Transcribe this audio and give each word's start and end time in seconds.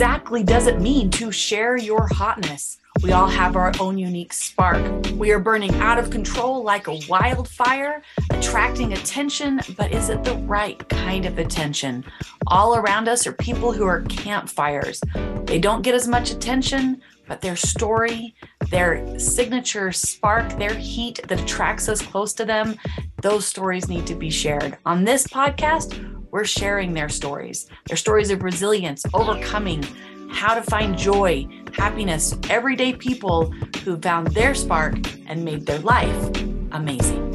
exactly 0.00 0.42
does 0.42 0.66
it 0.66 0.80
mean 0.80 1.10
to 1.10 1.30
share 1.30 1.76
your 1.76 2.08
hotness? 2.08 2.78
We 3.02 3.12
all 3.12 3.26
have 3.26 3.54
our 3.54 3.70
own 3.78 3.98
unique 3.98 4.32
spark. 4.32 4.80
We 5.16 5.30
are 5.30 5.38
burning 5.38 5.74
out 5.74 5.98
of 5.98 6.08
control 6.08 6.64
like 6.64 6.88
a 6.88 6.98
wildfire, 7.06 8.02
attracting 8.30 8.94
attention, 8.94 9.60
but 9.76 9.92
is 9.92 10.08
it 10.08 10.24
the 10.24 10.36
right 10.36 10.88
kind 10.88 11.26
of 11.26 11.38
attention? 11.38 12.02
All 12.46 12.76
around 12.76 13.08
us 13.08 13.26
are 13.26 13.32
people 13.32 13.72
who 13.72 13.84
are 13.84 14.00
campfires. 14.04 15.02
They 15.44 15.58
don't 15.58 15.82
get 15.82 15.94
as 15.94 16.08
much 16.08 16.30
attention, 16.30 17.02
but 17.28 17.42
their 17.42 17.56
story, 17.56 18.34
their 18.70 19.18
signature 19.18 19.92
spark, 19.92 20.48
their 20.56 20.72
heat 20.72 21.20
that 21.28 21.42
attracts 21.42 21.90
us 21.90 22.00
close 22.00 22.32
to 22.34 22.46
them, 22.46 22.78
those 23.20 23.46
stories 23.46 23.90
need 23.90 24.06
to 24.06 24.14
be 24.14 24.30
shared. 24.30 24.78
On 24.86 25.04
this 25.04 25.26
podcast, 25.26 26.19
we're 26.30 26.44
sharing 26.44 26.94
their 26.94 27.08
stories, 27.08 27.66
their 27.86 27.96
stories 27.96 28.30
of 28.30 28.42
resilience, 28.42 29.04
overcoming, 29.12 29.82
how 30.30 30.54
to 30.54 30.62
find 30.62 30.96
joy, 30.96 31.46
happiness, 31.72 32.36
everyday 32.48 32.92
people 32.92 33.50
who 33.84 33.98
found 33.98 34.28
their 34.28 34.54
spark 34.54 34.94
and 35.26 35.44
made 35.44 35.66
their 35.66 35.80
life 35.80 36.28
amazing. 36.70 37.26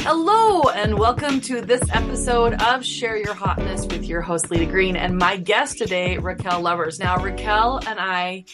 Hello, 0.00 0.62
and 0.70 0.98
welcome 0.98 1.40
to 1.40 1.60
this 1.60 1.82
episode 1.92 2.60
of 2.62 2.84
Share 2.84 3.16
Your 3.16 3.34
Hotness 3.34 3.86
with 3.86 4.04
your 4.04 4.20
host, 4.20 4.50
Lita 4.50 4.66
Green, 4.66 4.94
and 4.94 5.16
my 5.16 5.36
guest 5.36 5.78
today, 5.78 6.18
Raquel 6.18 6.60
Lubbers. 6.60 6.98
Now, 7.00 7.20
Raquel 7.22 7.80
and 7.86 7.98
I 7.98 8.44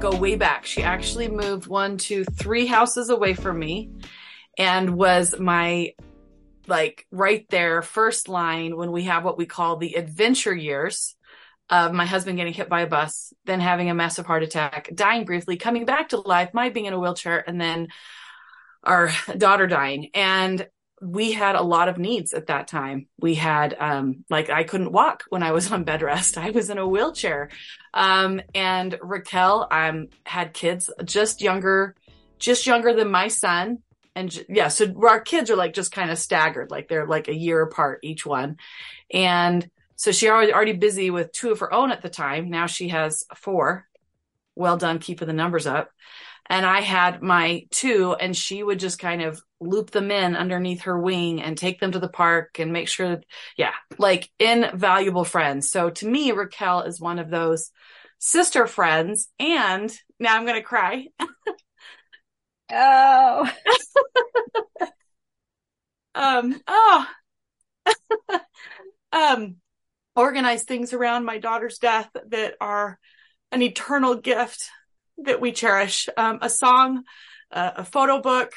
go 0.00 0.16
way 0.16 0.34
back. 0.34 0.64
She 0.64 0.82
actually 0.82 1.28
moved 1.28 1.66
one, 1.68 1.96
two, 1.96 2.24
three 2.24 2.66
houses 2.66 3.08
away 3.08 3.34
from 3.34 3.58
me 3.58 3.90
and 4.58 4.94
was 4.96 5.38
my 5.38 5.94
like 6.68 7.06
right 7.10 7.46
there 7.48 7.82
first 7.82 8.28
line 8.28 8.76
when 8.76 8.92
we 8.92 9.04
have 9.04 9.24
what 9.24 9.38
we 9.38 9.46
call 9.46 9.76
the 9.76 9.94
adventure 9.94 10.54
years 10.54 11.16
of 11.70 11.92
my 11.92 12.04
husband 12.04 12.36
getting 12.36 12.52
hit 12.52 12.68
by 12.68 12.82
a 12.82 12.86
bus, 12.86 13.32
then 13.46 13.58
having 13.58 13.88
a 13.88 13.94
massive 13.94 14.26
heart 14.26 14.42
attack, 14.42 14.90
dying 14.94 15.24
briefly, 15.24 15.56
coming 15.56 15.86
back 15.86 16.10
to 16.10 16.18
life, 16.18 16.50
my 16.52 16.68
being 16.68 16.86
in 16.86 16.92
a 16.92 16.98
wheelchair, 16.98 17.42
and 17.46 17.60
then 17.60 17.88
our 18.84 19.10
daughter 19.36 19.66
dying. 19.66 20.10
And 20.12 20.68
we 21.00 21.32
had 21.32 21.56
a 21.56 21.62
lot 21.62 21.88
of 21.88 21.98
needs 21.98 22.34
at 22.34 22.48
that 22.48 22.68
time. 22.68 23.08
We 23.18 23.34
had, 23.34 23.74
um, 23.78 24.24
like 24.28 24.50
I 24.50 24.64
couldn't 24.64 24.92
walk 24.92 25.24
when 25.30 25.42
I 25.42 25.52
was 25.52 25.72
on 25.72 25.84
bed 25.84 26.02
rest. 26.02 26.36
I 26.46 26.50
was 26.50 26.68
in 26.68 26.78
a 26.78 26.86
wheelchair. 26.86 27.48
Um, 27.94 28.42
and 28.54 28.98
Raquel, 29.00 29.66
i 29.70 29.88
um, 29.88 30.08
had 30.24 30.52
kids 30.52 30.90
just 31.04 31.40
younger, 31.40 31.96
just 32.38 32.66
younger 32.66 32.92
than 32.92 33.10
my 33.10 33.28
son 33.28 33.78
and 34.14 34.44
yeah, 34.48 34.68
so 34.68 34.92
our 35.06 35.20
kids 35.20 35.50
are 35.50 35.56
like 35.56 35.74
just 35.74 35.92
kind 35.92 36.10
of 36.10 36.18
staggered, 36.18 36.70
like 36.70 36.88
they're 36.88 37.06
like 37.06 37.28
a 37.28 37.34
year 37.34 37.62
apart 37.62 38.00
each 38.02 38.26
one. 38.26 38.56
And 39.12 39.68
so 39.96 40.12
she 40.12 40.28
already 40.28 40.52
already 40.52 40.74
busy 40.74 41.10
with 41.10 41.32
two 41.32 41.50
of 41.50 41.60
her 41.60 41.72
own 41.72 41.90
at 41.90 42.02
the 42.02 42.10
time. 42.10 42.50
Now 42.50 42.66
she 42.66 42.88
has 42.88 43.24
four. 43.36 43.86
Well 44.54 44.76
done 44.76 44.98
keeping 44.98 45.28
the 45.28 45.32
numbers 45.32 45.66
up. 45.66 45.90
And 46.50 46.66
I 46.66 46.80
had 46.80 47.22
my 47.22 47.66
two, 47.70 48.14
and 48.14 48.36
she 48.36 48.62
would 48.62 48.80
just 48.80 48.98
kind 48.98 49.22
of 49.22 49.40
loop 49.60 49.90
them 49.90 50.10
in 50.10 50.36
underneath 50.36 50.82
her 50.82 50.98
wing 50.98 51.40
and 51.40 51.56
take 51.56 51.80
them 51.80 51.92
to 51.92 52.00
the 52.00 52.08
park 52.08 52.58
and 52.58 52.72
make 52.72 52.88
sure 52.88 53.10
that, 53.10 53.24
yeah, 53.56 53.72
like 53.96 54.28
invaluable 54.38 55.24
friends. 55.24 55.70
So 55.70 55.88
to 55.90 56.06
me, 56.06 56.32
Raquel 56.32 56.82
is 56.82 57.00
one 57.00 57.20
of 57.20 57.30
those 57.30 57.70
sister 58.18 58.66
friends. 58.66 59.28
And 59.38 59.90
now 60.18 60.36
I'm 60.36 60.44
going 60.44 60.58
to 60.58 60.62
cry. 60.62 61.06
Oh. 62.72 63.50
um, 66.14 66.60
oh. 66.66 67.06
um, 69.12 69.56
organize 70.14 70.64
things 70.64 70.92
around 70.92 71.24
my 71.24 71.38
daughter's 71.38 71.78
death 71.78 72.10
that 72.28 72.54
are 72.60 72.98
an 73.50 73.62
eternal 73.62 74.16
gift 74.16 74.68
that 75.18 75.40
we 75.40 75.52
cherish. 75.52 76.08
Um, 76.16 76.38
a 76.42 76.50
song, 76.50 77.04
uh, 77.50 77.70
a 77.76 77.84
photo 77.84 78.20
book 78.20 78.52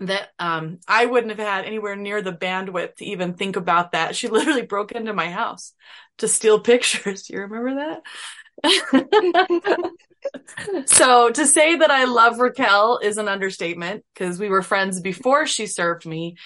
that 0.00 0.28
um, 0.38 0.78
I 0.88 1.06
wouldn't 1.06 1.36
have 1.36 1.46
had 1.46 1.64
anywhere 1.64 1.94
near 1.94 2.22
the 2.22 2.32
bandwidth 2.32 2.96
to 2.96 3.04
even 3.04 3.34
think 3.34 3.56
about 3.56 3.92
that. 3.92 4.16
She 4.16 4.28
literally 4.28 4.62
broke 4.62 4.92
into 4.92 5.12
my 5.12 5.30
house 5.30 5.74
to 6.18 6.28
steal 6.28 6.60
pictures. 6.70 7.28
You 7.28 7.40
remember 7.40 8.00
that? 8.62 9.92
So 10.86 11.30
to 11.30 11.46
say 11.46 11.76
that 11.76 11.90
I 11.90 12.04
love 12.04 12.38
Raquel 12.38 12.98
is 13.02 13.18
an 13.18 13.28
understatement 13.28 14.04
because 14.14 14.38
we 14.38 14.48
were 14.48 14.62
friends 14.62 15.00
before 15.00 15.46
she 15.46 15.66
served 15.66 16.06
me. 16.06 16.36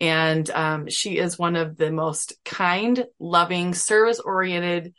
And 0.00 0.48
um, 0.50 0.88
she 0.88 1.18
is 1.18 1.38
one 1.38 1.54
of 1.56 1.76
the 1.76 1.90
most 1.90 2.34
kind, 2.44 3.04
loving, 3.18 3.74
service 3.74 4.20
oriented, 4.20 4.94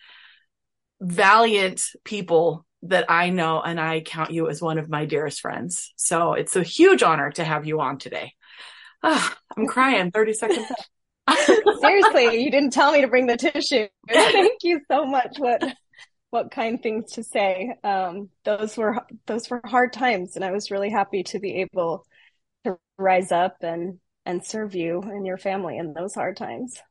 valiant 1.01 1.83
people 2.03 2.66
that 2.83 3.09
I 3.09 3.29
know. 3.31 3.61
And 3.61 3.79
I 3.79 4.01
count 4.01 4.31
you 4.31 4.50
as 4.50 4.61
one 4.61 4.77
of 4.77 4.89
my 4.89 5.05
dearest 5.05 5.41
friends. 5.41 5.91
So 5.95 6.33
it's 6.33 6.55
a 6.55 6.63
huge 6.63 7.01
honor 7.01 7.31
to 7.31 7.44
have 7.44 7.65
you 7.65 7.81
on 7.81 7.97
today. 7.97 8.33
Oh, 9.01 9.33
I'm 9.57 9.67
crying 9.67 10.11
30 10.11 10.33
seconds. 10.33 10.67
Seriously, 11.81 12.44
you 12.44 12.51
didn't 12.51 12.71
tell 12.71 12.91
me 12.91 13.01
to 13.01 13.07
bring 13.07 13.27
the 13.27 13.38
tissue. 13.38 13.88
Thank 14.09 14.63
you 14.63 14.81
so 14.89 15.05
much. 15.05 15.38
What 15.38 15.63
what 16.33 16.49
kind 16.49 16.81
things 16.81 17.11
to 17.11 17.23
say. 17.23 17.75
Um, 17.83 18.29
those 18.44 18.75
were 18.75 19.05
those 19.27 19.51
were 19.51 19.61
hard 19.63 19.94
times, 19.94 20.35
and 20.35 20.44
I 20.44 20.51
was 20.51 20.71
really 20.71 20.89
happy 20.89 21.21
to 21.25 21.39
be 21.39 21.61
able 21.61 22.07
to 22.63 22.79
rise 22.97 23.31
up 23.31 23.57
and 23.61 23.99
and 24.25 24.44
serve 24.44 24.73
you 24.73 24.99
and 25.03 25.27
your 25.27 25.38
family 25.38 25.77
in 25.77 25.94
those 25.94 26.16
hard 26.16 26.35
times. 26.35 26.81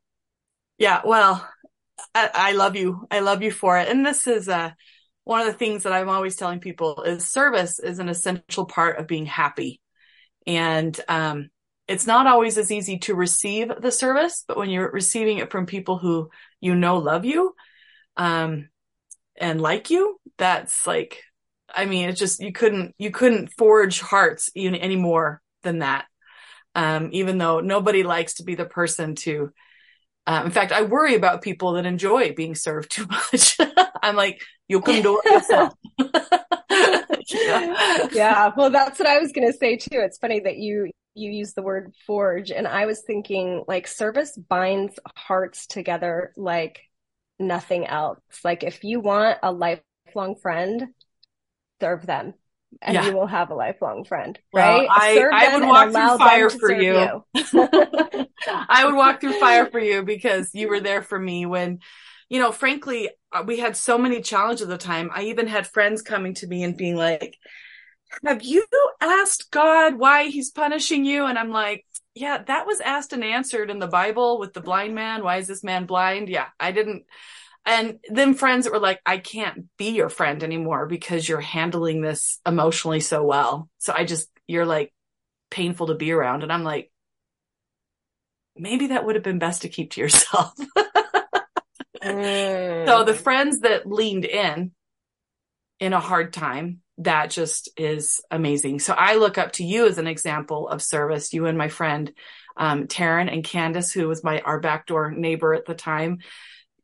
Yeah, 0.79 1.01
well, 1.05 1.45
I, 2.15 2.31
I 2.33 2.53
love 2.53 2.77
you. 2.77 3.09
I 3.11 3.19
love 3.19 3.43
you 3.43 3.51
for 3.51 3.77
it. 3.79 3.89
And 3.89 4.07
this 4.07 4.29
is 4.29 4.49
uh, 4.49 4.71
one 5.25 5.41
of 5.41 5.47
the 5.49 5.59
things 5.59 5.83
that 5.83 5.93
I'm 5.93 6.09
always 6.09 6.37
telling 6.37 6.61
people 6.61 7.03
is 7.03 7.29
service 7.29 7.81
is 7.81 7.99
an 7.99 8.09
essential 8.09 8.67
part 8.67 8.99
of 8.99 9.09
being 9.09 9.27
happy. 9.27 9.81
And 10.47 10.99
um, 11.09 11.51
it's 11.89 12.07
not 12.07 12.29
always 12.29 12.59
as 12.59 12.71
easy 12.71 12.99
to 13.01 13.17
receive 13.17 13.73
the 13.81 13.91
service, 13.91 14.45
but 14.47 14.57
when 14.57 14.71
you're 14.71 14.93
receiving 14.93 15.39
it 15.39 15.51
from 15.51 15.67
people 15.67 15.99
who 15.99 16.31
you 16.61 16.77
know 16.77 16.99
love 16.99 17.25
you, 17.25 17.55
um, 18.17 18.69
and 19.43 19.61
like 19.61 19.91
you, 19.91 20.21
that's 20.39 20.87
like, 20.87 21.21
I 21.75 21.85
mean, 21.85 22.09
it's 22.09 22.19
just, 22.21 22.41
you 22.41 22.53
couldn't, 22.53 22.95
you 22.97 23.11
couldn't 23.11 23.49
forge 23.59 24.01
hearts 24.01 24.51
even 24.55 24.77
any 24.77 24.95
more 24.95 25.43
than 25.65 25.81
that. 25.81 26.07
Um, 26.77 27.11
even 27.13 27.39
though 27.39 27.59
nobody 27.59 28.05
likes 28.05 28.35
to 28.35 28.45
be 28.45 28.55
the 28.55 28.65
person 28.65 29.17
to, 29.17 29.51
uh, 30.29 30.43
in 30.45 30.53
fact, 30.53 30.71
I 30.71 30.83
worry 30.83 31.17
about 31.17 31.43
people 31.43 31.73
that 31.73 31.87
enjoy 31.87 32.33
being 32.35 32.55
served 32.55 32.93
too 32.93 33.05
much. 33.07 33.59
I'm 34.03 34.15
like, 34.15 34.41
you 34.69 34.81
can 34.81 35.03
do 35.03 35.21
it 35.25 35.33
yourself. 35.33 35.75
yeah. 37.29 38.09
yeah. 38.13 38.51
Well, 38.57 38.71
that's 38.71 39.01
what 39.01 39.09
I 39.09 39.19
was 39.19 39.33
going 39.33 39.51
to 39.51 39.59
say 39.59 39.77
too. 39.77 39.99
It's 39.99 40.19
funny 40.19 40.39
that 40.39 40.59
you, 40.59 40.89
you 41.15 41.33
use 41.33 41.53
the 41.53 41.63
word 41.63 41.93
forge 42.07 42.53
and 42.53 42.69
I 42.69 42.87
was 42.87 43.03
thinking 43.05 43.65
like 43.67 43.89
service 43.89 44.37
binds 44.37 44.95
hearts 45.17 45.67
together 45.67 46.33
like 46.37 46.81
nothing 47.43 47.87
else. 47.87 48.21
Like 48.45 48.63
if 48.63 48.85
you 48.85 49.01
want 49.01 49.39
a 49.43 49.53
lifelong 49.53 50.37
friend, 50.41 50.89
serve 51.81 52.07
them 52.07 52.35
and 52.81 52.95
yeah. 52.95 53.07
you 53.07 53.15
will 53.15 53.27
have 53.27 53.51
a 53.51 53.55
lifelong 53.55 54.05
friend, 54.05 54.39
right? 54.55 54.83
Well, 54.83 54.89
I, 54.91 55.29
I 55.33 55.59
would 55.59 55.67
walk 55.67 55.91
through 55.91 56.19
fire 56.19 56.51
for 56.51 56.73
you. 56.73 57.23
you. 57.35 57.69
I 58.49 58.85
would 58.87 58.95
walk 58.95 59.21
through 59.21 59.39
fire 59.39 59.67
for 59.67 59.79
you 59.79 60.03
because 60.03 60.51
you 60.55 60.69
were 60.69 60.81
there 60.81 61.03
for 61.03 61.19
me 61.19 61.45
when, 61.45 61.81
you 62.29 62.41
know, 62.41 62.53
frankly, 62.53 63.11
uh, 63.33 63.43
we 63.47 63.59
had 63.59 63.77
so 63.77 63.99
many 63.99 64.23
challenges 64.23 64.63
at 64.63 64.69
the 64.69 64.79
time. 64.79 65.11
I 65.13 65.25
even 65.25 65.47
had 65.47 65.67
friends 65.67 66.03
coming 66.03 66.35
to 66.35 66.47
me 66.47 66.63
and 66.63 66.77
being 66.77 66.97
like, 66.97 67.37
have 68.25 68.43
you 68.43 68.65
asked 69.01 69.51
God 69.51 69.99
why 69.99 70.25
he's 70.25 70.51
punishing 70.51 71.05
you? 71.05 71.27
And 71.27 71.39
I'm 71.39 71.51
like, 71.51 71.85
yeah, 72.15 72.43
that 72.43 72.67
was 72.67 72.81
asked 72.81 73.13
and 73.13 73.25
answered 73.25 73.71
in 73.71 73.79
the 73.79 73.87
Bible 73.87 74.39
with 74.39 74.53
the 74.53 74.61
blind 74.61 74.95
man. 74.95 75.23
Why 75.23 75.39
is 75.39 75.47
this 75.47 75.65
man 75.65 75.87
blind? 75.87 76.29
Yeah, 76.29 76.49
I 76.61 76.73
didn't. 76.73 77.05
And 77.65 78.01
then 78.09 78.35
friends 78.35 78.65
that 78.65 78.73
were 78.73 78.81
like, 78.81 79.01
I 79.07 79.19
can't 79.19 79.67
be 79.79 79.91
your 79.91 80.09
friend 80.09 80.43
anymore 80.43 80.87
because 80.87 81.29
you're 81.29 81.41
handling 81.41 82.03
this 82.03 82.41
emotionally 82.45 83.01
so 83.01 83.23
well. 83.23 83.71
So 83.79 83.95
I 83.97 84.05
just, 84.05 84.29
you're 84.47 84.67
like 84.67 84.93
painful 85.51 85.87
to 85.87 85.95
be 85.95 86.13
around. 86.13 86.43
And 86.43 86.53
I'm 86.53 86.65
like, 86.65 86.91
maybe 88.57 88.89
that 88.89 89.07
would 89.07 89.15
have 89.15 89.25
been 89.25 89.39
best 89.39 89.63
to 89.63 89.69
keep 89.69 89.93
to 89.93 90.01
yourself. 90.01 90.53
mm. 92.03 92.87
So 92.87 93.05
the 93.05 93.15
friends 93.15 93.61
that 93.61 93.87
leaned 93.87 94.25
in 94.25 94.73
in 95.79 95.93
a 95.93 96.01
hard 96.01 96.33
time, 96.33 96.82
that 97.05 97.31
just 97.31 97.71
is 97.77 98.21
amazing. 98.31 98.81
So 98.81 98.95
I 98.95 99.17
look 99.17 99.39
up 99.39 99.53
to 99.53 99.65
you 99.65 99.87
as 99.87 99.99
an 99.99 100.07
example 100.07 100.69
of 100.69 100.83
service, 100.83 101.33
you 101.33 101.47
and 101.47 101.57
my 101.57 101.69
friend, 101.69 102.13
um, 102.57 102.87
Taryn 102.87 103.33
and 103.33 103.45
Candace, 103.45 103.93
who 103.93 104.09
was 104.09 104.25
my, 104.25 104.41
our 104.41 104.61
backdoor 104.61 105.11
neighbor 105.11 105.55
at 105.55 105.65
the 105.65 105.75
time. 105.75 106.19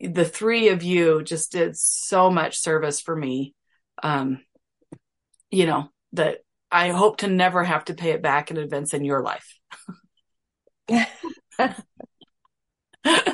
The 0.00 0.25
three 0.25 0.69
of 0.69 0.82
you 0.82 1.23
just 1.23 1.53
did 1.53 1.76
so 1.76 2.31
much 2.31 2.59
service 2.59 3.00
for 3.00 3.15
me. 3.15 3.55
Um, 4.03 4.41
you 5.50 5.67
know, 5.67 5.91
that 6.12 6.38
I 6.71 6.91
hope 6.91 7.19
to 7.19 7.29
never 7.29 7.64
have 7.64 7.87
to 7.87 7.94
pay 7.94 8.11
it 8.11 8.23
back 8.23 8.50
in 8.50 8.56
events 8.56 8.94
in 8.94 9.05
your 9.05 9.23
life. 9.23 9.55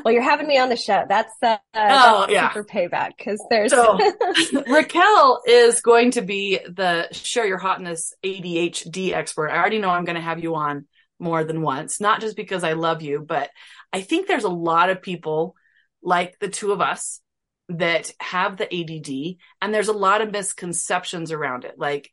well, 0.04 0.12
you're 0.12 0.22
having 0.22 0.46
me 0.46 0.58
on 0.58 0.68
the 0.68 0.76
show. 0.76 1.04
That's 1.08 1.32
uh, 1.42 1.56
oh 1.74 2.20
that's 2.20 2.32
yeah, 2.32 2.52
super 2.52 2.64
payback 2.64 3.16
because 3.16 3.44
there's 3.50 3.72
so 3.72 3.98
Raquel 4.68 5.42
is 5.46 5.80
going 5.80 6.12
to 6.12 6.22
be 6.22 6.58
the 6.58 7.08
share 7.12 7.46
your 7.46 7.58
hotness 7.58 8.12
ADHD 8.24 9.12
expert. 9.12 9.50
I 9.50 9.58
already 9.58 9.78
know 9.78 9.90
I'm 9.90 10.04
going 10.04 10.16
to 10.16 10.22
have 10.22 10.42
you 10.42 10.54
on 10.54 10.86
more 11.18 11.44
than 11.44 11.62
once, 11.62 12.00
not 12.00 12.20
just 12.20 12.36
because 12.36 12.64
I 12.64 12.72
love 12.72 13.02
you, 13.02 13.24
but 13.26 13.50
I 13.92 14.00
think 14.00 14.26
there's 14.26 14.44
a 14.44 14.48
lot 14.48 14.90
of 14.90 15.02
people 15.02 15.54
like 16.02 16.38
the 16.38 16.48
two 16.48 16.72
of 16.72 16.80
us 16.80 17.20
that 17.68 18.12
have 18.20 18.56
the 18.56 18.64
ADD 18.64 19.36
and 19.62 19.72
there's 19.72 19.88
a 19.88 19.92
lot 19.92 20.20
of 20.20 20.30
misconceptions 20.30 21.32
around 21.32 21.64
it. 21.64 21.78
Like, 21.78 22.10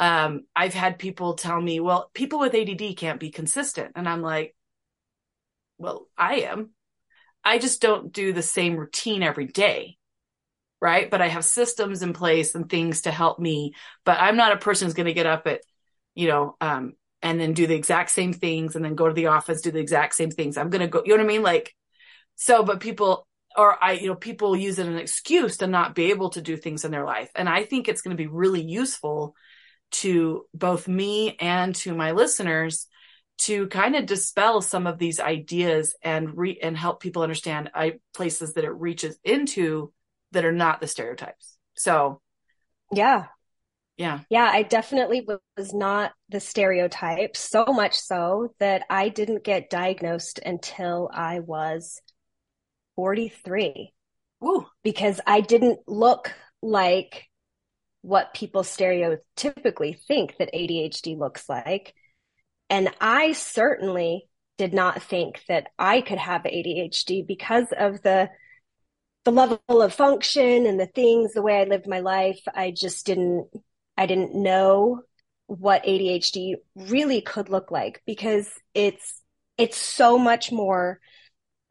um, 0.00 0.46
I've 0.56 0.74
had 0.74 0.98
people 0.98 1.34
tell 1.34 1.60
me, 1.60 1.78
well, 1.78 2.10
people 2.14 2.40
with 2.40 2.54
ADD 2.54 2.96
can't 2.96 3.20
be 3.20 3.30
consistent. 3.30 3.92
And 3.94 4.08
I'm 4.08 4.22
like, 4.22 4.56
well, 5.78 6.06
I 6.16 6.40
am. 6.40 6.70
I 7.44 7.58
just 7.58 7.80
don't 7.80 8.12
do 8.12 8.32
the 8.32 8.42
same 8.42 8.76
routine 8.76 9.22
every 9.22 9.46
day. 9.46 9.96
Right. 10.80 11.10
But 11.10 11.20
I 11.20 11.28
have 11.28 11.44
systems 11.44 12.02
in 12.02 12.14
place 12.14 12.54
and 12.54 12.68
things 12.68 13.02
to 13.02 13.10
help 13.10 13.38
me. 13.38 13.74
But 14.04 14.18
I'm 14.18 14.36
not 14.36 14.52
a 14.52 14.56
person 14.56 14.86
who's 14.86 14.94
going 14.94 15.06
to 15.06 15.12
get 15.12 15.26
up 15.26 15.46
at, 15.46 15.60
you 16.14 16.28
know, 16.28 16.56
um, 16.60 16.94
and 17.22 17.38
then 17.38 17.52
do 17.52 17.66
the 17.66 17.74
exact 17.74 18.10
same 18.10 18.32
things 18.32 18.76
and 18.76 18.84
then 18.84 18.94
go 18.94 19.06
to 19.06 19.14
the 19.14 19.26
office, 19.26 19.60
do 19.60 19.70
the 19.70 19.78
exact 19.78 20.14
same 20.14 20.30
things. 20.30 20.56
I'm 20.56 20.70
going 20.70 20.80
to 20.80 20.88
go, 20.88 21.02
you 21.04 21.10
know 21.10 21.22
what 21.22 21.30
I 21.30 21.34
mean? 21.34 21.42
Like, 21.42 21.74
so, 22.36 22.62
but 22.62 22.80
people, 22.80 23.26
or 23.56 23.82
I, 23.82 23.92
you 23.92 24.06
know, 24.06 24.14
people 24.14 24.56
use 24.56 24.78
it 24.78 24.86
an 24.86 24.96
excuse 24.96 25.58
to 25.58 25.66
not 25.66 25.94
be 25.94 26.10
able 26.10 26.30
to 26.30 26.40
do 26.40 26.56
things 26.56 26.86
in 26.86 26.90
their 26.92 27.04
life. 27.04 27.30
And 27.34 27.48
I 27.48 27.64
think 27.64 27.86
it's 27.86 28.00
going 28.00 28.16
to 28.16 28.22
be 28.22 28.26
really 28.28 28.62
useful 28.62 29.34
to 29.90 30.46
both 30.54 30.88
me 30.88 31.36
and 31.40 31.74
to 31.76 31.94
my 31.94 32.12
listeners 32.12 32.86
to 33.40 33.66
kind 33.68 33.96
of 33.96 34.06
dispel 34.06 34.60
some 34.60 34.86
of 34.86 34.98
these 34.98 35.20
ideas 35.20 35.94
and 36.02 36.36
re 36.36 36.58
and 36.62 36.76
help 36.76 37.00
people 37.00 37.22
understand 37.22 37.70
I, 37.74 37.94
places 38.14 38.54
that 38.54 38.64
it 38.64 38.70
reaches 38.70 39.18
into 39.24 39.92
that 40.32 40.44
are 40.44 40.52
not 40.52 40.80
the 40.80 40.86
stereotypes. 40.86 41.56
So, 41.74 42.20
yeah, 42.92 43.26
yeah. 44.00 44.20
Yeah, 44.30 44.50
I 44.50 44.62
definitely 44.62 45.26
was 45.56 45.74
not 45.74 46.12
the 46.30 46.40
stereotype, 46.40 47.36
so 47.36 47.66
much 47.66 47.98
so 47.98 48.54
that 48.58 48.82
I 48.88 49.10
didn't 49.10 49.44
get 49.44 49.68
diagnosed 49.68 50.40
until 50.44 51.10
I 51.12 51.40
was 51.40 52.00
43. 52.96 53.92
Ooh. 54.42 54.66
Because 54.82 55.20
I 55.26 55.42
didn't 55.42 55.80
look 55.86 56.32
like 56.62 57.26
what 58.02 58.32
people 58.32 58.62
stereotypically 58.62 59.98
think 60.08 60.36
that 60.38 60.54
ADHD 60.54 61.18
looks 61.18 61.46
like. 61.48 61.94
And 62.70 62.90
I 63.00 63.32
certainly 63.32 64.28
did 64.56 64.72
not 64.72 65.02
think 65.02 65.42
that 65.48 65.66
I 65.78 66.00
could 66.00 66.18
have 66.18 66.42
ADHD 66.42 67.26
because 67.26 67.66
of 67.76 68.02
the 68.02 68.30
the 69.24 69.32
level 69.32 69.82
of 69.82 69.92
function 69.92 70.64
and 70.64 70.80
the 70.80 70.86
things, 70.86 71.34
the 71.34 71.42
way 71.42 71.60
I 71.60 71.64
lived 71.64 71.86
my 71.86 72.00
life. 72.00 72.40
I 72.54 72.70
just 72.70 73.04
didn't 73.04 73.48
I 73.96 74.06
didn't 74.06 74.34
know 74.34 75.02
what 75.46 75.84
ADHD 75.84 76.54
really 76.76 77.20
could 77.20 77.48
look 77.48 77.70
like 77.70 78.02
because 78.06 78.48
it's 78.72 79.20
it's 79.58 79.76
so 79.76 80.16
much 80.16 80.52
more 80.52 81.00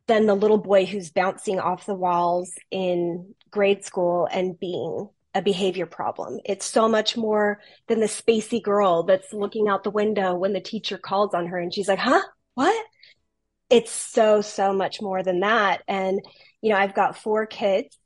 than 0.08 0.26
the 0.26 0.36
little 0.36 0.58
boy 0.58 0.86
who's 0.86 1.12
bouncing 1.12 1.60
off 1.60 1.86
the 1.86 1.96
walls 1.96 2.52
in 2.72 3.34
grade 3.52 3.86
school 3.86 4.28
and 4.30 4.60
being 4.60 5.10
a 5.40 5.42
behavior 5.42 5.86
problem. 5.86 6.40
It's 6.46 6.66
so 6.66 6.88
much 6.88 7.18
more 7.18 7.62
than 7.88 8.02
the 8.02 8.06
spacey 8.06 8.62
girl 8.62 9.04
that's 9.04 9.34
looking 9.34 9.70
out 9.70 9.84
the 9.84 9.90
window 9.90 10.36
when 10.36 10.54
the 10.54 10.60
teacher 10.60 10.98
calls 10.98 11.34
on 11.34 11.48
her 11.48 11.58
and 11.58 11.74
she's 11.74 11.88
like, 11.88 11.98
huh? 11.98 12.22
What? 12.54 12.86
It's 13.70 13.92
so, 13.92 14.42
so 14.42 14.74
much 14.74 15.02
more 15.02 15.24
than 15.24 15.40
that. 15.40 15.82
And, 15.88 16.20
you 16.62 16.72
know, 16.72 16.78
I've 16.78 16.94
got 16.94 17.18
four 17.18 17.46
kids 17.46 17.98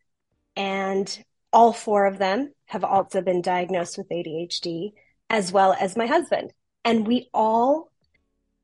and 0.56 1.26
all 1.52 1.74
four 1.74 2.06
of 2.06 2.20
them 2.20 2.54
have 2.66 2.84
also 2.84 3.22
been 3.22 3.42
diagnosed 3.42 3.98
with 3.98 4.10
ADHD, 4.10 4.92
as 5.30 5.52
well 5.52 5.76
as 5.80 5.98
my 5.98 6.06
husband. 6.06 6.52
And 6.86 7.08
we 7.08 7.30
all, 7.34 7.92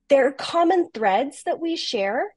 there 0.09 0.27
are 0.27 0.31
common 0.31 0.89
threads 0.93 1.41
that 1.43 1.59
we 1.59 1.75
share, 1.75 2.35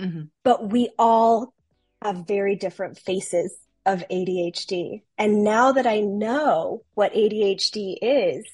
mm-hmm. 0.00 0.24
but 0.44 0.70
we 0.70 0.88
all 0.98 1.52
have 2.00 2.26
very 2.26 2.56
different 2.56 2.96
faces 2.96 3.54
of 3.88 4.04
ADHD. 4.10 5.00
And 5.16 5.42
now 5.42 5.72
that 5.72 5.86
I 5.86 6.00
know 6.00 6.84
what 6.94 7.14
ADHD 7.14 7.96
is, 8.02 8.44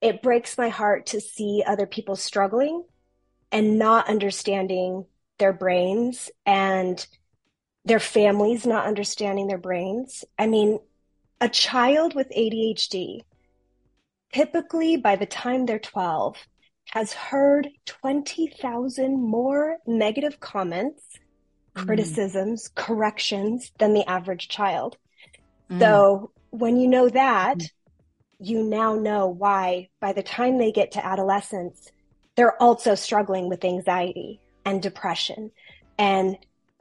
it 0.00 0.22
breaks 0.22 0.56
my 0.56 0.68
heart 0.68 1.06
to 1.06 1.20
see 1.20 1.64
other 1.66 1.86
people 1.86 2.14
struggling 2.14 2.84
and 3.50 3.78
not 3.78 4.08
understanding 4.08 5.04
their 5.38 5.52
brains 5.52 6.30
and 6.46 7.04
their 7.84 7.98
families 7.98 8.64
not 8.64 8.86
understanding 8.86 9.48
their 9.48 9.58
brains. 9.58 10.24
I 10.38 10.46
mean, 10.46 10.78
a 11.40 11.48
child 11.48 12.14
with 12.14 12.30
ADHD, 12.30 13.22
typically 14.32 14.96
by 14.96 15.16
the 15.16 15.26
time 15.26 15.66
they're 15.66 15.80
12, 15.80 16.36
has 16.90 17.12
heard 17.12 17.68
20,000 17.86 19.20
more 19.20 19.78
negative 19.86 20.38
comments 20.38 21.02
mm. 21.76 21.86
criticisms, 21.86 22.70
corrections 22.74 23.72
than 23.78 23.94
the 23.94 24.08
average 24.08 24.48
child. 24.48 24.96
Mm. 25.70 25.80
So 25.80 26.30
when 26.50 26.76
you 26.76 26.88
know 26.88 27.08
that, 27.08 27.58
mm. 27.58 27.68
you 28.38 28.62
now 28.62 28.94
know 28.94 29.28
why 29.28 29.88
by 30.00 30.12
the 30.12 30.22
time 30.22 30.58
they 30.58 30.72
get 30.72 30.92
to 30.92 31.04
adolescence, 31.04 31.90
they're 32.36 32.60
also 32.62 32.94
struggling 32.94 33.48
with 33.48 33.64
anxiety 33.64 34.40
and 34.64 34.82
depression 34.82 35.50
and 35.98 36.38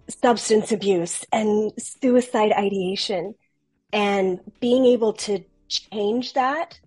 substance 0.07 0.71
abuse 0.71 1.25
and 1.31 1.71
suicide 1.77 2.51
ideation. 2.51 3.35
And 3.93 4.39
being 4.59 4.85
able 4.85 5.13
to 5.13 5.43
change 5.67 6.33
that 6.33 6.79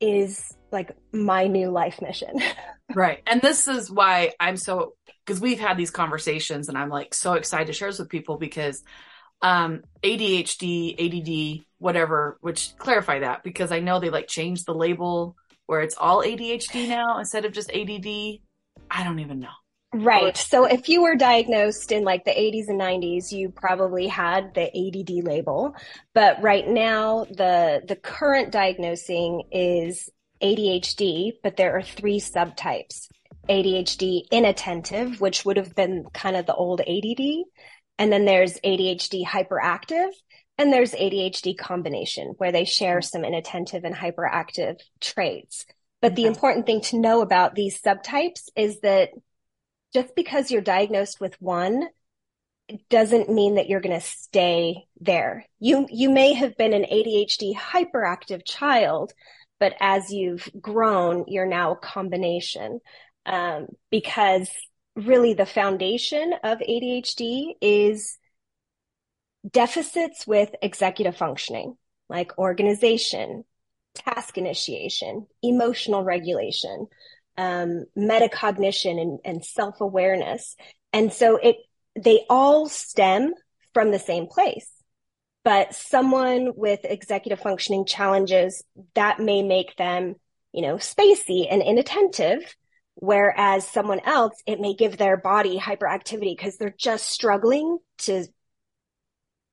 is 0.00 0.54
like 0.70 0.92
my 1.12 1.46
new 1.46 1.70
life 1.70 2.00
mission. 2.02 2.40
right. 2.94 3.22
And 3.26 3.40
this 3.40 3.68
is 3.68 3.90
why 3.90 4.32
I'm 4.38 4.56
so 4.56 4.94
because 5.30 5.40
we've 5.40 5.60
had 5.60 5.76
these 5.76 5.92
conversations 5.92 6.68
and 6.68 6.76
I'm 6.76 6.88
like 6.88 7.14
so 7.14 7.34
excited 7.34 7.68
to 7.68 7.72
share 7.72 7.88
this 7.88 8.00
with 8.00 8.08
people 8.08 8.36
because 8.36 8.82
um 9.42 9.84
ADHD, 10.02 10.96
ADD, 10.98 11.64
whatever, 11.78 12.36
which 12.40 12.72
clarify 12.78 13.20
that 13.20 13.44
because 13.44 13.70
I 13.70 13.78
know 13.78 14.00
they 14.00 14.10
like 14.10 14.26
changed 14.26 14.66
the 14.66 14.74
label 14.74 15.36
where 15.66 15.82
it's 15.82 15.94
all 15.96 16.24
ADHD 16.24 16.88
now 16.88 17.20
instead 17.20 17.44
of 17.44 17.52
just 17.52 17.70
ADD. 17.70 18.40
I 18.90 19.04
don't 19.04 19.20
even 19.20 19.38
know. 19.38 19.54
Right. 19.94 20.36
So 20.36 20.64
if 20.64 20.88
you 20.88 21.02
were 21.02 21.14
diagnosed 21.14 21.92
in 21.92 22.02
like 22.02 22.24
the 22.24 22.32
80s 22.32 22.66
and 22.66 22.80
90s, 22.80 23.30
you 23.30 23.50
probably 23.50 24.08
had 24.08 24.52
the 24.54 24.66
ADD 24.66 25.24
label. 25.24 25.76
But 26.12 26.42
right 26.42 26.66
now, 26.66 27.24
the 27.24 27.82
the 27.86 27.94
current 27.94 28.50
diagnosing 28.50 29.44
is 29.52 30.08
ADHD, 30.42 31.34
but 31.40 31.56
there 31.56 31.76
are 31.76 31.82
three 31.82 32.18
subtypes. 32.18 33.06
ADHD 33.50 34.22
inattentive, 34.30 35.20
which 35.20 35.44
would 35.44 35.56
have 35.56 35.74
been 35.74 36.06
kind 36.14 36.36
of 36.36 36.46
the 36.46 36.54
old 36.54 36.80
ADD. 36.80 37.44
And 37.98 38.12
then 38.12 38.24
there's 38.24 38.58
ADHD 38.64 39.26
hyperactive, 39.26 40.10
and 40.56 40.72
there's 40.72 40.92
ADHD 40.92 41.58
combination, 41.58 42.34
where 42.38 42.52
they 42.52 42.64
share 42.64 42.98
mm-hmm. 42.98 43.06
some 43.06 43.24
inattentive 43.24 43.84
and 43.84 43.94
hyperactive 43.94 44.80
traits. 45.00 45.66
But 46.00 46.16
the 46.16 46.24
important 46.24 46.64
thing 46.64 46.80
to 46.82 46.98
know 46.98 47.20
about 47.20 47.54
these 47.54 47.80
subtypes 47.82 48.48
is 48.56 48.80
that 48.80 49.10
just 49.92 50.14
because 50.14 50.50
you're 50.50 50.62
diagnosed 50.62 51.20
with 51.20 51.34
one 51.42 51.88
doesn't 52.88 53.28
mean 53.28 53.56
that 53.56 53.68
you're 53.68 53.80
going 53.80 53.98
to 53.98 54.06
stay 54.06 54.86
there. 55.00 55.44
You 55.58 55.86
you 55.90 56.08
may 56.08 56.32
have 56.34 56.56
been 56.56 56.72
an 56.72 56.84
ADHD 56.84 57.54
hyperactive 57.54 58.42
child, 58.46 59.12
but 59.58 59.74
as 59.80 60.10
you've 60.10 60.48
grown, 60.60 61.24
you're 61.26 61.46
now 61.46 61.72
a 61.72 61.76
combination 61.76 62.80
um, 63.26 63.66
because 63.90 64.50
really 64.96 65.34
the 65.34 65.46
foundation 65.46 66.34
of 66.42 66.58
ADHD 66.58 67.54
is 67.60 68.18
deficits 69.48 70.26
with 70.26 70.50
executive 70.62 71.16
functioning, 71.16 71.76
like 72.08 72.36
organization, 72.38 73.44
task 73.94 74.38
initiation, 74.38 75.26
emotional 75.42 76.04
regulation, 76.04 76.86
um, 77.36 77.84
metacognition, 77.96 79.00
and, 79.00 79.18
and 79.24 79.44
self 79.44 79.80
awareness. 79.80 80.56
And 80.92 81.12
so 81.12 81.36
it 81.36 81.56
they 81.96 82.24
all 82.28 82.68
stem 82.68 83.34
from 83.74 83.90
the 83.90 83.98
same 83.98 84.26
place. 84.26 84.70
But 85.42 85.74
someone 85.74 86.52
with 86.54 86.80
executive 86.84 87.40
functioning 87.40 87.86
challenges 87.86 88.62
that 88.94 89.20
may 89.20 89.42
make 89.42 89.74
them, 89.76 90.16
you 90.52 90.62
know, 90.62 90.76
spacey 90.76 91.46
and 91.50 91.62
inattentive 91.62 92.54
Whereas 92.94 93.66
someone 93.66 94.00
else, 94.00 94.34
it 94.46 94.60
may 94.60 94.74
give 94.74 94.96
their 94.96 95.16
body 95.16 95.58
hyperactivity 95.58 96.36
because 96.36 96.56
they're 96.56 96.74
just 96.76 97.06
struggling 97.06 97.78
to 97.98 98.26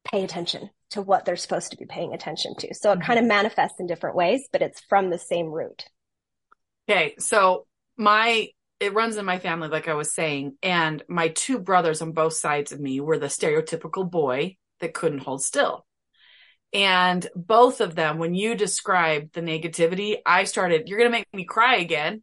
pay 0.04 0.24
attention 0.24 0.70
to 0.92 1.02
what 1.02 1.26
they're 1.26 1.36
supposed 1.36 1.72
to 1.72 1.78
be 1.78 1.86
paying 1.86 2.14
attention 2.14 2.56
to. 2.60 2.74
So 2.74 2.92
it 2.92 2.96
mm-hmm. 2.96 3.06
kind 3.06 3.20
of 3.20 3.26
manifests 3.26 3.80
in 3.80 3.88
different 3.88 4.16
ways, 4.16 4.48
but 4.52 4.62
it's 4.62 4.82
from 4.90 5.10
the 5.10 5.20
same 5.20 5.48
root. 5.48 5.86
Okay. 6.90 7.16
So 7.20 7.66
my 7.98 8.50
it 8.80 8.94
runs 8.94 9.18
in 9.18 9.26
my 9.26 9.40
family, 9.40 9.70
like 9.70 9.88
I 9.88 9.96
was 9.96 10.14
saying. 10.14 10.56
And 10.62 11.04
my 11.08 11.30
two 11.30 11.60
brothers 11.60 12.02
on 12.02 12.12
both 12.12 12.34
sides 12.34 12.72
of 12.72 12.80
me 12.80 13.00
were 13.00 13.18
the 13.18 13.26
stereotypical 13.28 14.10
boy 14.10 14.58
that 14.82 14.94
couldn't 14.94 15.24
hold 15.24 15.44
still. 15.44 15.86
And 16.74 17.26
both 17.36 17.82
of 17.82 17.96
them, 17.96 18.20
when 18.20 18.36
you 18.36 18.54
described 18.54 19.34
the 19.34 19.42
negativity, 19.42 20.18
I 20.26 20.44
started, 20.44 20.88
you're 20.88 21.00
going 21.00 21.10
to 21.10 21.18
make 21.18 21.34
me 21.34 21.46
cry 21.46 21.78
again 21.78 22.22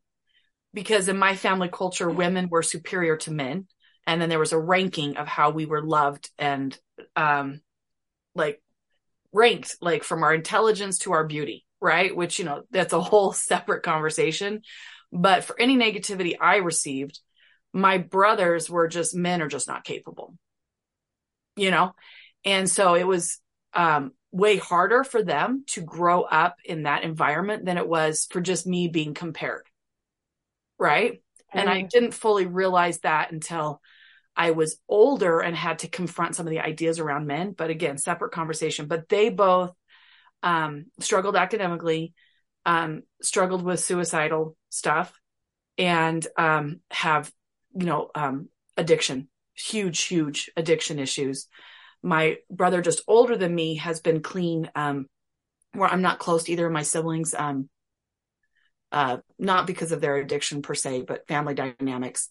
because 0.74 1.08
in 1.08 1.16
my 1.16 1.36
family 1.36 1.70
culture, 1.72 2.10
women 2.10 2.48
were 2.50 2.62
superior 2.62 3.16
to 3.18 3.32
men. 3.32 3.66
And 4.06 4.20
then 4.20 4.28
there 4.28 4.38
was 4.38 4.52
a 4.52 4.58
ranking 4.58 5.16
of 5.16 5.26
how 5.26 5.50
we 5.50 5.64
were 5.64 5.82
loved 5.82 6.30
and, 6.38 6.78
um, 7.16 7.60
like 8.34 8.60
ranked, 9.32 9.76
like 9.80 10.04
from 10.04 10.22
our 10.22 10.34
intelligence 10.34 10.98
to 11.00 11.12
our 11.12 11.24
beauty, 11.24 11.64
right? 11.80 12.14
Which, 12.14 12.38
you 12.38 12.44
know, 12.44 12.64
that's 12.70 12.92
a 12.92 13.00
whole 13.00 13.32
separate 13.50 13.82
conversation. 13.82 14.60
But 15.10 15.44
for 15.44 15.58
any 15.58 15.76
negativity 15.76 16.34
I 16.38 16.56
received, 16.56 17.20
my 17.72 17.98
brothers 17.98 18.68
were 18.68 18.88
just 18.88 19.14
men 19.14 19.40
are 19.40 19.48
just 19.48 19.68
not 19.68 19.84
capable, 19.84 20.36
you 21.56 21.70
know? 21.70 21.94
And 22.44 22.68
so 22.68 22.94
it 22.94 23.06
was, 23.06 23.40
um, 23.72 24.12
way 24.34 24.56
harder 24.56 25.04
for 25.04 25.22
them 25.22 25.64
to 25.68 25.80
grow 25.80 26.22
up 26.22 26.56
in 26.64 26.82
that 26.82 27.04
environment 27.04 27.64
than 27.64 27.78
it 27.78 27.88
was 27.88 28.26
for 28.30 28.40
just 28.40 28.66
me 28.66 28.88
being 28.88 29.14
compared. 29.14 29.62
Right. 30.84 31.12
Mm-hmm. 31.14 31.58
And 31.58 31.70
I 31.70 31.82
mm. 31.82 31.88
didn't 31.88 32.12
fully 32.12 32.46
realize 32.46 32.98
that 33.00 33.32
until 33.32 33.80
I 34.36 34.50
was 34.52 34.78
older 34.88 35.40
and 35.40 35.56
had 35.56 35.80
to 35.80 35.88
confront 35.88 36.36
some 36.36 36.46
of 36.46 36.50
the 36.50 36.60
ideas 36.60 36.98
around 36.98 37.26
men. 37.26 37.52
But 37.52 37.70
again, 37.70 37.98
separate 37.98 38.32
conversation. 38.32 38.86
But 38.86 39.08
they 39.08 39.30
both 39.30 39.72
um, 40.42 40.86
struggled 41.00 41.36
academically, 41.36 42.14
um, 42.66 43.02
struggled 43.22 43.62
with 43.62 43.80
suicidal 43.80 44.56
stuff, 44.68 45.12
and 45.78 46.26
um, 46.36 46.80
have, 46.90 47.32
you 47.74 47.86
know, 47.86 48.10
um, 48.14 48.48
addiction, 48.76 49.28
huge, 49.54 50.02
huge 50.02 50.50
addiction 50.56 50.98
issues 50.98 51.48
my 52.04 52.36
brother 52.50 52.82
just 52.82 53.02
older 53.08 53.36
than 53.36 53.52
me 53.52 53.76
has 53.76 53.98
been 54.00 54.20
clean 54.20 54.70
um 54.76 55.06
where 55.72 55.88
i'm 55.88 56.02
not 56.02 56.18
close 56.18 56.44
to 56.44 56.52
either 56.52 56.66
of 56.66 56.72
my 56.72 56.82
siblings 56.82 57.34
um 57.34 57.68
uh 58.94 59.18
not 59.38 59.66
because 59.66 59.92
of 59.92 60.00
their 60.00 60.16
addiction 60.16 60.62
per 60.62 60.74
se 60.74 61.02
but 61.02 61.28
family 61.28 61.54
dynamics 61.54 62.30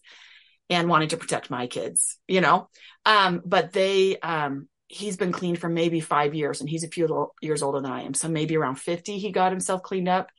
and 0.70 0.88
wanting 0.88 1.08
to 1.08 1.16
protect 1.16 1.50
my 1.50 1.66
kids 1.66 2.18
you 2.26 2.40
know? 2.40 2.68
Um 3.06 3.42
but 3.44 3.72
they 3.72 4.18
um 4.18 4.68
he's 4.88 5.16
been 5.16 5.32
clean 5.32 5.56
for 5.56 5.68
maybe 5.68 6.00
five 6.00 6.34
years 6.34 6.60
and 6.60 6.68
he's 6.68 6.84
a 6.84 6.88
few 6.88 7.30
years 7.40 7.62
older 7.62 7.80
than 7.80 7.90
i 7.90 8.02
am. 8.02 8.14
So 8.14 8.28
maybe 8.28 8.56
around 8.56 8.76
50 8.76 9.18
he 9.18 9.30
got 9.30 9.52
himself 9.52 9.82
cleaned 9.82 10.08
up. 10.08 10.30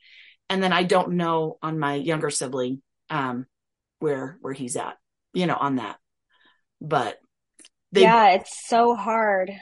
And 0.50 0.62
then 0.62 0.72
i 0.72 0.82
don't 0.82 1.12
know 1.12 1.58
on 1.62 1.78
my 1.78 1.94
younger 1.94 2.30
sibling 2.30 2.82
um 3.08 3.46
where 4.00 4.36
where 4.40 4.52
he's 4.52 4.76
at 4.76 4.96
you 5.36 5.46
know 5.46 5.56
on 5.56 5.76
that. 5.76 5.98
But 6.80 7.18
they, 7.92 8.02
yeah, 8.02 8.30
it's 8.30 8.66
so 8.66 8.94
hard. 8.94 9.52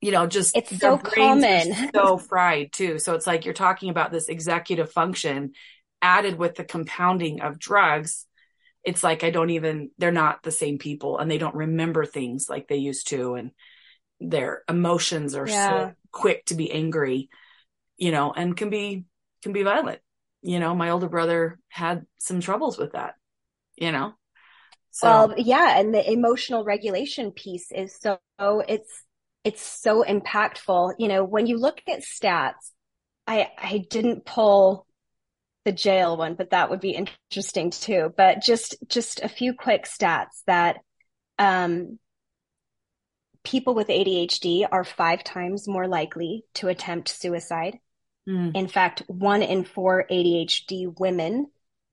You 0.00 0.12
know, 0.12 0.26
just 0.26 0.56
it's 0.56 0.78
so 0.78 0.96
common, 0.96 1.74
so 1.94 2.18
fried 2.18 2.72
too. 2.72 2.98
So 2.98 3.14
it's 3.14 3.26
like 3.26 3.44
you're 3.44 3.54
talking 3.54 3.90
about 3.90 4.12
this 4.12 4.28
executive 4.28 4.92
function 4.92 5.52
added 6.02 6.38
with 6.38 6.54
the 6.54 6.64
compounding 6.64 7.40
of 7.40 7.58
drugs. 7.58 8.26
It's 8.84 9.02
like 9.02 9.24
I 9.24 9.30
don't 9.30 9.50
even 9.50 9.90
they're 9.98 10.12
not 10.12 10.42
the 10.42 10.50
same 10.50 10.78
people 10.78 11.18
and 11.18 11.30
they 11.30 11.38
don't 11.38 11.54
remember 11.54 12.04
things 12.04 12.48
like 12.48 12.68
they 12.68 12.76
used 12.76 13.08
to 13.08 13.34
and 13.34 13.50
their 14.20 14.62
emotions 14.68 15.34
are 15.34 15.48
yeah. 15.48 15.68
so 15.68 15.94
quick 16.10 16.44
to 16.46 16.54
be 16.54 16.70
angry, 16.70 17.28
you 17.96 18.10
know, 18.10 18.32
and 18.32 18.56
can 18.56 18.70
be 18.70 19.04
can 19.42 19.52
be 19.52 19.62
violent. 19.62 20.00
You 20.42 20.60
know, 20.60 20.74
my 20.74 20.90
older 20.90 21.08
brother 21.08 21.58
had 21.68 22.06
some 22.18 22.40
troubles 22.40 22.78
with 22.78 22.92
that, 22.92 23.14
you 23.76 23.92
know. 23.92 24.14
So. 24.90 25.06
Well, 25.06 25.34
yeah, 25.36 25.78
and 25.78 25.94
the 25.94 26.10
emotional 26.10 26.64
regulation 26.64 27.32
piece 27.32 27.70
is 27.70 27.96
so 28.00 28.18
it's 28.40 29.04
it's 29.44 29.62
so 29.62 30.02
impactful. 30.02 30.94
You 30.98 31.08
know, 31.08 31.24
when 31.24 31.46
you 31.46 31.58
look 31.58 31.80
at 31.86 32.00
stats, 32.00 32.72
I 33.26 33.50
I 33.56 33.84
didn't 33.88 34.24
pull 34.24 34.86
the 35.68 35.72
jail 35.72 36.16
one, 36.16 36.34
but 36.34 36.50
that 36.50 36.70
would 36.70 36.80
be 36.80 36.90
interesting 36.90 37.70
too. 37.70 38.10
But 38.16 38.40
just 38.40 38.76
just 38.88 39.20
a 39.20 39.28
few 39.28 39.52
quick 39.52 39.84
stats 39.84 40.42
that 40.46 40.78
um, 41.38 41.98
people 43.44 43.74
with 43.74 43.88
ADHD 43.88 44.66
are 44.70 44.84
five 44.84 45.22
times 45.22 45.68
more 45.68 45.86
likely 45.86 46.44
to 46.54 46.68
attempt 46.68 47.10
suicide. 47.10 47.78
Mm. 48.26 48.56
In 48.56 48.66
fact, 48.66 49.02
one 49.08 49.42
in 49.42 49.64
four 49.64 50.06
ADHD 50.10 50.98
women 50.98 51.48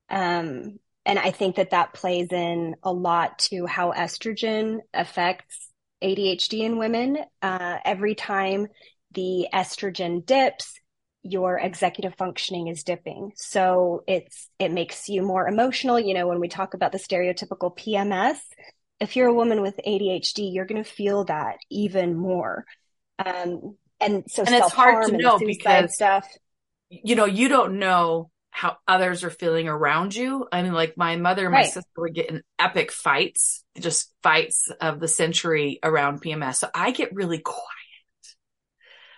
um, 0.09 0.79
and 1.05 1.19
I 1.19 1.31
think 1.31 1.57
that 1.57 1.71
that 1.71 1.93
plays 1.93 2.31
in 2.31 2.75
a 2.83 2.91
lot 2.91 3.39
to 3.49 3.65
how 3.65 3.91
estrogen 3.91 4.79
affects 4.93 5.71
ADHD 6.03 6.61
in 6.61 6.77
women. 6.77 7.17
Uh, 7.41 7.77
every 7.85 8.15
time 8.15 8.67
the 9.11 9.47
estrogen 9.53 10.25
dips, 10.25 10.79
your 11.25 11.57
executive 11.57 12.13
functioning 12.15 12.67
is 12.67 12.83
dipping. 12.83 13.31
So 13.35 14.03
it's 14.07 14.47
it 14.59 14.71
makes 14.71 15.09
you 15.09 15.23
more 15.23 15.47
emotional. 15.47 15.99
You 15.99 16.13
know, 16.13 16.27
when 16.27 16.39
we 16.39 16.47
talk 16.47 16.75
about 16.75 16.91
the 16.91 16.99
stereotypical 16.99 17.75
PMS, 17.75 18.37
if 18.99 19.15
you're 19.15 19.27
a 19.27 19.33
woman 19.33 19.61
with 19.61 19.79
ADHD, 19.85 20.53
you're 20.53 20.65
going 20.65 20.83
to 20.83 20.89
feel 20.89 21.25
that 21.25 21.57
even 21.71 22.15
more. 22.15 22.65
Um, 23.17 23.75
and 23.99 24.23
so 24.27 24.43
and 24.43 24.53
it's 24.53 24.71
hard 24.71 25.07
to 25.07 25.17
know 25.17 25.39
because 25.39 25.95
stuff. 25.95 26.27
You 26.89 27.15
know, 27.15 27.25
you 27.25 27.49
don't 27.49 27.79
know 27.79 28.29
how 28.51 28.77
others 28.87 29.23
are 29.23 29.31
feeling 29.31 29.67
around 29.67 30.15
you. 30.15 30.47
I 30.51 30.61
mean, 30.61 30.73
like 30.73 30.95
my 30.95 31.15
mother 31.15 31.45
and 31.45 31.51
my 31.51 31.61
right. 31.61 31.73
sister 31.73 31.89
would 31.97 32.13
get 32.13 32.29
in 32.29 32.43
epic 32.59 32.91
fights, 32.91 33.63
just 33.79 34.13
fights 34.21 34.71
of 34.79 34.99
the 34.99 35.07
century 35.07 35.79
around 35.81 36.21
PMS. 36.21 36.57
So 36.57 36.69
I 36.73 36.91
get 36.91 37.15
really 37.15 37.39
quiet 37.39 37.65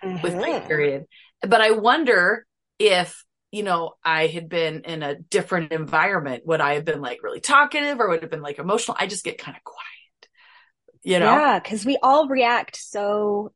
mm-hmm. 0.02 0.22
with 0.22 0.36
my 0.36 0.60
period. 0.60 1.04
But 1.42 1.60
I 1.60 1.72
wonder 1.72 2.46
if, 2.78 3.24
you 3.50 3.62
know, 3.62 3.92
I 4.04 4.26
had 4.26 4.48
been 4.48 4.82
in 4.82 5.02
a 5.02 5.14
different 5.14 5.72
environment, 5.72 6.44
would 6.46 6.60
I 6.60 6.74
have 6.74 6.84
been 6.84 7.00
like 7.00 7.22
really 7.22 7.40
talkative 7.40 8.00
or 8.00 8.08
would 8.08 8.22
have 8.22 8.30
been 8.30 8.42
like 8.42 8.58
emotional? 8.58 8.96
I 8.98 9.06
just 9.06 9.24
get 9.24 9.38
kind 9.38 9.56
of 9.56 9.64
quiet, 9.64 10.28
you 11.02 11.18
know? 11.18 11.32
Yeah, 11.32 11.58
because 11.58 11.84
we 11.84 11.98
all 12.02 12.28
react 12.28 12.76
so 12.76 13.52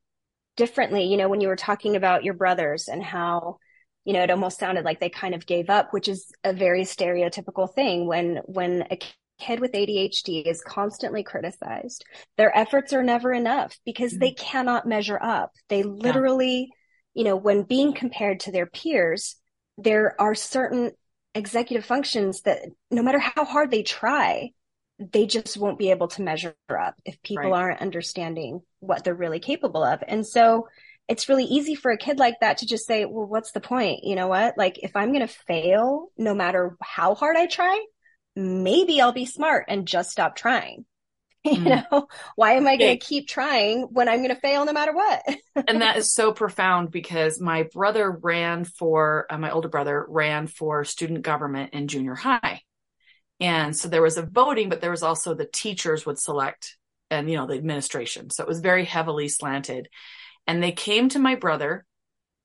differently. 0.55 1.05
You 1.05 1.17
know, 1.17 1.29
when 1.29 1.41
you 1.41 1.47
were 1.47 1.55
talking 1.55 1.95
about 1.95 2.23
your 2.23 2.33
brothers 2.33 2.87
and 2.87 3.03
how 3.03 3.57
you 4.05 4.13
know, 4.13 4.23
it 4.23 4.31
almost 4.31 4.59
sounded 4.59 4.83
like 4.83 4.99
they 4.99 5.09
kind 5.09 5.33
of 5.33 5.45
gave 5.45 5.69
up, 5.69 5.93
which 5.93 6.07
is 6.07 6.31
a 6.43 6.53
very 6.53 6.81
stereotypical 6.81 7.73
thing 7.73 8.05
when 8.05 8.41
when 8.45 8.85
a 8.91 8.97
kid 9.39 9.59
with 9.59 9.71
ADHD 9.71 10.45
is 10.45 10.61
constantly 10.61 11.23
criticized. 11.23 12.05
Their 12.37 12.55
efforts 12.55 12.93
are 12.93 13.03
never 13.03 13.33
enough 13.33 13.77
because 13.85 14.11
mm-hmm. 14.11 14.19
they 14.19 14.31
cannot 14.31 14.87
measure 14.87 15.19
up. 15.21 15.51
They 15.69 15.83
literally, 15.83 16.69
yeah. 16.69 16.75
You 17.13 17.23
know, 17.23 17.35
when 17.35 17.63
being 17.63 17.93
compared 17.93 18.41
to 18.41 18.51
their 18.51 18.65
peers, 18.65 19.35
there 19.77 20.19
are 20.19 20.35
certain 20.35 20.91
executive 21.35 21.85
functions 21.85 22.41
that 22.41 22.59
no 22.91 23.01
matter 23.01 23.19
how 23.19 23.45
hard 23.45 23.71
they 23.71 23.83
try, 23.83 24.51
they 24.99 25.25
just 25.25 25.57
won't 25.57 25.79
be 25.79 25.91
able 25.91 26.07
to 26.07 26.21
measure 26.21 26.55
up 26.69 26.95
if 27.05 27.21
people 27.23 27.49
right. 27.49 27.53
aren't 27.53 27.81
understanding 27.81 28.61
what 28.79 29.03
they're 29.03 29.15
really 29.15 29.39
capable 29.39 29.83
of. 29.83 30.03
And 30.07 30.25
so 30.25 30.67
it's 31.07 31.27
really 31.27 31.45
easy 31.45 31.75
for 31.75 31.91
a 31.91 31.97
kid 31.97 32.19
like 32.19 32.39
that 32.41 32.59
to 32.59 32.65
just 32.65 32.85
say, 32.85 33.05
well, 33.05 33.25
what's 33.25 33.51
the 33.51 33.59
point? 33.59 34.03
You 34.03 34.15
know 34.15 34.27
what? 34.27 34.57
Like, 34.57 34.79
if 34.83 34.95
I'm 34.95 35.09
going 35.11 35.27
to 35.27 35.33
fail, 35.47 36.11
no 36.17 36.33
matter 36.33 36.77
how 36.81 37.15
hard 37.15 37.35
I 37.35 37.47
try, 37.47 37.83
maybe 38.35 39.01
I'll 39.01 39.11
be 39.11 39.25
smart 39.25 39.65
and 39.67 39.87
just 39.87 40.11
stop 40.11 40.35
trying. 40.35 40.85
You 41.51 41.57
mm. 41.57 41.91
know, 41.91 42.07
why 42.37 42.53
am 42.53 42.65
I 42.67 42.77
going 42.77 42.97
to 42.97 43.05
keep 43.05 43.27
trying 43.27 43.81
when 43.91 44.07
I'm 44.07 44.19
going 44.19 44.33
to 44.33 44.39
fail 44.39 44.63
no 44.63 44.71
matter 44.71 44.93
what? 44.93 45.21
and 45.67 45.81
that 45.81 45.97
is 45.97 46.13
so 46.13 46.31
profound 46.31 46.89
because 46.89 47.37
my 47.41 47.63
brother 47.63 48.09
ran 48.09 48.63
for, 48.63 49.25
uh, 49.29 49.37
my 49.37 49.51
older 49.51 49.67
brother 49.67 50.05
ran 50.07 50.47
for 50.47 50.85
student 50.85 51.21
government 51.21 51.73
in 51.73 51.89
junior 51.89 52.15
high. 52.15 52.61
And 53.41 53.75
so 53.75 53.89
there 53.89 54.01
was 54.01 54.17
a 54.17 54.25
voting, 54.25 54.69
but 54.69 54.79
there 54.79 54.91
was 54.91 55.03
also 55.03 55.33
the 55.33 55.45
teachers 55.45 56.05
would 56.05 56.17
select 56.17 56.77
and, 57.09 57.29
you 57.29 57.35
know, 57.35 57.45
the 57.45 57.55
administration. 57.55 58.29
So 58.29 58.43
it 58.43 58.47
was 58.47 58.61
very 58.61 58.85
heavily 58.85 59.27
slanted 59.27 59.89
and 60.47 60.63
they 60.63 60.71
came 60.71 61.09
to 61.09 61.19
my 61.19 61.35
brother, 61.35 61.85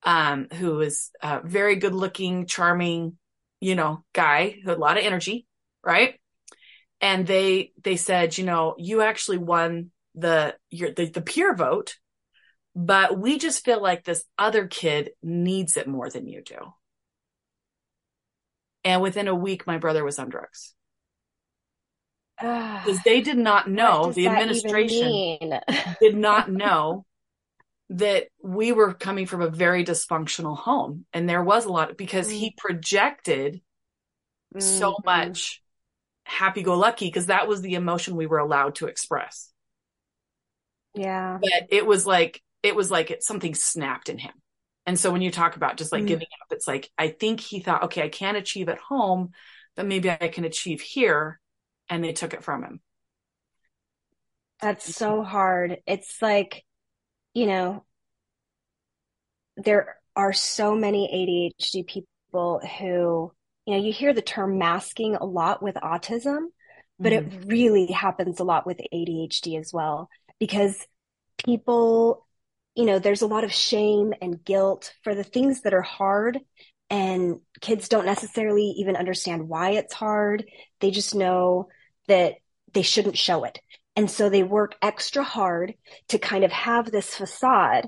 um, 0.03 0.49
who 0.55 0.75
was 0.75 1.11
a 1.23 1.41
very 1.45 1.77
good 1.77 1.95
looking, 1.95 2.47
charming, 2.47 3.17
you 3.61 3.77
know, 3.77 4.03
guy 4.13 4.59
who 4.63 4.71
had 4.71 4.79
a 4.79 4.81
lot 4.81 4.99
of 4.99 5.05
energy, 5.05 5.47
right? 5.85 6.19
And 7.01 7.27
they 7.27 7.73
they 7.83 7.97
said, 7.97 8.37
you 8.37 8.45
know, 8.45 8.75
you 8.79 9.03
actually 9.03 9.39
won 9.39 9.91
the 10.15 10.57
your 10.71 10.93
the, 10.93 11.07
the 11.07 11.21
peer 11.21 11.55
vote, 11.55 11.97
but 12.75 13.19
we 13.19 13.39
just 13.39 13.65
feel 13.65 13.81
like 13.81 14.05
this 14.05 14.25
other 14.37 14.67
kid 14.67 15.11
needs 15.23 15.77
it 15.77 15.87
more 15.87 16.11
than 16.11 16.27
you 16.27 16.43
do. 16.43 16.59
And 18.85 19.03
within 19.03 19.29
a 19.29 19.35
week, 19.35 19.67
my 19.67 19.79
brother 19.79 20.05
was 20.05 20.19
on 20.19 20.29
drugs 20.29 20.75
because 22.39 23.03
they 23.05 23.21
did 23.21 23.37
not 23.37 23.69
know 23.69 24.13
the 24.13 24.29
administration 24.29 25.61
did 26.01 26.17
not 26.17 26.51
know 26.51 27.05
that 27.91 28.29
we 28.43 28.71
were 28.73 28.95
coming 28.95 29.27
from 29.27 29.43
a 29.43 29.51
very 29.51 29.85
dysfunctional 29.85 30.57
home 30.57 31.05
and 31.13 31.29
there 31.29 31.43
was 31.43 31.65
a 31.65 31.73
lot 31.73 31.97
because 31.97 32.29
mm-hmm. 32.29 32.37
he 32.37 32.51
mm. 32.51 32.57
projected 32.57 33.55
mm-hmm. 34.55 34.61
so 34.61 34.97
much 35.05 35.63
happy 36.29 36.63
go 36.63 36.77
lucky 36.77 37.07
because 37.07 37.27
that 37.27 37.49
was 37.49 37.63
the 37.63 37.75
emotion 37.75 38.17
we 38.17 38.27
were 38.27 38.39
allowed 38.39 38.77
to 38.77 38.87
express. 38.87 39.51
Yeah. 40.95 41.39
But 41.41 41.69
it 41.71 41.87
was 41.87 42.07
like, 42.07 42.43
it 42.63 42.75
was 42.77 42.91
like 42.91 43.11
it, 43.11 43.23
something 43.23 43.55
snapped 43.55 44.09
in 44.09 44.19
him. 44.19 44.33
And 44.87 44.99
so 44.99 45.11
when 45.11 45.23
you 45.23 45.31
talk 45.31 45.57
about 45.57 45.77
just 45.77 45.93
like 45.93 46.05
Mm. 46.05 46.09
giving 46.09 46.27
up, 46.43 46.49
it's 46.51 46.67
like, 46.67 46.91
I 46.99 47.09
think 47.09 47.41
he 47.41 47.61
thought, 47.61 47.85
okay, 47.85 48.03
I 48.03 48.09
can't 48.09 48.37
achieve 48.37 48.69
at 48.69 48.79
home, 48.79 49.31
but 49.77 49.87
maybe 49.87 50.11
I 50.11 50.29
can 50.29 50.45
achieve 50.45 50.81
here. 50.81 51.41
And 51.89 52.05
they 52.05 52.13
took 52.13 52.35
it 52.35 52.45
from 52.45 52.63
him. 52.63 52.81
That's 54.61 54.95
so 54.95 55.23
hard. 55.23 55.79
It's 55.87 56.21
like, 56.21 56.65
you 57.35 57.47
know, 57.47 57.85
there 59.57 59.97
are 60.17 60.33
so 60.33 60.75
many 60.75 61.09
ADHD 61.61 61.83
people 61.87 62.61
who, 62.79 63.33
you 63.69 63.77
know, 63.77 63.85
you 63.85 63.93
hear 63.93 64.15
the 64.15 64.23
term 64.23 64.57
masking 64.57 65.15
a 65.17 65.27
lot 65.27 65.63
with 65.63 65.75
autism, 65.77 66.47
but 66.99 67.13
Mhm. 67.13 67.17
it 67.19 67.45
really 67.47 67.87
happens 67.87 68.41
a 68.41 68.45
lot 68.45 68.67
with 68.67 68.81
ADHD 68.91 69.59
as 69.59 69.75
well 69.75 70.09
because 70.41 70.87
people, 71.37 72.27
you 72.75 72.87
know, 72.87 72.99
there's 72.99 73.21
a 73.21 73.27
lot 73.27 73.45
of 73.45 73.53
shame 73.53 74.15
and 74.23 74.43
guilt 74.43 74.95
for 75.05 75.15
the 75.15 75.23
things 75.23 75.63
that 75.63 75.75
are 75.75 75.83
hard 75.83 76.41
and 76.89 77.41
kids 77.61 77.91
don't 77.91 78.07
necessarily 78.07 78.75
even 78.79 78.97
understand 78.97 79.51
why 79.51 79.73
it's 79.73 79.93
hard. 79.93 80.47
They 80.81 80.91
just 80.91 81.15
know 81.15 81.69
that 82.07 82.37
they 82.73 82.81
shouldn't 82.81 83.19
show 83.19 83.45
it. 83.45 83.61
And 83.97 84.11
so 84.11 84.31
they 84.31 84.45
work 84.45 84.77
extra 84.81 85.25
hard 85.25 85.75
to 86.09 86.19
kind 86.19 86.45
of 86.45 86.53
have 86.53 86.91
this 86.91 87.15
facade 87.15 87.87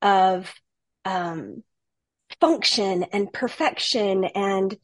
of 0.00 0.50
um, 1.04 1.64
function 2.40 3.04
and 3.12 3.32
perfection, 3.32 4.24
and 4.24 4.76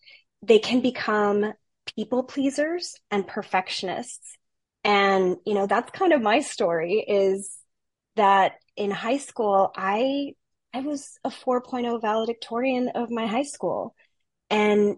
they 0.46 0.58
can 0.58 0.80
become 0.80 1.52
people 1.96 2.22
pleasers 2.22 2.94
and 3.10 3.26
perfectionists. 3.26 4.36
And, 4.82 5.36
you 5.46 5.54
know, 5.54 5.66
that's 5.66 5.90
kind 5.90 6.12
of 6.12 6.20
my 6.20 6.40
story 6.40 7.04
is 7.06 7.50
that 8.16 8.54
in 8.76 8.90
high 8.90 9.18
school, 9.18 9.70
I 9.76 10.34
I 10.74 10.80
was 10.80 11.18
a 11.22 11.30
4.0 11.30 12.00
valedictorian 12.00 12.88
of 12.96 13.08
my 13.10 13.26
high 13.26 13.44
school. 13.44 13.94
And 14.50 14.96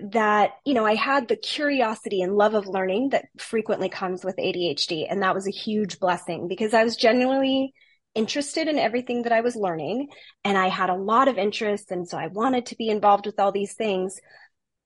that, 0.00 0.52
you 0.64 0.74
know, 0.74 0.86
I 0.86 0.94
had 0.94 1.28
the 1.28 1.36
curiosity 1.36 2.22
and 2.22 2.36
love 2.36 2.54
of 2.54 2.66
learning 2.66 3.10
that 3.10 3.26
frequently 3.38 3.90
comes 3.90 4.24
with 4.24 4.36
ADHD. 4.36 5.06
And 5.08 5.22
that 5.22 5.34
was 5.34 5.46
a 5.46 5.52
huge 5.52 5.98
blessing 5.98 6.48
because 6.48 6.72
I 6.72 6.84
was 6.84 6.96
genuinely 6.96 7.74
interested 8.14 8.68
in 8.68 8.78
everything 8.78 9.22
that 9.22 9.32
I 9.32 9.42
was 9.42 9.54
learning. 9.54 10.08
And 10.44 10.56
I 10.56 10.68
had 10.68 10.88
a 10.88 10.94
lot 10.94 11.28
of 11.28 11.36
interest. 11.36 11.90
And 11.90 12.08
so 12.08 12.16
I 12.16 12.28
wanted 12.28 12.66
to 12.66 12.76
be 12.76 12.88
involved 12.88 13.26
with 13.26 13.38
all 13.38 13.52
these 13.52 13.74
things. 13.74 14.18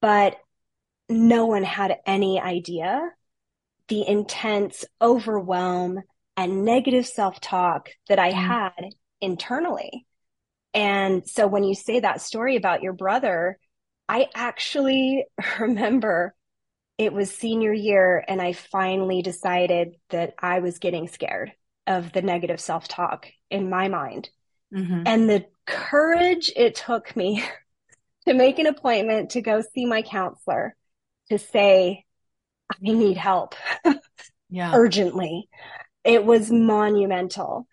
But 0.02 0.37
no 1.09 1.47
one 1.47 1.64
had 1.64 1.99
any 2.06 2.40
idea 2.40 3.11
the 3.88 4.06
intense 4.06 4.85
overwhelm 5.00 6.02
and 6.37 6.64
negative 6.64 7.06
self 7.06 7.40
talk 7.40 7.90
that 8.09 8.18
I 8.18 8.32
Mm. 8.32 8.37
had 8.37 8.94
internally. 9.21 10.06
And 10.75 11.28
so 11.28 11.47
when 11.47 11.64
you 11.64 11.75
say 11.75 12.00
that 12.00 12.23
story 12.23 12.56
about 12.56 12.82
your 12.82 12.94
brother, 12.94 13.59
I 14.09 14.28
actually 14.35 15.26
remember 15.61 16.35
it 16.99 17.12
was 17.12 17.30
senior 17.37 17.73
year 17.73 18.25
and 18.28 18.42
I 18.42 18.52
finally 18.54 19.23
decided 19.23 19.97
that 20.11 20.35
I 20.38 20.61
was 20.61 20.78
getting 20.78 21.09
scared 21.09 21.52
of 21.87 22.12
the 22.12 22.23
negative 22.23 22.61
self 22.61 22.88
talk 22.88 23.28
in 23.50 23.71
my 23.71 23.88
mind. 23.88 24.30
Mhm. 24.71 25.04
And 25.06 25.28
the 25.28 25.47
courage 25.66 26.52
it 26.56 26.75
took 26.75 27.16
me 27.16 27.44
to 28.26 28.35
make 28.35 28.58
an 28.58 28.66
appointment 28.66 29.30
to 29.30 29.42
go 29.42 29.62
see 29.74 29.87
my 29.87 30.02
counselor 30.02 30.76
to 31.30 31.38
say, 31.38 32.04
I 32.70 32.76
need 32.92 33.16
help 33.16 33.54
Yeah. 34.50 34.72
urgently. 34.72 35.48
It 36.04 36.24
was 36.24 36.50
monumental. 36.50 37.66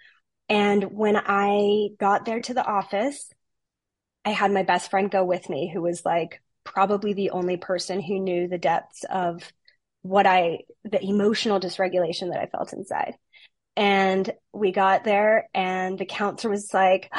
And 0.50 0.84
when 0.86 1.18
I 1.18 1.90
got 2.00 2.26
there 2.26 2.42
to 2.42 2.54
the 2.54 2.66
office, 2.66 3.32
I 4.26 4.32
had 4.32 4.52
my 4.52 4.64
best 4.64 4.90
friend 4.90 5.10
go 5.10 5.24
with 5.24 5.50
me, 5.50 5.70
who 5.74 5.82
was 5.82 6.06
like 6.06 6.42
probably 6.64 7.14
the 7.14 7.32
only 7.32 7.58
person 7.58 8.02
who 8.02 8.20
knew 8.20 8.48
the 8.48 8.58
depths 8.58 9.04
of 9.10 9.52
what 10.02 10.26
I, 10.26 10.60
the 10.84 11.04
emotional 11.04 11.60
dysregulation 11.60 12.32
that 12.32 12.40
I 12.40 12.48
felt 12.48 12.74
inside. 12.74 13.16
And 13.76 14.30
we 14.54 14.72
got 14.72 15.04
there, 15.04 15.50
and 15.54 15.98
the 15.98 16.06
counselor 16.06 16.52
was 16.52 16.74
like, 16.74 17.10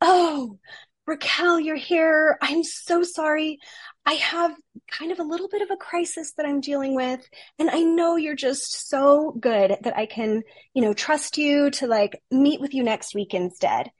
Oh, 0.00 0.58
Raquel, 1.06 1.58
you're 1.58 1.76
here. 1.76 2.38
I'm 2.40 2.62
so 2.62 3.02
sorry. 3.02 3.58
I 4.06 4.12
have 4.14 4.52
kind 4.90 5.10
of 5.10 5.18
a 5.18 5.24
little 5.24 5.48
bit 5.48 5.62
of 5.62 5.70
a 5.70 5.76
crisis 5.76 6.32
that 6.36 6.46
I'm 6.46 6.60
dealing 6.60 6.94
with. 6.94 7.20
And 7.58 7.70
I 7.70 7.80
know 7.80 8.16
you're 8.16 8.36
just 8.36 8.88
so 8.88 9.36
good 9.40 9.76
that 9.82 9.96
I 9.96 10.06
can, 10.06 10.42
you 10.74 10.82
know, 10.82 10.94
trust 10.94 11.38
you 11.38 11.70
to 11.72 11.86
like 11.86 12.20
meet 12.30 12.60
with 12.60 12.72
you 12.72 12.82
next 12.84 13.14
week 13.14 13.34
instead. 13.34 13.90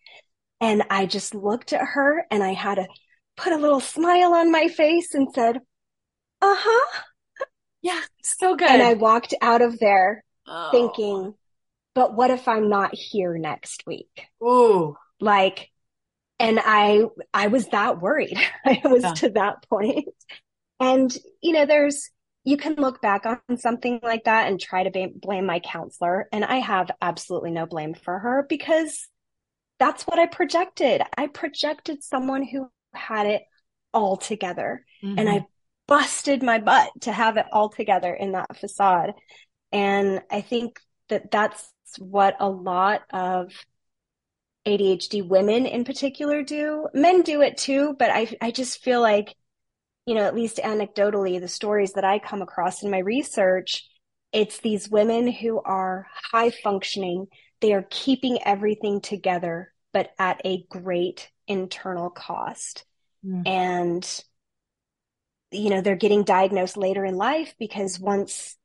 And 0.61 0.85
I 0.91 1.07
just 1.07 1.35
looked 1.35 1.73
at 1.73 1.85
her 1.85 2.25
and 2.31 2.43
I 2.43 2.53
had 2.53 2.77
to 2.77 2.87
put 3.37 3.53
a 3.53 3.59
little 3.59 3.81
smile 3.81 4.35
on 4.35 4.53
my 4.53 4.69
face 4.69 5.15
and 5.15 5.29
said, 5.35 5.57
uh 6.41 6.57
huh. 6.57 7.01
Yeah. 7.83 8.01
So 8.23 8.55
good. 8.55 8.71
And 8.71 8.83
I 8.83 8.95
walked 8.95 9.35
out 9.43 9.61
of 9.63 9.79
there 9.79 10.25
Oh. 10.47 10.71
thinking, 10.71 11.35
but 11.95 12.15
what 12.15 12.31
if 12.31 12.49
I'm 12.49 12.69
not 12.69 12.95
here 12.95 13.39
next 13.39 13.85
week? 13.87 14.27
Ooh. 14.43 14.97
Like, 15.21 15.71
and 16.43 16.61
I, 16.63 17.05
I 17.35 17.49
was 17.49 17.69
that 17.69 18.03
worried. 18.03 18.39
I 18.67 18.83
was 18.85 19.03
Yeah. 19.03 19.13
to 19.15 19.31
that 19.31 19.69
point. 19.71 20.09
And, 20.81 21.17
you 21.43 21.53
know, 21.53 21.67
there's, 21.67 22.11
you 22.45 22.57
can 22.57 22.75
look 22.75 23.01
back 23.01 23.25
on 23.27 23.59
something 23.59 24.01
like 24.03 24.25
that 24.25 24.49
and 24.49 24.61
try 24.61 24.85
to 24.85 24.91
ba- 24.91 25.15
blame 25.15 25.47
my 25.47 25.61
counselor. 25.61 26.29
And 26.33 26.45
I 26.45 26.57
have 26.57 26.91
absolutely 27.01 27.53
no 27.53 27.67
blame 27.67 27.95
for 27.95 28.19
her 28.19 28.47
because 28.49 29.09
that's 29.79 30.05
what 30.05 30.19
I 30.19 30.27
projected. 30.27 31.03
I 31.17 31.29
projected 31.29 32.03
someone 32.03 32.45
who 32.45 32.71
had 32.95 33.27
it 33.27 33.43
all 33.95 34.17
together 34.17 34.85
and 35.03 35.29
Mhm. 35.29 35.41
I 35.43 35.47
busted 35.87 36.43
my 36.43 36.59
butt 36.59 36.91
to 37.03 37.13
have 37.13 37.37
it 37.37 37.47
all 37.53 37.69
together 37.69 38.13
in 38.15 38.33
that 38.33 38.57
facade. 38.57 39.13
And 39.73 40.23
I 40.31 40.41
think 40.41 40.81
that 41.09 41.31
that's 41.31 41.71
what 41.99 42.37
a 42.41 42.49
lot 42.49 43.03
of 43.13 43.53
ADHD 44.67 45.27
women 45.27 45.67
in 45.67 45.85
particular 45.85 46.43
do. 46.43 46.87
Men 46.95 47.23
do 47.23 47.43
it 47.43 47.57
too, 47.57 47.97
but 47.99 48.11
I, 48.11 48.29
I 48.41 48.51
just 48.51 48.83
feel 48.83 49.01
like, 49.01 49.35
you 50.07 50.15
know, 50.15 50.23
at 50.23 50.35
least 50.35 50.59
anecdotally, 50.59 51.41
the 51.41 51.49
stories 51.49 51.95
that 51.95 52.05
I 52.05 52.19
come 52.19 52.43
across 52.43 52.83
in 52.83 52.91
my 52.91 52.99
research, 52.99 53.89
it's 54.33 54.59
these 54.59 54.89
women 54.89 55.31
who 55.31 55.61
are 55.61 56.07
high 56.33 56.51
functioning. 56.51 57.27
They 57.61 57.73
are 57.73 57.87
keeping 57.91 58.39
everything 58.45 59.01
together, 59.01 59.73
but 59.93 60.11
at 60.19 60.41
a 60.45 60.65
great 60.71 61.31
internal 61.47 62.11
cost. 62.11 62.85
Mm. 63.25 63.47
And, 63.47 64.25
you 65.51 65.71
know, 65.71 65.81
they're 65.81 65.97
getting 65.97 66.25
diagnosed 66.25 66.77
later 66.77 67.05
in 67.05 67.17
life 67.17 67.55
because 67.59 68.01
once 68.01 68.57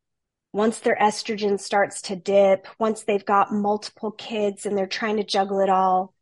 once 0.58 0.80
their 0.80 0.96
estrogen 0.96 1.60
starts 1.60 2.02
to 2.02 2.16
dip, 2.16 2.68
once 2.80 3.04
they've 3.04 3.24
got 3.26 3.54
multiple 3.54 4.10
kids 4.10 4.66
and 4.66 4.76
they're 4.76 4.88
trying 4.88 5.18
to 5.18 5.24
juggle 5.24 5.60
it 5.60 5.70
all, 5.70 6.16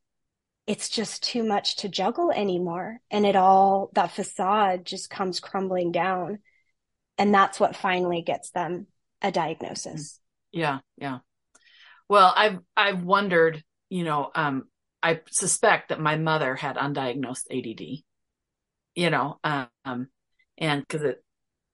it's 0.68 0.90
just 0.90 1.24
too 1.24 1.42
much 1.42 1.78
to 1.78 1.88
juggle 1.88 2.32
anymore. 2.32 3.00
And 3.10 3.26
it 3.26 3.38
all, 3.38 3.92
that 3.94 4.12
facade 4.12 4.86
just 4.86 5.10
comes 5.10 5.40
crumbling 5.40 5.94
down. 5.94 6.40
And 7.18 7.34
that's 7.34 7.62
what 7.62 7.78
finally 7.78 8.24
gets 8.24 8.52
them 8.52 8.88
a 9.22 9.32
diagnosis. 9.32 10.20
Yeah, 10.52 10.80
yeah. 10.98 11.20
Well, 12.10 12.34
I've 12.36 12.60
I've 12.76 13.04
wondered, 13.04 13.64
you 13.90 14.04
know, 14.04 14.32
um, 14.36 14.66
I 15.02 15.22
suspect 15.32 15.90
that 15.90 16.02
my 16.02 16.18
mother 16.18 16.56
had 16.56 16.76
undiagnosed 16.76 17.46
ADD, 17.50 18.04
you 18.96 19.10
know, 19.10 19.40
um, 19.46 20.10
and 20.58 20.82
because 20.82 21.04
it, 21.04 21.25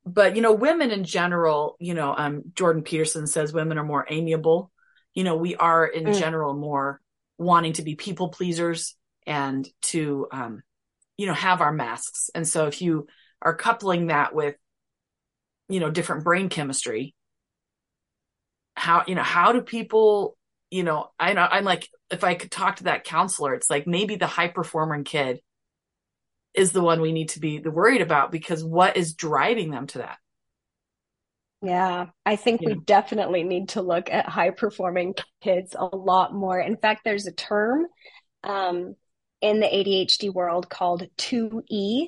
but 0.05 0.35
you 0.35 0.41
know, 0.41 0.53
women 0.53 0.91
in 0.91 1.03
general, 1.03 1.77
you 1.79 1.93
know, 1.93 2.15
um, 2.15 2.43
Jordan 2.55 2.83
Peterson 2.83 3.27
says 3.27 3.53
women 3.53 3.77
are 3.77 3.83
more 3.83 4.05
amiable. 4.09 4.71
You 5.13 5.23
know, 5.23 5.35
we 5.35 5.55
are 5.55 5.85
in 5.85 6.05
Mm. 6.07 6.17
general 6.17 6.53
more 6.53 7.01
wanting 7.37 7.73
to 7.73 7.81
be 7.83 7.95
people 7.95 8.29
pleasers 8.29 8.95
and 9.27 9.67
to, 9.83 10.27
um, 10.31 10.63
you 11.17 11.27
know, 11.27 11.33
have 11.33 11.61
our 11.61 11.71
masks. 11.71 12.29
And 12.33 12.47
so 12.47 12.67
if 12.67 12.81
you 12.81 13.07
are 13.41 13.55
coupling 13.55 14.07
that 14.07 14.33
with, 14.33 14.55
you 15.69 15.79
know, 15.79 15.89
different 15.91 16.23
brain 16.23 16.49
chemistry, 16.49 17.15
how 18.75 19.03
you 19.07 19.15
know 19.15 19.23
how 19.23 19.51
do 19.51 19.61
people 19.61 20.37
you 20.69 20.83
know 20.83 21.09
i 21.19 21.33
know 21.33 21.41
i'm 21.49 21.63
like 21.63 21.87
if 22.09 22.23
i 22.23 22.33
could 22.35 22.51
talk 22.51 22.77
to 22.77 22.85
that 22.85 23.03
counselor 23.03 23.53
it's 23.53 23.69
like 23.69 23.85
maybe 23.87 24.15
the 24.15 24.27
high 24.27 24.47
performing 24.47 25.03
kid 25.03 25.39
is 26.53 26.71
the 26.71 26.81
one 26.81 27.01
we 27.01 27.11
need 27.11 27.29
to 27.29 27.39
be 27.39 27.59
worried 27.59 28.01
about 28.01 28.31
because 28.31 28.63
what 28.63 28.97
is 28.97 29.13
driving 29.13 29.71
them 29.71 29.87
to 29.87 29.99
that 29.99 30.17
Yeah, 31.61 32.07
I 32.25 32.35
think 32.35 32.61
we 32.61 32.75
definitely 32.75 33.43
need 33.43 33.69
to 33.69 33.81
look 33.81 34.09
at 34.09 34.27
high 34.27 34.49
performing 34.49 35.13
kids 35.41 35.75
a 35.77 35.85
lot 35.85 36.33
more. 36.33 36.59
In 36.59 36.75
fact, 36.77 37.01
there's 37.03 37.27
a 37.27 37.31
term 37.31 37.85
um, 38.43 38.95
in 39.41 39.59
the 39.59 39.67
ADHD 39.67 40.33
world 40.33 40.69
called 40.69 41.07
2E, 41.17 42.07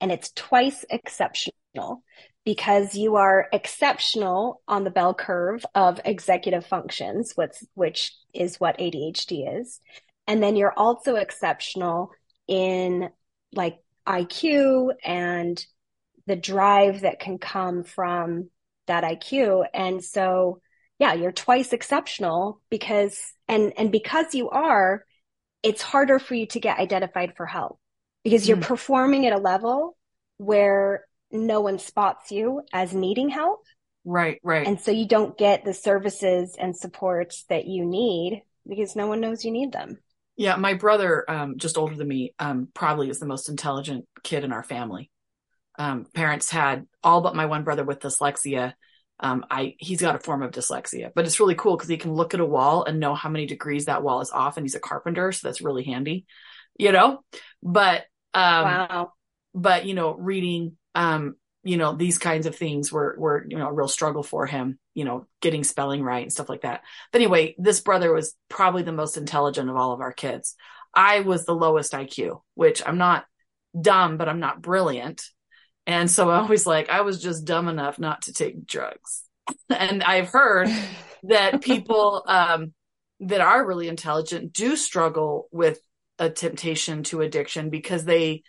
and 0.00 0.10
it's 0.10 0.30
twice 0.32 0.84
exceptional. 0.90 2.02
because 2.44 2.94
you 2.94 3.16
are 3.16 3.48
exceptional 3.52 4.60
on 4.68 4.84
the 4.84 4.90
bell 4.90 5.14
curve 5.14 5.64
of 5.74 5.98
executive 6.04 6.66
functions, 6.66 7.32
which, 7.36 7.56
which 7.74 8.12
is 8.34 8.60
what 8.60 8.78
ADHD 8.78 9.60
is. 9.60 9.80
And 10.26 10.42
then 10.42 10.56
you're 10.56 10.78
also 10.78 11.16
exceptional 11.16 12.10
in 12.46 13.08
like 13.52 13.78
IQ 14.06 14.92
and 15.04 15.64
the 16.26 16.36
drive 16.36 17.02
that 17.02 17.20
can 17.20 17.38
come 17.38 17.84
from 17.84 18.50
that 18.86 19.04
IQ. 19.04 19.66
And 19.72 20.02
so, 20.02 20.60
yeah, 20.98 21.14
you're 21.14 21.32
twice 21.32 21.72
exceptional 21.72 22.60
because, 22.70 23.20
and, 23.48 23.72
and 23.76 23.90
because 23.90 24.34
you 24.34 24.50
are, 24.50 25.04
it's 25.62 25.82
harder 25.82 26.18
for 26.18 26.34
you 26.34 26.46
to 26.46 26.60
get 26.60 26.78
identified 26.78 27.34
for 27.36 27.46
help 27.46 27.78
because 28.22 28.46
you're 28.46 28.58
mm. 28.58 28.62
performing 28.62 29.26
at 29.26 29.32
a 29.32 29.38
level 29.38 29.96
where 30.36 31.04
no 31.30 31.60
one 31.60 31.78
spots 31.78 32.30
you 32.30 32.62
as 32.72 32.94
needing 32.94 33.28
help. 33.28 33.64
Right, 34.04 34.38
right. 34.42 34.66
And 34.66 34.80
so 34.80 34.90
you 34.90 35.06
don't 35.08 35.36
get 35.38 35.64
the 35.64 35.74
services 35.74 36.56
and 36.58 36.76
supports 36.76 37.44
that 37.48 37.66
you 37.66 37.84
need 37.86 38.42
because 38.68 38.96
no 38.96 39.06
one 39.06 39.20
knows 39.20 39.44
you 39.44 39.50
need 39.50 39.72
them. 39.72 39.98
Yeah, 40.36 40.56
my 40.56 40.74
brother, 40.74 41.24
um, 41.28 41.58
just 41.58 41.78
older 41.78 41.94
than 41.94 42.08
me, 42.08 42.34
um, 42.38 42.68
probably 42.74 43.08
is 43.08 43.20
the 43.20 43.26
most 43.26 43.48
intelligent 43.48 44.06
kid 44.22 44.44
in 44.44 44.52
our 44.52 44.64
family. 44.64 45.10
Um, 45.78 46.06
parents 46.12 46.50
had 46.50 46.86
all 47.02 47.20
but 47.20 47.36
my 47.36 47.46
one 47.46 47.64
brother 47.64 47.84
with 47.84 48.00
dyslexia. 48.00 48.74
Um, 49.20 49.44
I 49.48 49.74
he's 49.78 50.00
got 50.00 50.16
a 50.16 50.20
form 50.20 50.42
of 50.42 50.50
dyslexia, 50.50 51.10
but 51.14 51.24
it's 51.24 51.38
really 51.38 51.54
cool 51.54 51.76
because 51.76 51.88
he 51.88 51.96
can 51.96 52.12
look 52.12 52.34
at 52.34 52.40
a 52.40 52.46
wall 52.46 52.84
and 52.84 52.98
know 52.98 53.14
how 53.14 53.28
many 53.28 53.46
degrees 53.46 53.84
that 53.84 54.02
wall 54.02 54.20
is 54.20 54.30
off, 54.30 54.56
and 54.56 54.64
he's 54.64 54.74
a 54.74 54.80
carpenter, 54.80 55.30
so 55.30 55.46
that's 55.46 55.60
really 55.60 55.84
handy, 55.84 56.26
you 56.78 56.90
know. 56.90 57.20
But 57.62 58.04
um, 58.34 58.64
wow. 58.64 59.12
But 59.54 59.86
you 59.86 59.94
know, 59.94 60.14
reading, 60.14 60.76
um, 60.96 61.36
you 61.62 61.76
know, 61.76 61.94
these 61.94 62.18
kinds 62.18 62.46
of 62.46 62.56
things 62.56 62.90
were 62.90 63.14
were 63.16 63.46
you 63.48 63.56
know 63.56 63.68
a 63.68 63.72
real 63.72 63.88
struggle 63.88 64.24
for 64.24 64.46
him 64.46 64.78
you 64.94 65.04
know, 65.04 65.26
getting 65.40 65.64
spelling 65.64 66.02
right 66.02 66.22
and 66.22 66.32
stuff 66.32 66.48
like 66.48 66.62
that. 66.62 66.82
But 67.12 67.20
anyway, 67.20 67.54
this 67.58 67.80
brother 67.80 68.12
was 68.12 68.34
probably 68.48 68.82
the 68.82 68.92
most 68.92 69.16
intelligent 69.16 69.68
of 69.68 69.76
all 69.76 69.92
of 69.92 70.00
our 70.00 70.12
kids. 70.12 70.54
I 70.94 71.20
was 71.20 71.44
the 71.44 71.54
lowest 71.54 71.92
IQ, 71.92 72.40
which 72.54 72.82
I'm 72.86 72.98
not 72.98 73.24
dumb, 73.78 74.16
but 74.16 74.28
I'm 74.28 74.40
not 74.40 74.62
brilliant. 74.62 75.22
And 75.86 76.10
so 76.10 76.30
I 76.30 76.38
always 76.38 76.66
like, 76.66 76.88
I 76.88 77.02
was 77.02 77.20
just 77.20 77.44
dumb 77.44 77.68
enough 77.68 77.98
not 77.98 78.22
to 78.22 78.32
take 78.32 78.66
drugs. 78.66 79.24
and 79.68 80.02
I've 80.02 80.28
heard 80.28 80.68
that 81.24 81.60
people 81.62 82.22
um, 82.26 82.72
that 83.20 83.40
are 83.40 83.66
really 83.66 83.88
intelligent 83.88 84.52
do 84.52 84.76
struggle 84.76 85.48
with 85.50 85.80
a 86.18 86.30
temptation 86.30 87.02
to 87.04 87.20
addiction 87.20 87.70
because 87.70 88.04
they 88.04 88.42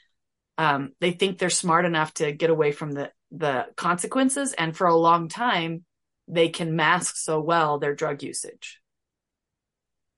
um, 0.57 0.91
they 1.01 1.11
think 1.11 1.37
they're 1.37 1.49
smart 1.49 1.83
enough 1.83 2.13
to 2.15 2.31
get 2.31 2.49
away 2.49 2.71
from 2.71 2.91
the 2.91 3.11
the 3.31 3.65
consequences. 3.75 4.53
And 4.53 4.75
for 4.75 4.87
a 4.87 4.95
long 4.95 5.27
time, 5.27 5.83
they 6.27 6.49
can 6.49 6.75
mask 6.75 7.17
so 7.17 7.39
well 7.39 7.79
their 7.79 7.95
drug 7.95 8.23
usage. 8.23 8.79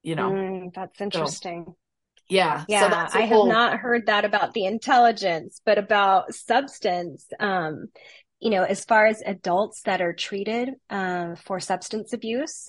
You 0.04 0.16
know, 0.16 0.32
mm, 0.32 0.74
that's 0.74 1.02
interesting. 1.02 1.66
So, 1.68 1.76
yeah. 2.30 2.66
Yeah. 2.68 3.08
So 3.08 3.20
I 3.20 3.26
whole... 3.26 3.46
have 3.46 3.54
not 3.54 3.80
heard 3.80 4.08
that 4.08 4.26
about 4.26 4.54
the 4.54 4.66
intelligence, 4.66 5.62
but 5.66 5.78
about 5.78 6.34
substance. 6.34 7.26
Um, 7.40 7.88
you 8.40 8.52
know, 8.52 8.64
as 8.64 8.86
far 8.86 9.08
as 9.08 9.22
adults 9.26 9.82
that 9.84 10.02
are 10.02 10.14
treated 10.14 10.70
um, 10.90 11.36
for 11.36 11.60
substance 11.60 12.14
abuse, 12.14 12.68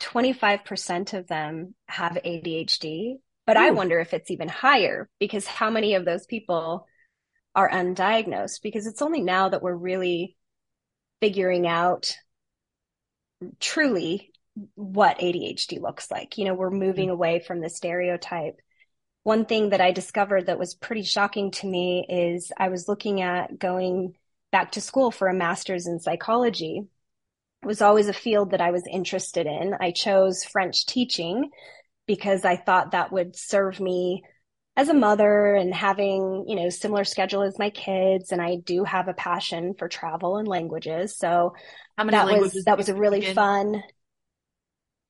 25% 0.00 1.14
of 1.14 1.26
them 1.26 1.74
have 1.88 2.18
ADHD. 2.24 3.14
But 3.46 3.56
Ooh. 3.56 3.60
I 3.60 3.70
wonder 3.70 3.98
if 4.00 4.12
it's 4.12 4.30
even 4.30 4.48
higher 4.48 5.08
because 5.18 5.46
how 5.46 5.70
many 5.70 5.94
of 5.94 6.04
those 6.04 6.26
people 6.26 6.86
are 7.54 7.70
undiagnosed? 7.70 8.60
Because 8.62 8.86
it's 8.86 9.02
only 9.02 9.22
now 9.22 9.48
that 9.48 9.62
we're 9.62 9.74
really 9.74 10.36
figuring 11.20 11.66
out 11.66 12.14
truly 13.60 14.32
what 14.74 15.18
ADHD 15.18 15.80
looks 15.80 16.10
like. 16.10 16.38
You 16.38 16.46
know, 16.46 16.54
we're 16.54 16.70
moving 16.70 17.06
mm-hmm. 17.06 17.14
away 17.14 17.38
from 17.40 17.60
the 17.60 17.70
stereotype. 17.70 18.60
One 19.22 19.44
thing 19.44 19.70
that 19.70 19.80
I 19.80 19.92
discovered 19.92 20.46
that 20.46 20.58
was 20.58 20.74
pretty 20.74 21.02
shocking 21.02 21.50
to 21.52 21.66
me 21.66 22.06
is 22.08 22.52
I 22.56 22.68
was 22.68 22.88
looking 22.88 23.20
at 23.20 23.58
going 23.58 24.14
back 24.52 24.72
to 24.72 24.80
school 24.80 25.10
for 25.10 25.28
a 25.28 25.34
master's 25.34 25.86
in 25.86 25.98
psychology. 25.98 26.82
It 27.62 27.66
was 27.66 27.82
always 27.82 28.08
a 28.08 28.14
field 28.14 28.52
that 28.52 28.60
I 28.60 28.70
was 28.70 28.84
interested 28.90 29.46
in. 29.46 29.74
I 29.80 29.90
chose 29.90 30.44
French 30.44 30.86
teaching 30.86 31.50
because 32.06 32.44
I 32.44 32.56
thought 32.56 32.92
that 32.92 33.10
would 33.10 33.36
serve 33.36 33.80
me 33.80 34.22
as 34.76 34.88
a 34.88 34.94
mother 34.94 35.54
and 35.54 35.74
having, 35.74 36.44
you 36.46 36.54
know, 36.54 36.68
similar 36.68 37.04
schedule 37.04 37.42
as 37.42 37.58
my 37.58 37.70
kids. 37.70 38.30
And 38.30 38.40
I 38.40 38.56
do 38.56 38.84
have 38.84 39.08
a 39.08 39.14
passion 39.14 39.74
for 39.74 39.88
travel 39.88 40.36
and 40.36 40.46
languages. 40.46 41.16
So 41.16 41.54
that 41.96 42.26
languages 42.26 42.54
was 42.54 42.64
that 42.64 42.76
was 42.76 42.88
a 42.88 42.94
really 42.94 43.34
fun 43.34 43.82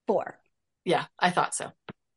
four. 0.07 0.39
Yeah, 0.85 1.07
I 1.19 1.31
thought 1.31 1.55
so. 1.55 1.73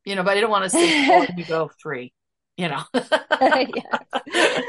You 0.05 0.15
know, 0.15 0.23
but 0.23 0.38
I 0.38 0.41
don't 0.41 0.51
want 0.51 0.63
to 0.65 0.69
say 0.69 1.05
four 1.08 1.25
and 1.25 1.38
you 1.38 1.45
go 1.45 1.69
three. 1.82 2.13
You 2.58 2.69
know. 2.69 2.84
yeah. 2.93 4.62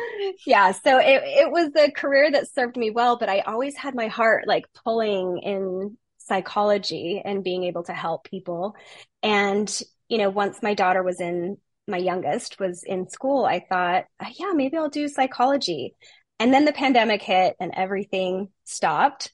yeah. 0.46 0.72
So 0.72 0.98
it 0.98 1.22
it 1.24 1.50
was 1.50 1.70
a 1.76 1.90
career 1.90 2.30
that 2.30 2.52
served 2.52 2.76
me 2.76 2.90
well, 2.90 3.18
but 3.18 3.28
I 3.28 3.40
always 3.40 3.76
had 3.76 3.94
my 3.94 4.06
heart 4.06 4.46
like 4.46 4.66
pulling 4.84 5.38
in 5.38 5.96
psychology 6.18 7.20
and 7.24 7.42
being 7.42 7.64
able 7.64 7.82
to 7.84 7.92
help 7.92 8.24
people. 8.24 8.76
And 9.22 9.82
you 10.08 10.18
know, 10.18 10.30
once 10.30 10.62
my 10.62 10.74
daughter 10.74 11.02
was 11.02 11.20
in 11.20 11.58
my 11.88 11.98
youngest 11.98 12.60
was 12.60 12.84
in 12.84 13.08
school, 13.08 13.44
I 13.44 13.64
thought, 13.68 14.04
yeah, 14.38 14.52
maybe 14.54 14.76
I'll 14.76 14.88
do 14.88 15.08
psychology. 15.08 15.94
And 16.38 16.54
then 16.54 16.64
the 16.64 16.72
pandemic 16.72 17.22
hit 17.22 17.56
and 17.60 17.72
everything 17.74 18.48
stopped 18.64 19.32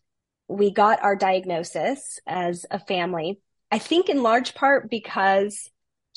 we 0.49 0.71
got 0.71 1.03
our 1.03 1.17
diagnosis 1.17 2.21
as 2.27 2.67
a 2.71 2.79
family. 2.79 3.41
I 3.71 3.79
think 3.79 4.09
in 4.09 4.23
large 4.23 4.55
part 4.55 4.91
because 4.91 5.71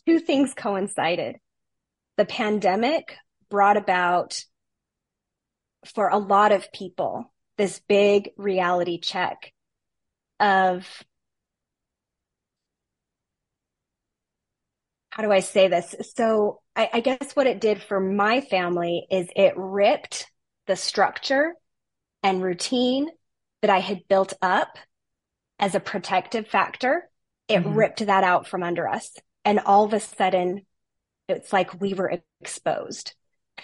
two 0.06 0.20
things 0.20 0.54
coincided. 0.54 1.38
The 2.18 2.26
pandemic 2.26 3.16
brought 3.50 3.78
about 3.78 4.44
for 5.86 6.10
a 6.10 6.18
lot 6.18 6.52
of 6.52 6.72
people 6.72 7.32
this 7.58 7.82
big 7.88 8.32
reality 8.38 9.00
check 9.00 9.54
of 10.40 10.88
how 15.10 15.24
do 15.24 15.32
I 15.32 15.42
say 15.42 15.68
this? 15.68 15.94
So 16.16 16.62
I, 16.76 16.90
I, 16.94 17.00
guess 17.02 17.34
what 17.34 17.48
it 17.48 17.60
did 17.60 17.84
for 17.84 18.00
my 18.00 18.40
family 18.40 19.06
is 19.12 19.28
it 19.36 19.54
ripped 19.58 20.32
the 20.68 20.78
structure 20.78 21.56
and 22.24 22.42
routine 22.42 23.10
that 23.62 23.72
I 23.72 23.80
had 23.80 24.08
built 24.08 24.34
up 24.42 24.78
as 25.60 25.76
a 25.76 25.80
protective 25.80 26.48
factor, 26.48 27.10
it 27.48 27.60
mm-hmm. 27.60 27.74
ripped 27.74 28.06
that 28.06 28.24
out 28.24 28.48
from 28.48 28.64
under 28.64 28.88
us. 28.88 29.12
And 29.44 29.60
all 29.60 29.86
of 29.86 29.94
a 29.94 30.00
sudden, 30.00 30.66
it's 31.28 31.52
like 31.52 31.80
we 31.80 31.94
were 31.94 32.20
exposed. 32.42 33.14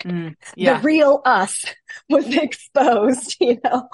Mm, 0.03 0.35
yeah. 0.55 0.77
The 0.77 0.83
real 0.83 1.21
us 1.25 1.65
was 2.09 2.27
exposed, 2.35 3.37
you 3.39 3.59
know, 3.63 3.89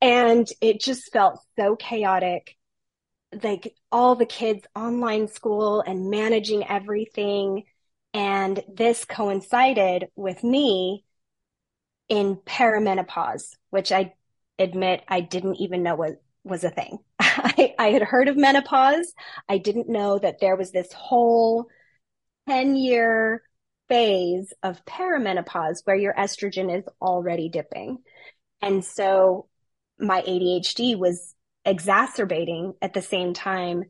and 0.00 0.48
it 0.60 0.80
just 0.80 1.12
felt 1.12 1.40
so 1.58 1.76
chaotic. 1.76 2.56
Like 3.42 3.74
all 3.90 4.14
the 4.14 4.26
kids 4.26 4.66
online 4.74 5.28
school 5.28 5.80
and 5.80 6.10
managing 6.10 6.66
everything. 6.68 7.64
And 8.12 8.62
this 8.68 9.06
coincided 9.06 10.08
with 10.16 10.44
me 10.44 11.04
in 12.10 12.36
perimenopause, 12.36 13.56
which 13.70 13.90
I 13.90 14.12
admit 14.58 15.02
I 15.08 15.20
didn't 15.20 15.56
even 15.56 15.82
know 15.82 15.94
what 15.94 16.22
was 16.44 16.64
a 16.64 16.70
thing. 16.70 16.98
I, 17.20 17.74
I 17.78 17.88
had 17.90 18.02
heard 18.02 18.28
of 18.28 18.36
menopause. 18.36 19.12
I 19.48 19.58
didn't 19.58 19.88
know 19.88 20.18
that 20.18 20.40
there 20.40 20.56
was 20.56 20.72
this 20.72 20.92
whole 20.92 21.66
10 22.48 22.76
year 22.76 23.42
phase 23.88 24.52
of 24.62 24.84
perimenopause 24.84 25.82
where 25.84 25.96
your 25.96 26.14
estrogen 26.14 26.76
is 26.76 26.84
already 27.00 27.48
dipping. 27.48 27.98
And 28.60 28.84
so 28.84 29.48
my 29.98 30.22
ADHD 30.22 30.96
was 30.96 31.34
exacerbating 31.64 32.74
at 32.80 32.94
the 32.94 33.02
same 33.02 33.34
time 33.34 33.84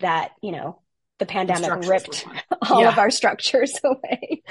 that, 0.00 0.32
you 0.42 0.52
know, 0.52 0.80
the 1.18 1.26
pandemic 1.26 1.82
the 1.82 1.88
ripped 1.88 2.26
all 2.70 2.82
yeah. 2.82 2.90
of 2.90 2.98
our 2.98 3.10
structures 3.10 3.78
away. 3.84 4.42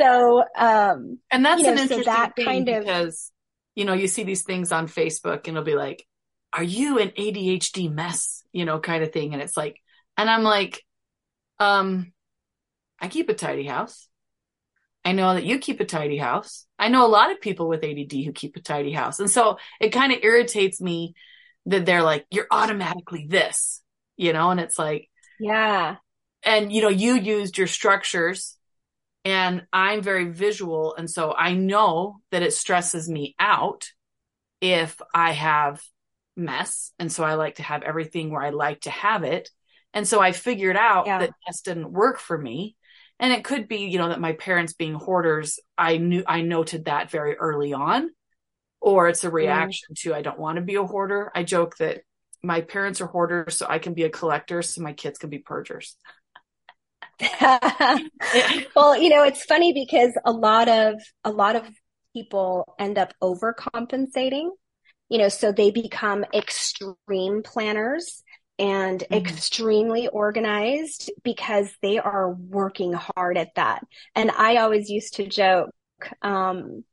So, 0.00 0.44
um, 0.56 1.18
and 1.30 1.44
that's 1.44 1.60
you 1.62 1.66
know, 1.66 1.72
an 1.72 1.78
interesting 1.78 2.04
so 2.04 2.10
that 2.10 2.36
thing 2.36 2.44
kind 2.44 2.68
of, 2.68 2.84
because 2.84 3.32
you 3.74 3.84
know, 3.84 3.92
you 3.92 4.08
see 4.08 4.22
these 4.22 4.42
things 4.42 4.72
on 4.72 4.88
Facebook 4.88 5.46
and 5.46 5.56
it'll 5.56 5.64
be 5.64 5.74
like, 5.74 6.06
are 6.52 6.62
you 6.62 6.98
an 6.98 7.10
ADHD 7.10 7.92
mess? 7.92 8.44
You 8.52 8.64
know, 8.64 8.78
kind 8.78 9.02
of 9.02 9.12
thing. 9.12 9.32
And 9.32 9.42
it's 9.42 9.56
like, 9.56 9.80
and 10.16 10.30
I'm 10.30 10.42
like, 10.42 10.82
um, 11.58 12.12
I 13.00 13.08
keep 13.08 13.28
a 13.28 13.34
tidy 13.34 13.64
house. 13.64 14.08
I 15.04 15.12
know 15.12 15.34
that 15.34 15.44
you 15.44 15.58
keep 15.58 15.80
a 15.80 15.84
tidy 15.84 16.16
house. 16.16 16.66
I 16.78 16.88
know 16.88 17.04
a 17.04 17.08
lot 17.08 17.30
of 17.30 17.40
people 17.40 17.68
with 17.68 17.84
ADD 17.84 18.12
who 18.12 18.32
keep 18.32 18.56
a 18.56 18.60
tidy 18.60 18.92
house. 18.92 19.20
And 19.20 19.30
so 19.30 19.58
it 19.80 19.90
kind 19.90 20.12
of 20.12 20.20
irritates 20.22 20.80
me 20.80 21.14
that 21.66 21.84
they're 21.84 22.02
like, 22.02 22.26
you're 22.30 22.46
automatically 22.50 23.26
this, 23.28 23.82
you 24.16 24.32
know, 24.32 24.50
and 24.50 24.60
it's 24.60 24.78
like, 24.78 25.10
yeah. 25.38 25.96
And, 26.42 26.72
you 26.72 26.82
know, 26.82 26.88
you 26.88 27.14
used 27.14 27.58
your 27.58 27.66
structures 27.66 28.56
and 29.24 29.66
I'm 29.72 30.02
very 30.02 30.30
visual. 30.30 30.94
And 30.96 31.10
so 31.10 31.34
I 31.36 31.54
know 31.54 32.20
that 32.30 32.42
it 32.42 32.52
stresses 32.52 33.08
me 33.08 33.34
out 33.38 33.88
if 34.60 35.00
I 35.14 35.32
have 35.32 35.82
mess. 36.36 36.92
And 36.98 37.10
so 37.10 37.24
I 37.24 37.34
like 37.34 37.56
to 37.56 37.62
have 37.62 37.82
everything 37.82 38.30
where 38.30 38.42
I 38.42 38.50
like 38.50 38.82
to 38.82 38.90
have 38.90 39.24
it. 39.24 39.48
And 39.92 40.06
so 40.06 40.20
I 40.20 40.32
figured 40.32 40.76
out 40.76 41.06
yeah. 41.06 41.18
that 41.18 41.30
mess 41.46 41.60
didn't 41.62 41.92
work 41.92 42.18
for 42.18 42.36
me. 42.36 42.76
And 43.20 43.32
it 43.32 43.44
could 43.44 43.68
be, 43.68 43.86
you 43.86 43.98
know, 43.98 44.08
that 44.08 44.20
my 44.20 44.32
parents 44.32 44.72
being 44.72 44.94
hoarders, 44.94 45.60
I 45.78 45.98
knew 45.98 46.24
I 46.26 46.42
noted 46.42 46.86
that 46.86 47.10
very 47.10 47.36
early 47.36 47.72
on. 47.72 48.10
Or 48.80 49.08
it's 49.08 49.24
a 49.24 49.30
mm. 49.30 49.34
reaction 49.34 49.88
mm. 49.92 50.00
to 50.02 50.14
I 50.14 50.22
don't 50.22 50.38
want 50.38 50.56
to 50.56 50.62
be 50.62 50.74
a 50.74 50.84
hoarder. 50.84 51.30
I 51.34 51.44
joke 51.44 51.76
that 51.78 52.02
my 52.42 52.60
parents 52.60 53.00
are 53.00 53.06
hoarders, 53.06 53.56
so 53.56 53.66
I 53.66 53.78
can 53.78 53.94
be 53.94 54.02
a 54.02 54.10
collector, 54.10 54.60
so 54.60 54.82
my 54.82 54.92
kids 54.92 55.18
can 55.18 55.30
be 55.30 55.38
purgers. 55.38 55.96
well, 58.74 58.96
you 59.00 59.08
know, 59.08 59.24
it's 59.24 59.44
funny 59.44 59.72
because 59.72 60.12
a 60.24 60.32
lot 60.32 60.68
of 60.68 61.00
a 61.24 61.30
lot 61.30 61.56
of 61.56 61.64
people 62.14 62.74
end 62.78 62.98
up 62.98 63.12
overcompensating. 63.22 64.50
You 65.08 65.18
know, 65.18 65.28
so 65.28 65.52
they 65.52 65.70
become 65.70 66.24
extreme 66.32 67.42
planners 67.42 68.22
and 68.58 69.00
mm-hmm. 69.00 69.14
extremely 69.14 70.08
organized 70.08 71.10
because 71.22 71.70
they 71.82 71.98
are 71.98 72.30
working 72.30 72.92
hard 72.92 73.36
at 73.36 73.54
that. 73.56 73.84
And 74.14 74.30
I 74.30 74.56
always 74.56 74.88
used 74.88 75.14
to 75.14 75.26
joke, 75.26 75.70
um, 76.22 76.84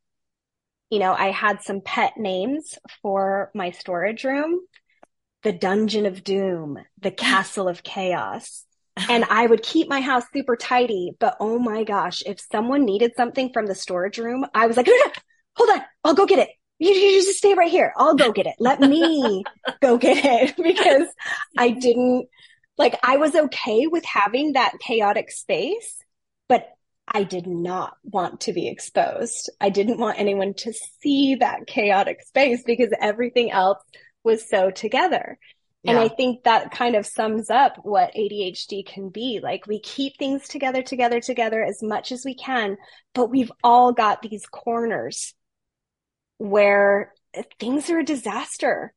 you 0.89 0.99
know, 0.99 1.13
I 1.13 1.31
had 1.31 1.61
some 1.61 1.81
pet 1.81 2.13
names 2.17 2.77
for 3.01 3.49
my 3.55 3.71
storage 3.71 4.23
room 4.23 4.59
the 5.43 5.51
Dungeon 5.51 6.05
of 6.05 6.23
Doom, 6.23 6.77
the 6.99 7.11
Castle 7.11 7.67
of 7.67 7.83
Chaos, 7.83 8.65
and 8.97 9.25
I 9.29 9.47
would 9.47 9.63
keep 9.63 9.89
my 9.89 10.01
house 10.01 10.23
super 10.33 10.55
tidy. 10.55 11.11
But 11.19 11.37
oh 11.39 11.59
my 11.59 11.83
gosh, 11.83 12.23
if 12.25 12.39
someone 12.39 12.85
needed 12.85 13.13
something 13.15 13.51
from 13.53 13.65
the 13.65 13.75
storage 13.75 14.17
room, 14.17 14.45
I 14.53 14.67
was 14.67 14.77
like, 14.77 14.87
hold 15.55 15.69
on, 15.69 15.81
I'll 16.03 16.13
go 16.13 16.25
get 16.25 16.39
it. 16.39 16.49
You, 16.79 16.89
you 16.89 17.21
just 17.21 17.37
stay 17.37 17.53
right 17.53 17.71
here. 17.71 17.93
I'll 17.95 18.15
go 18.15 18.31
get 18.31 18.47
it. 18.47 18.55
Let 18.59 18.79
me 18.79 19.43
go 19.81 19.97
get 19.97 20.25
it 20.25 20.57
because 20.63 21.07
I 21.57 21.69
didn't 21.69 22.27
like, 22.77 22.99
I 23.03 23.17
was 23.17 23.35
okay 23.35 23.87
with 23.87 24.03
having 24.05 24.53
that 24.53 24.79
chaotic 24.79 25.29
space, 25.29 25.97
but 26.49 26.69
I 27.07 27.23
did 27.23 27.45
not 27.45 27.93
want 28.03 28.41
to 28.41 28.53
be 28.53 28.67
exposed. 28.67 29.49
I 29.59 29.69
didn't 29.69 29.99
want 29.99 30.19
anyone 30.19 30.53
to 30.55 30.73
see 31.01 31.35
that 31.35 31.67
chaotic 31.67 32.21
space 32.23 32.63
because 32.65 32.91
everything 32.99 33.51
else 33.51 33.83
was 34.23 34.47
so 34.49 34.71
together. 34.71 35.37
Yeah. 35.83 35.91
And 35.91 35.99
I 35.99 36.09
think 36.09 36.43
that 36.43 36.71
kind 36.71 36.95
of 36.95 37.07
sums 37.07 37.49
up 37.49 37.77
what 37.81 38.13
ADHD 38.13 38.85
can 38.85 39.09
be. 39.09 39.39
Like 39.41 39.65
we 39.65 39.79
keep 39.79 40.17
things 40.17 40.47
together, 40.47 40.83
together, 40.83 41.19
together 41.19 41.63
as 41.63 41.81
much 41.81 42.11
as 42.11 42.23
we 42.23 42.35
can, 42.35 42.77
but 43.15 43.31
we've 43.31 43.51
all 43.63 43.91
got 43.91 44.21
these 44.21 44.45
corners 44.45 45.33
where 46.37 47.13
things 47.59 47.89
are 47.89 47.99
a 47.99 48.05
disaster 48.05 48.93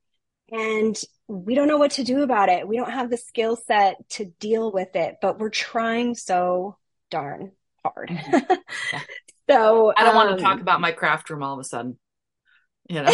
and 0.50 0.98
we 1.26 1.54
don't 1.54 1.68
know 1.68 1.78
what 1.78 1.92
to 1.92 2.04
do 2.04 2.22
about 2.22 2.50
it. 2.50 2.68
We 2.68 2.76
don't 2.76 2.90
have 2.90 3.08
the 3.08 3.16
skill 3.16 3.56
set 3.56 3.96
to 4.10 4.26
deal 4.26 4.70
with 4.70 4.94
it, 4.94 5.16
but 5.22 5.38
we're 5.38 5.50
trying 5.50 6.14
so 6.14 6.76
darn 7.10 7.52
hard. 7.82 8.10
Mm-hmm. 8.10 8.54
Yeah. 8.92 9.00
so 9.50 9.92
I 9.96 10.04
don't 10.04 10.16
um, 10.16 10.26
want 10.26 10.38
to 10.38 10.42
talk 10.42 10.60
about 10.60 10.82
my 10.82 10.92
craft 10.92 11.30
room 11.30 11.42
all 11.42 11.54
of 11.54 11.60
a 11.60 11.64
sudden, 11.64 11.98
you 12.88 13.02
know. 13.02 13.12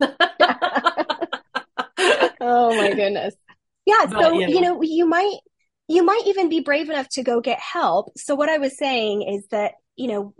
oh 2.42 2.76
my 2.76 2.92
goodness. 2.92 3.34
Yeah. 3.86 4.06
But, 4.08 4.22
so, 4.22 4.32
you 4.32 4.46
know. 4.46 4.52
you 4.52 4.60
know, 4.60 4.82
you 4.82 5.06
might, 5.06 5.36
you 5.88 6.04
might 6.04 6.22
even 6.26 6.48
be 6.48 6.60
brave 6.60 6.88
enough 6.88 7.08
to 7.10 7.22
go 7.22 7.40
get 7.40 7.58
help. 7.58 8.12
So 8.16 8.34
what 8.34 8.48
I 8.48 8.58
was 8.58 8.78
saying 8.78 9.22
is 9.22 9.46
that, 9.50 9.72
you 9.96 10.08
know, 10.08 10.34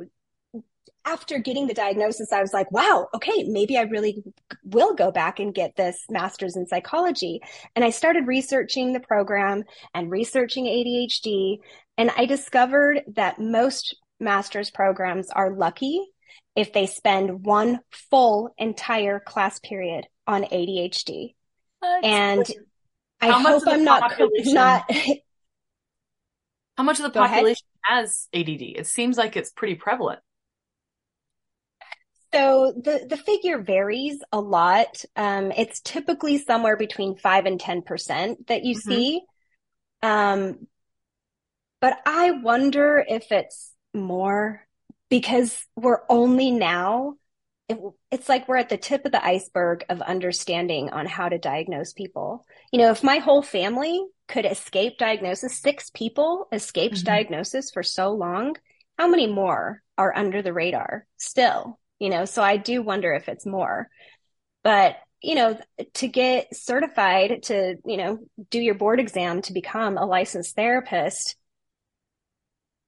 after 1.05 1.39
getting 1.39 1.67
the 1.67 1.75
diagnosis, 1.75 2.33
I 2.33 2.41
was 2.41 2.53
like, 2.53 2.71
wow, 2.71 3.09
okay, 3.15 3.45
maybe 3.49 3.77
I 3.77 3.83
really 3.83 4.23
will 4.63 4.95
go 4.95 5.11
back 5.11 5.41
and 5.41 5.55
get 5.55 5.75
this 5.77 5.97
master's 6.09 6.57
in 6.57 6.67
psychology. 6.67 7.41
And 7.75 7.85
I 7.85 7.91
started 7.91 8.27
researching 8.27 8.93
the 8.93 9.01
program 9.01 9.65
and 9.95 10.11
researching 10.11 10.67
ADHD. 10.67 11.59
And 11.99 12.11
I 12.17 12.27
discovered 12.27 13.03
that 13.15 13.41
most 13.41 13.97
master's 14.21 14.71
programs 14.71 15.29
are 15.31 15.53
lucky 15.53 16.01
if 16.55 16.73
they 16.73 16.87
spend 16.87 17.45
one 17.45 17.81
full 17.91 18.55
entire 18.59 19.19
class 19.19 19.59
period 19.59 20.07
on 20.27 20.45
ADHD 20.45 21.35
and 21.83 22.47
I 23.21 23.31
how 23.31 23.41
hope 23.41 23.63
I'm 23.67 23.85
not 23.85 24.13
not. 24.47 24.91
how 26.77 26.85
much 26.85 26.99
of 26.99 27.05
the 27.05 27.11
population 27.11 27.67
has 27.83 28.29
ADD? 28.35 28.63
It 28.63 28.87
seems 28.87 29.17
like 29.17 29.37
it's 29.37 29.51
pretty 29.51 29.75
prevalent. 29.75 30.21
So 32.33 32.73
the 32.75 33.07
the 33.09 33.17
figure 33.17 33.59
varies 33.61 34.23
a 34.33 34.41
lot. 34.41 35.05
Um, 35.17 35.53
it's 35.53 35.81
typically 35.81 36.39
somewhere 36.39 36.77
between 36.77 37.17
five 37.17 37.47
and 37.47 37.61
ten 37.61 37.83
percent 37.83 38.47
that 38.47 38.65
you 38.65 38.75
mm-hmm. 38.75 38.91
see. 38.91 39.21
Um, 40.03 40.67
but 41.81 41.99
I 42.07 42.31
wonder 42.31 43.05
if 43.07 43.31
it's 43.31 43.73
more 43.93 44.67
because 45.11 45.67
we're 45.77 46.01
only 46.09 46.51
now 46.51 47.17
it, 47.73 47.81
it's 48.11 48.29
like 48.29 48.49
we're 48.49 48.57
at 48.57 48.69
the 48.69 48.77
tip 48.77 49.05
of 49.05 49.13
the 49.13 49.25
iceberg 49.25 49.85
of 49.89 50.01
understanding 50.01 50.91
on 50.91 51.07
how 51.07 51.29
to 51.29 51.39
diagnose 51.39 51.93
people. 51.93 52.45
You 52.73 52.79
know, 52.79 52.91
if 52.91 53.03
my 53.03 53.19
whole 53.19 53.43
family 53.43 54.05
could 54.29 54.47
escape 54.47 54.99
diagnosis, 54.99 55.59
six 55.59 55.91
people 55.91 56.49
escaped 56.53 56.97
mm-hmm. 56.97 57.07
diagnosis 57.07 57.71
for 57.71 57.83
so 57.83 58.13
long, 58.13 58.57
how 58.99 59.09
many 59.09 59.27
more 59.27 59.83
are 59.99 60.17
under 60.17 60.43
the 60.43 60.53
radar 60.53 61.07
still? 61.17 61.79
You 61.99 62.11
know, 62.11 62.25
so 62.25 62.43
I 62.43 62.57
do 62.57 62.83
wonder 62.83 63.13
if 63.13 63.29
it's 63.29 63.47
more. 63.47 63.89
But, 64.65 64.97
you 65.23 65.35
know, 65.35 65.59
to 65.95 66.09
get 66.09 66.55
certified 66.55 67.45
to, 67.45 67.77
you 67.85 67.97
know, 67.97 68.19
do 68.51 68.61
your 68.61 68.75
board 68.75 69.01
exam 69.01 69.43
to 69.43 69.53
become 69.53 69.97
a 69.97 70.07
licensed 70.07 70.57
therapist, 70.57 71.37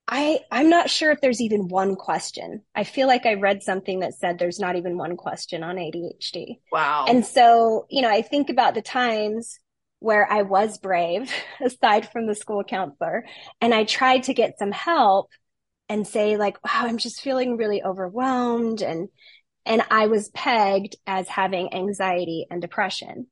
I 0.07 0.41
I'm 0.51 0.69
not 0.69 0.91
sure 0.91 1.11
if 1.11 1.21
there's 1.21 1.41
even 1.41 1.69
one 1.69 1.97
question. 1.97 2.63
I 2.75 2.85
feel 2.85 3.07
like 3.07 3.25
I 3.25 3.35
read 3.35 3.63
something 3.63 4.01
that 4.01 4.15
said 4.15 4.39
there's 4.39 4.61
not 4.61 4.77
even 4.77 4.99
one 4.99 5.17
question 5.17 5.63
on 5.63 5.77
ADHD. 5.77 6.59
Wow. 6.71 7.07
And 7.09 7.25
so, 7.25 7.87
you 7.89 8.03
know, 8.03 8.11
I 8.11 8.23
think 8.23 8.51
about 8.51 8.75
the 8.75 8.83
times 8.83 9.59
where 10.01 10.31
I 10.31 10.43
was 10.43 10.77
brave 10.77 11.33
aside 11.65 12.11
from 12.13 12.27
the 12.27 12.35
school 12.35 12.63
counselor 12.65 13.25
and 13.61 13.73
I 13.73 13.85
tried 13.85 14.25
to 14.25 14.35
get 14.35 14.59
some 14.59 14.73
help 14.73 15.31
and 15.89 16.07
say 16.07 16.37
like, 16.37 16.63
wow, 16.65 16.83
I'm 16.87 16.99
just 16.99 17.23
feeling 17.23 17.57
really 17.57 17.83
overwhelmed 17.83 18.83
and 18.83 19.09
and 19.67 19.83
I 19.91 20.09
was 20.09 20.29
pegged 20.29 20.97
as 21.07 21.27
having 21.29 21.73
anxiety 21.73 22.47
and 22.51 22.61
depression. 22.61 23.29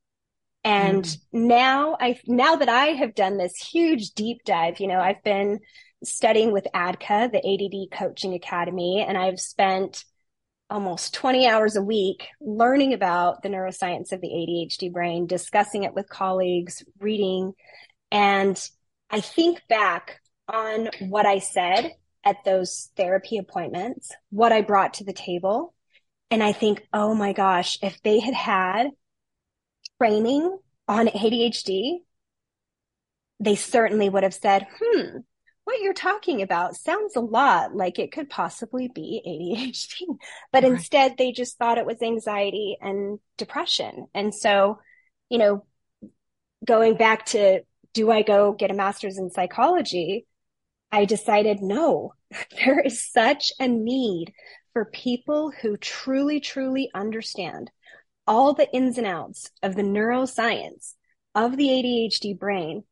And 0.63 1.03
mm. 1.03 1.17
now 1.31 1.97
I 1.99 2.19
now 2.25 2.55
that 2.55 2.69
I 2.69 2.87
have 2.87 3.13
done 3.13 3.37
this 3.37 3.55
huge 3.57 4.11
deep 4.11 4.39
dive, 4.43 4.79
you 4.79 4.87
know, 4.87 4.99
I've 4.99 5.23
been 5.23 5.59
studying 6.03 6.51
with 6.51 6.67
ADCA, 6.73 7.31
the 7.31 7.37
ADD 7.37 7.97
Coaching 7.97 8.33
Academy, 8.33 9.05
and 9.07 9.17
I've 9.17 9.39
spent 9.39 10.03
almost 10.69 11.13
20 11.13 11.47
hours 11.47 11.75
a 11.75 11.81
week 11.81 12.27
learning 12.41 12.93
about 12.93 13.43
the 13.43 13.49
neuroscience 13.49 14.11
of 14.11 14.21
the 14.21 14.29
ADHD 14.29 14.91
brain, 14.91 15.27
discussing 15.27 15.83
it 15.83 15.93
with 15.93 16.09
colleagues, 16.09 16.83
reading. 16.99 17.53
And 18.11 18.59
I 19.09 19.21
think 19.21 19.61
back 19.69 20.19
on 20.47 20.89
what 20.99 21.25
I 21.25 21.39
said 21.39 21.91
at 22.23 22.43
those 22.45 22.89
therapy 22.95 23.37
appointments, 23.37 24.11
what 24.29 24.51
I 24.51 24.61
brought 24.61 24.95
to 24.95 25.03
the 25.03 25.13
table. 25.13 25.73
And 26.31 26.41
I 26.41 26.53
think, 26.53 26.81
oh 26.93 27.13
my 27.13 27.33
gosh, 27.33 27.77
if 27.81 28.01
they 28.01 28.19
had 28.19 28.33
had 28.33 28.87
training 29.99 30.57
on 30.87 31.07
ADHD, 31.07 31.97
they 33.39 33.55
certainly 33.55 34.09
would 34.09 34.23
have 34.23 34.33
said, 34.33 34.65
hmm, 34.81 35.17
what 35.65 35.81
you're 35.81 35.93
talking 35.93 36.41
about 36.41 36.75
sounds 36.75 37.15
a 37.15 37.21
lot 37.21 37.75
like 37.75 37.97
it 37.97 38.11
could 38.11 38.29
possibly 38.29 38.89
be 38.89 39.21
ADHD, 39.25 40.17
but 40.51 40.63
right. 40.63 40.73
instead 40.73 41.17
they 41.17 41.31
just 41.31 41.57
thought 41.57 41.77
it 41.77 41.85
was 41.85 42.01
anxiety 42.01 42.77
and 42.81 43.19
depression. 43.37 44.07
And 44.13 44.33
so, 44.33 44.79
you 45.29 45.37
know, 45.37 45.65
going 46.65 46.95
back 46.95 47.25
to 47.27 47.61
do 47.93 48.11
I 48.11 48.23
go 48.23 48.53
get 48.53 48.71
a 48.71 48.75
master's 48.75 49.17
in 49.17 49.29
psychology? 49.29 50.25
I 50.91 51.05
decided 51.05 51.61
no, 51.61 52.13
there 52.65 52.79
is 52.79 53.09
such 53.11 53.51
a 53.59 53.67
need 53.67 54.33
for 54.73 54.85
people 54.85 55.51
who 55.61 55.77
truly, 55.77 56.39
truly 56.39 56.89
understand 56.93 57.69
all 58.25 58.53
the 58.53 58.71
ins 58.73 58.97
and 58.97 59.07
outs 59.07 59.51
of 59.61 59.75
the 59.75 59.83
neuroscience 59.83 60.93
of 61.35 61.57
the 61.57 61.67
ADHD 61.67 62.37
brain. 62.37 62.83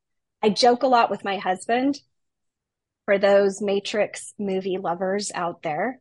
I 0.43 0.49
joke 0.49 0.84
a 0.84 0.88
lot 0.88 1.10
with 1.10 1.23
my 1.23 1.38
husband 1.38 1.99
for 3.12 3.17
those 3.17 3.62
Matrix 3.62 4.34
movie 4.39 4.78
lovers 4.78 5.34
out 5.36 5.63
there, 5.63 6.00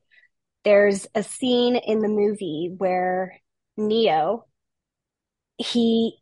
there's 0.63 1.09
a 1.13 1.25
scene 1.25 1.75
in 1.75 1.99
the 1.99 2.09
movie 2.09 2.73
where 2.79 3.41
Neo 3.77 4.45
he 5.59 6.19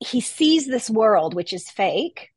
he 0.00 0.20
sees 0.20 0.66
this 0.66 0.90
world 0.90 1.34
which 1.34 1.52
is 1.52 1.70
fake 1.70 2.30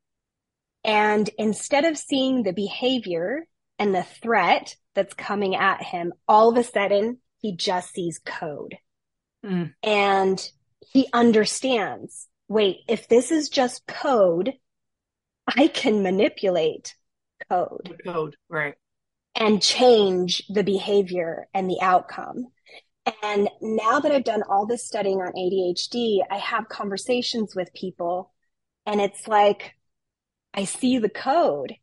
and 0.83 1.27
instead 1.39 1.85
of 1.85 1.97
seeing 1.97 2.43
the 2.43 2.53
behavior 2.53 3.47
and 3.79 3.95
the 3.95 4.03
threat 4.03 4.75
that's 4.93 5.15
coming 5.15 5.55
at 5.55 5.81
him 5.81 6.13
all 6.27 6.49
of 6.49 6.57
a 6.57 6.63
sudden 6.63 7.17
he 7.39 7.55
just 7.55 7.93
sees 7.93 8.19
code 8.23 8.75
Mm. 9.43 9.73
And 9.81 10.51
he 10.91 11.07
understands 11.13 12.27
wait, 12.47 12.79
if 12.87 13.07
this 13.07 13.31
is 13.31 13.47
just 13.49 13.87
code, 13.87 14.53
I 15.47 15.67
can 15.67 16.03
manipulate 16.03 16.95
code. 17.49 17.95
The 17.97 18.11
code, 18.11 18.35
right. 18.49 18.75
And 19.35 19.61
change 19.61 20.43
the 20.49 20.63
behavior 20.63 21.47
and 21.53 21.69
the 21.69 21.79
outcome. 21.81 22.47
And 23.23 23.49
now 23.61 23.99
that 23.99 24.11
I've 24.11 24.23
done 24.23 24.43
all 24.43 24.65
this 24.65 24.85
studying 24.85 25.19
on 25.19 25.33
ADHD, 25.33 26.19
I 26.29 26.37
have 26.37 26.69
conversations 26.69 27.55
with 27.55 27.73
people 27.73 28.31
and 28.85 29.01
it's 29.01 29.27
like, 29.27 29.75
I 30.53 30.65
see 30.65 30.97
the 30.97 31.09
code. 31.09 31.75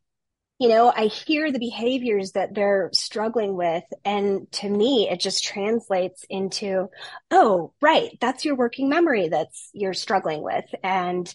You 0.58 0.68
know, 0.70 0.92
I 0.94 1.06
hear 1.06 1.52
the 1.52 1.58
behaviors 1.58 2.32
that 2.32 2.54
they're 2.54 2.90
struggling 2.92 3.56
with. 3.56 3.84
And 4.04 4.50
to 4.52 4.68
me, 4.68 5.08
it 5.10 5.20
just 5.20 5.44
translates 5.44 6.24
into, 6.30 6.88
oh, 7.30 7.74
right, 7.82 8.16
that's 8.20 8.44
your 8.44 8.56
working 8.56 8.88
memory 8.88 9.28
that's 9.28 9.70
you're 9.74 9.94
struggling 9.94 10.42
with. 10.42 10.64
And, 10.82 11.32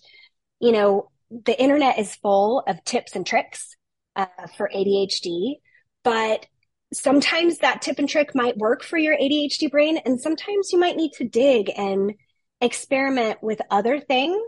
you 0.59 0.71
know, 0.71 1.11
the 1.29 1.59
internet 1.59 1.99
is 1.99 2.15
full 2.15 2.63
of 2.67 2.83
tips 2.83 3.15
and 3.15 3.25
tricks 3.25 3.77
uh, 4.15 4.25
for 4.57 4.69
ADHD, 4.73 5.55
but 6.03 6.45
sometimes 6.93 7.59
that 7.59 7.81
tip 7.81 7.99
and 7.99 8.09
trick 8.09 8.35
might 8.35 8.57
work 8.57 8.83
for 8.83 8.97
your 8.97 9.15
ADHD 9.17 9.69
brain, 9.71 9.97
and 10.05 10.19
sometimes 10.19 10.71
you 10.71 10.79
might 10.79 10.97
need 10.97 11.13
to 11.13 11.27
dig 11.27 11.71
and 11.75 12.13
experiment 12.59 13.41
with 13.41 13.61
other 13.69 13.99
things. 13.99 14.41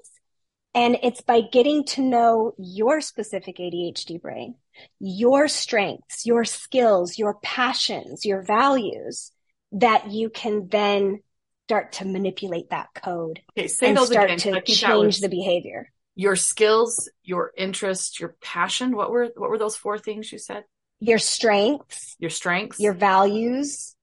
And 0.76 0.98
it's 1.04 1.22
by 1.22 1.42
getting 1.42 1.84
to 1.86 2.02
know 2.02 2.54
your 2.58 3.00
specific 3.00 3.58
ADHD 3.58 4.20
brain, 4.20 4.56
your 5.00 5.48
strengths, 5.48 6.26
your 6.26 6.46
skills, 6.46 7.20
your 7.20 7.36
passions, 7.44 8.26
your 8.26 8.42
values 8.42 9.32
that 9.74 10.12
you 10.12 10.30
can 10.30 10.68
then 10.70 11.20
start 11.68 11.94
to 11.94 12.06
manipulate 12.06 12.72
that 12.72 12.90
code 12.94 13.42
okay, 13.58 13.68
say 13.68 13.88
and 13.90 13.98
those 13.98 14.12
start 14.12 14.32
again. 14.32 14.62
to 14.62 14.62
change 14.62 15.20
the 15.20 15.30
behavior. 15.30 15.92
Your 16.16 16.36
skills, 16.36 17.10
your 17.24 17.52
interest, 17.58 18.20
your 18.20 18.36
passion. 18.42 18.96
What 18.96 19.12
were 19.12 19.30
what 19.36 19.50
were 19.50 19.58
those 19.58 19.76
four 19.76 19.98
things 19.98 20.32
you 20.32 20.38
said? 20.38 20.64
your 21.04 21.20
strengths, 21.20 22.16
your 22.18 22.30
strengths, 22.30 22.80
your 22.80 22.94
values, 22.94 23.94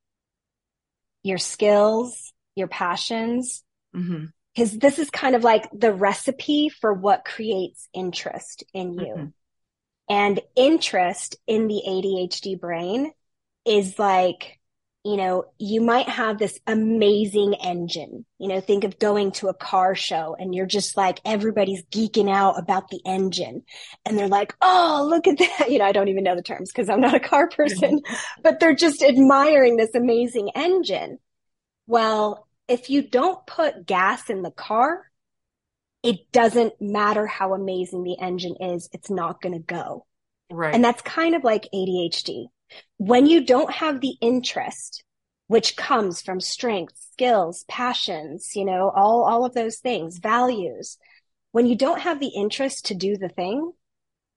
your 1.23 1.39
skills, 1.39 2.35
your 2.55 2.69
passions. 2.69 3.65
Because 3.95 4.73
mm-hmm. 4.73 4.79
this 4.79 4.99
is 4.99 5.09
kind 5.09 5.35
of 5.35 5.43
like 5.43 5.67
the 5.73 5.95
recipe 5.95 6.69
for 6.69 6.93
what 6.93 7.25
creates 7.25 7.89
interest 7.95 8.65
in 8.75 8.93
you. 8.93 9.15
Mm-hmm. 9.17 9.27
And 10.11 10.41
interest 10.55 11.37
in 11.47 11.69
the 11.69 11.83
ADHD 11.89 12.61
brain 12.61 13.13
is 13.65 13.99
like 13.99 14.60
you 15.05 15.17
know, 15.17 15.45
you 15.59 15.81
might 15.81 16.09
have 16.09 16.39
this 16.39 16.59
amazing 16.67 17.55
engine. 17.55 18.27
You 18.39 18.49
know, 18.49 18.61
think 18.61 18.85
of 18.85 18.99
going 18.99 19.33
to 19.33 19.49
a 19.49 19.55
car 19.55 19.95
show 19.95 20.37
and 20.39 20.55
you're 20.55 20.67
just 20.67 20.97
like, 20.97 21.21
everybody's 21.25 21.83
geeking 21.87 22.31
out 22.31 22.59
about 22.59 22.89
the 22.89 23.01
engine. 23.07 23.63
And 24.05 24.19
they're 24.19 24.29
like, 24.29 24.55
oh, 24.61 25.07
look 25.09 25.27
at 25.27 25.39
that. 25.39 25.71
You 25.71 25.79
know, 25.79 25.87
I 25.87 25.93
don't 25.93 26.09
even 26.09 26.25
know 26.25 26.37
the 26.37 26.43
terms 26.43 26.71
because 26.71 26.91
I'm 26.91 27.01
not 27.01 27.15
a 27.15 27.21
car 27.21 27.49
person, 27.49 28.01
but 28.43 28.61
they're 28.61 28.75
just 28.75 29.03
admiring 29.03 29.77
this 29.77 29.95
amazing 29.95 30.51
engine. 30.55 31.19
Well, 31.87 32.47
if 32.69 32.91
you 32.91 33.03
don't 33.03 33.47
put 33.47 33.87
gas 33.87 34.29
in 34.29 34.43
the 34.43 34.51
car, 34.51 35.07
it 36.03 36.31
doesn't 36.33 36.75
matter 36.81 37.27
how 37.27 37.55
amazing 37.55 38.03
the 38.05 38.19
engine 38.19 38.57
is, 38.61 38.89
it's 38.93 39.11
not 39.11 39.41
going 39.41 39.55
to 39.55 39.65
go. 39.65 40.07
Right. 40.51 40.75
And 40.75 40.85
that's 40.85 41.03
kind 41.03 41.35
of 41.35 41.45
like 41.45 41.69
ADHD 41.73 42.47
when 42.97 43.27
you 43.27 43.45
don't 43.45 43.73
have 43.73 44.01
the 44.01 44.17
interest, 44.21 45.05
which 45.47 45.77
comes 45.77 46.23
from 46.23 46.41
strength, 46.41 46.95
skills, 47.13 47.65
passions, 47.69 48.55
you 48.55 48.65
know, 48.65 48.91
all, 48.95 49.25
all 49.25 49.45
of 49.45 49.55
those 49.55 49.79
things, 49.79 50.19
values, 50.19 50.97
when 51.53 51.67
you 51.67 51.77
don't 51.77 52.01
have 52.01 52.21
the 52.21 52.29
interest 52.29 52.87
to 52.87 52.95
do 52.95 53.17
the 53.17 53.29
thing, 53.29 53.73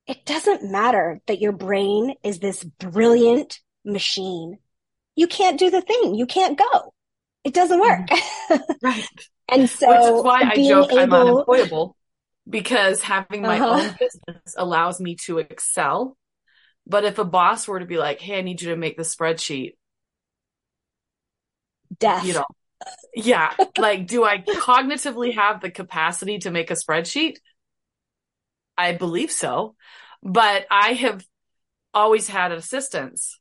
it 0.08 0.26
doesn't 0.26 0.70
matter 0.70 1.22
that 1.28 1.40
your 1.40 1.52
brain 1.52 2.16
is 2.24 2.40
this 2.40 2.64
brilliant 2.64 3.60
machine. 3.86 4.58
You 5.16 5.28
can't 5.28 5.60
do 5.60 5.70
the 5.70 5.82
thing. 5.82 6.16
You 6.16 6.26
can't 6.26 6.58
go. 6.58 6.94
It 7.44 7.54
doesn't 7.54 7.80
work. 7.80 8.08
Right. 8.82 9.08
and 9.50 9.70
so 9.70 9.90
Which 9.90 10.18
is 10.18 10.24
why 10.24 10.42
I 10.42 10.56
joke 10.56 10.92
able... 10.92 11.00
I'm 11.00 11.14
unemployable 11.14 11.96
because 12.50 13.02
having 13.02 13.42
my 13.42 13.60
uh-huh. 13.60 13.82
own 13.82 13.96
business 14.00 14.56
allows 14.58 15.00
me 15.00 15.16
to 15.26 15.40
excel 15.40 16.18
but 16.86 17.06
if 17.06 17.18
a 17.18 17.26
boss 17.26 17.68
were 17.68 17.80
to 17.80 17.86
be 17.86 17.98
like, 17.98 18.20
"Hey, 18.20 18.38
I 18.38 18.42
need 18.42 18.62
you 18.62 18.70
to 18.70 18.76
make 18.76 18.98
the 18.98 19.04
spreadsheet," 19.04 19.76
death. 22.00 22.26
You 22.26 22.34
know, 22.34 22.46
yeah. 23.16 23.54
like, 23.78 24.08
do 24.08 24.24
I 24.24 24.40
cognitively 24.40 25.34
have 25.36 25.62
the 25.62 25.72
capacity 25.72 26.40
to 26.40 26.52
make 26.52 26.72
a 26.72 26.76
spreadsheet? 26.76 27.38
I 28.78 28.94
believe 28.94 29.32
so, 29.32 29.76
but 30.22 30.66
I 30.70 30.94
have 30.94 31.24
always 31.94 32.28
had 32.28 32.52
assistants 32.52 33.40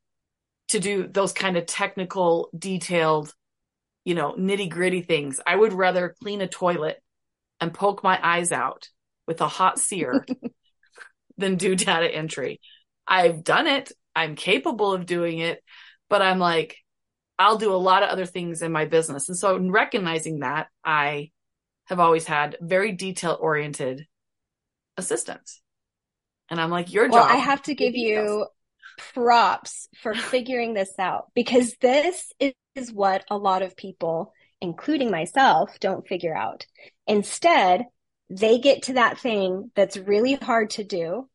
to 0.69 0.81
do 0.81 1.09
those 1.09 1.33
kind 1.33 1.57
of 1.57 1.67
technical, 1.67 2.51
detailed, 2.57 3.35
you 4.05 4.15
know, 4.15 4.35
nitty 4.35 4.69
gritty 4.71 5.03
things. 5.03 5.41
I 5.47 5.57
would 5.57 5.73
rather 5.73 6.15
clean 6.23 6.41
a 6.41 6.49
toilet 6.49 7.03
and 7.61 7.73
poke 7.73 8.03
my 8.03 8.19
eyes 8.23 8.53
out 8.53 8.89
with 9.27 9.41
a 9.41 9.49
hot 9.49 9.79
sear 9.79 10.27
than 11.39 11.57
do 11.57 11.75
data 11.75 12.13
entry. 12.13 12.61
I've 13.07 13.45
done 13.45 13.67
it. 13.67 13.93
I'm 14.15 14.37
capable 14.37 14.93
of 14.93 15.07
doing 15.07 15.39
it, 15.39 15.63
but 16.09 16.23
I'm 16.23 16.39
like, 16.39 16.77
I'll 17.39 17.59
do 17.59 17.75
a 17.75 17.77
lot 17.77 18.03
of 18.03 18.11
other 18.11 18.27
things 18.27 18.63
in 18.63 18.73
my 18.73 18.85
business. 18.85 19.29
And 19.29 19.39
so 19.39 19.57
in 19.57 19.71
recognizing 19.71 20.41
that, 20.41 20.69
I 20.85 21.31
have 21.87 21.99
always 21.99 22.27
had 22.27 22.57
very 22.61 22.93
detail 22.93 23.37
oriented 23.41 24.07
assistants. 24.97 25.61
And 26.49 26.61
I'm 26.61 26.71
like, 26.71 26.93
your 26.93 27.09
well, 27.09 27.25
job. 27.25 27.33
I 27.33 27.37
have 27.37 27.63
to 27.63 27.75
give 27.75 27.95
you 27.95 28.47
props 29.15 29.89
for 30.03 30.15
figuring 30.15 30.75
this 30.75 30.93
out 30.99 31.31
because 31.35 31.75
this 31.81 32.31
is 32.75 32.93
what 32.93 33.25
a 33.31 33.37
lot 33.37 33.63
of 33.63 33.77
people, 33.77 34.33
including 34.61 35.11
myself, 35.11 35.79
don't 35.81 36.07
figure 36.07 36.37
out. 36.37 36.67
Instead, 37.07 37.85
they 38.29 38.59
get 38.59 38.85
to 38.85 38.95
that 38.95 39.19
thing 39.19 39.71
that's 39.75 39.97
really 39.97 40.35
hard 40.35 40.71
to 40.71 40.85
do 40.85 41.29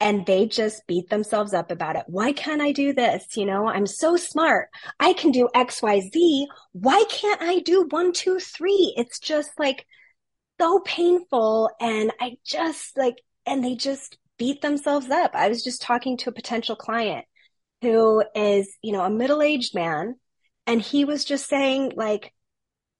and 0.00 0.24
they 0.26 0.46
just 0.46 0.86
beat 0.86 1.10
themselves 1.10 1.52
up 1.52 1.70
about 1.70 1.96
it. 1.96 2.04
Why 2.06 2.32
can't 2.32 2.62
I 2.62 2.72
do 2.72 2.92
this? 2.92 3.36
You 3.36 3.46
know, 3.46 3.66
I'm 3.66 3.86
so 3.86 4.16
smart. 4.16 4.68
I 5.00 5.12
can 5.12 5.32
do 5.32 5.48
X, 5.54 5.82
Y, 5.82 6.00
Z. 6.12 6.46
Why 6.72 7.02
can't 7.10 7.42
I 7.42 7.60
do 7.60 7.86
one, 7.90 8.12
two, 8.12 8.38
three? 8.38 8.94
It's 8.96 9.18
just 9.18 9.50
like 9.58 9.86
so 10.60 10.80
painful. 10.84 11.70
And 11.80 12.12
I 12.20 12.36
just 12.46 12.96
like, 12.96 13.16
and 13.44 13.64
they 13.64 13.74
just 13.74 14.18
beat 14.38 14.62
themselves 14.62 15.10
up. 15.10 15.32
I 15.34 15.48
was 15.48 15.64
just 15.64 15.82
talking 15.82 16.16
to 16.18 16.30
a 16.30 16.34
potential 16.34 16.76
client 16.76 17.24
who 17.82 18.22
is, 18.36 18.72
you 18.82 18.92
know, 18.92 19.02
a 19.02 19.10
middle 19.10 19.42
aged 19.42 19.74
man. 19.74 20.14
And 20.66 20.80
he 20.80 21.04
was 21.04 21.24
just 21.24 21.48
saying, 21.48 21.92
like, 21.96 22.32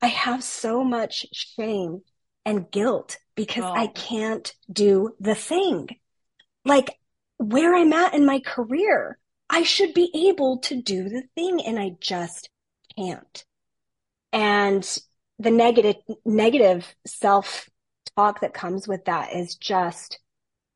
I 0.02 0.08
have 0.08 0.42
so 0.42 0.82
much 0.82 1.26
shame 1.32 2.00
and 2.44 2.70
guilt 2.70 3.18
because 3.36 3.64
oh. 3.64 3.72
I 3.72 3.86
can't 3.88 4.52
do 4.72 5.10
the 5.20 5.34
thing 5.34 5.88
like 6.64 6.98
where 7.38 7.74
I'm 7.74 7.92
at 7.92 8.14
in 8.14 8.26
my 8.26 8.40
career. 8.40 9.18
I 9.50 9.62
should 9.62 9.94
be 9.94 10.28
able 10.28 10.58
to 10.58 10.80
do 10.80 11.08
the 11.08 11.22
thing 11.34 11.62
and 11.64 11.78
I 11.78 11.92
just 12.00 12.50
can't. 12.96 13.44
And 14.32 14.98
the 15.38 15.50
negative, 15.50 15.96
negative 16.24 16.94
self 17.06 17.68
talk 18.16 18.40
that 18.40 18.52
comes 18.52 18.86
with 18.86 19.06
that 19.06 19.34
is 19.34 19.54
just 19.54 20.18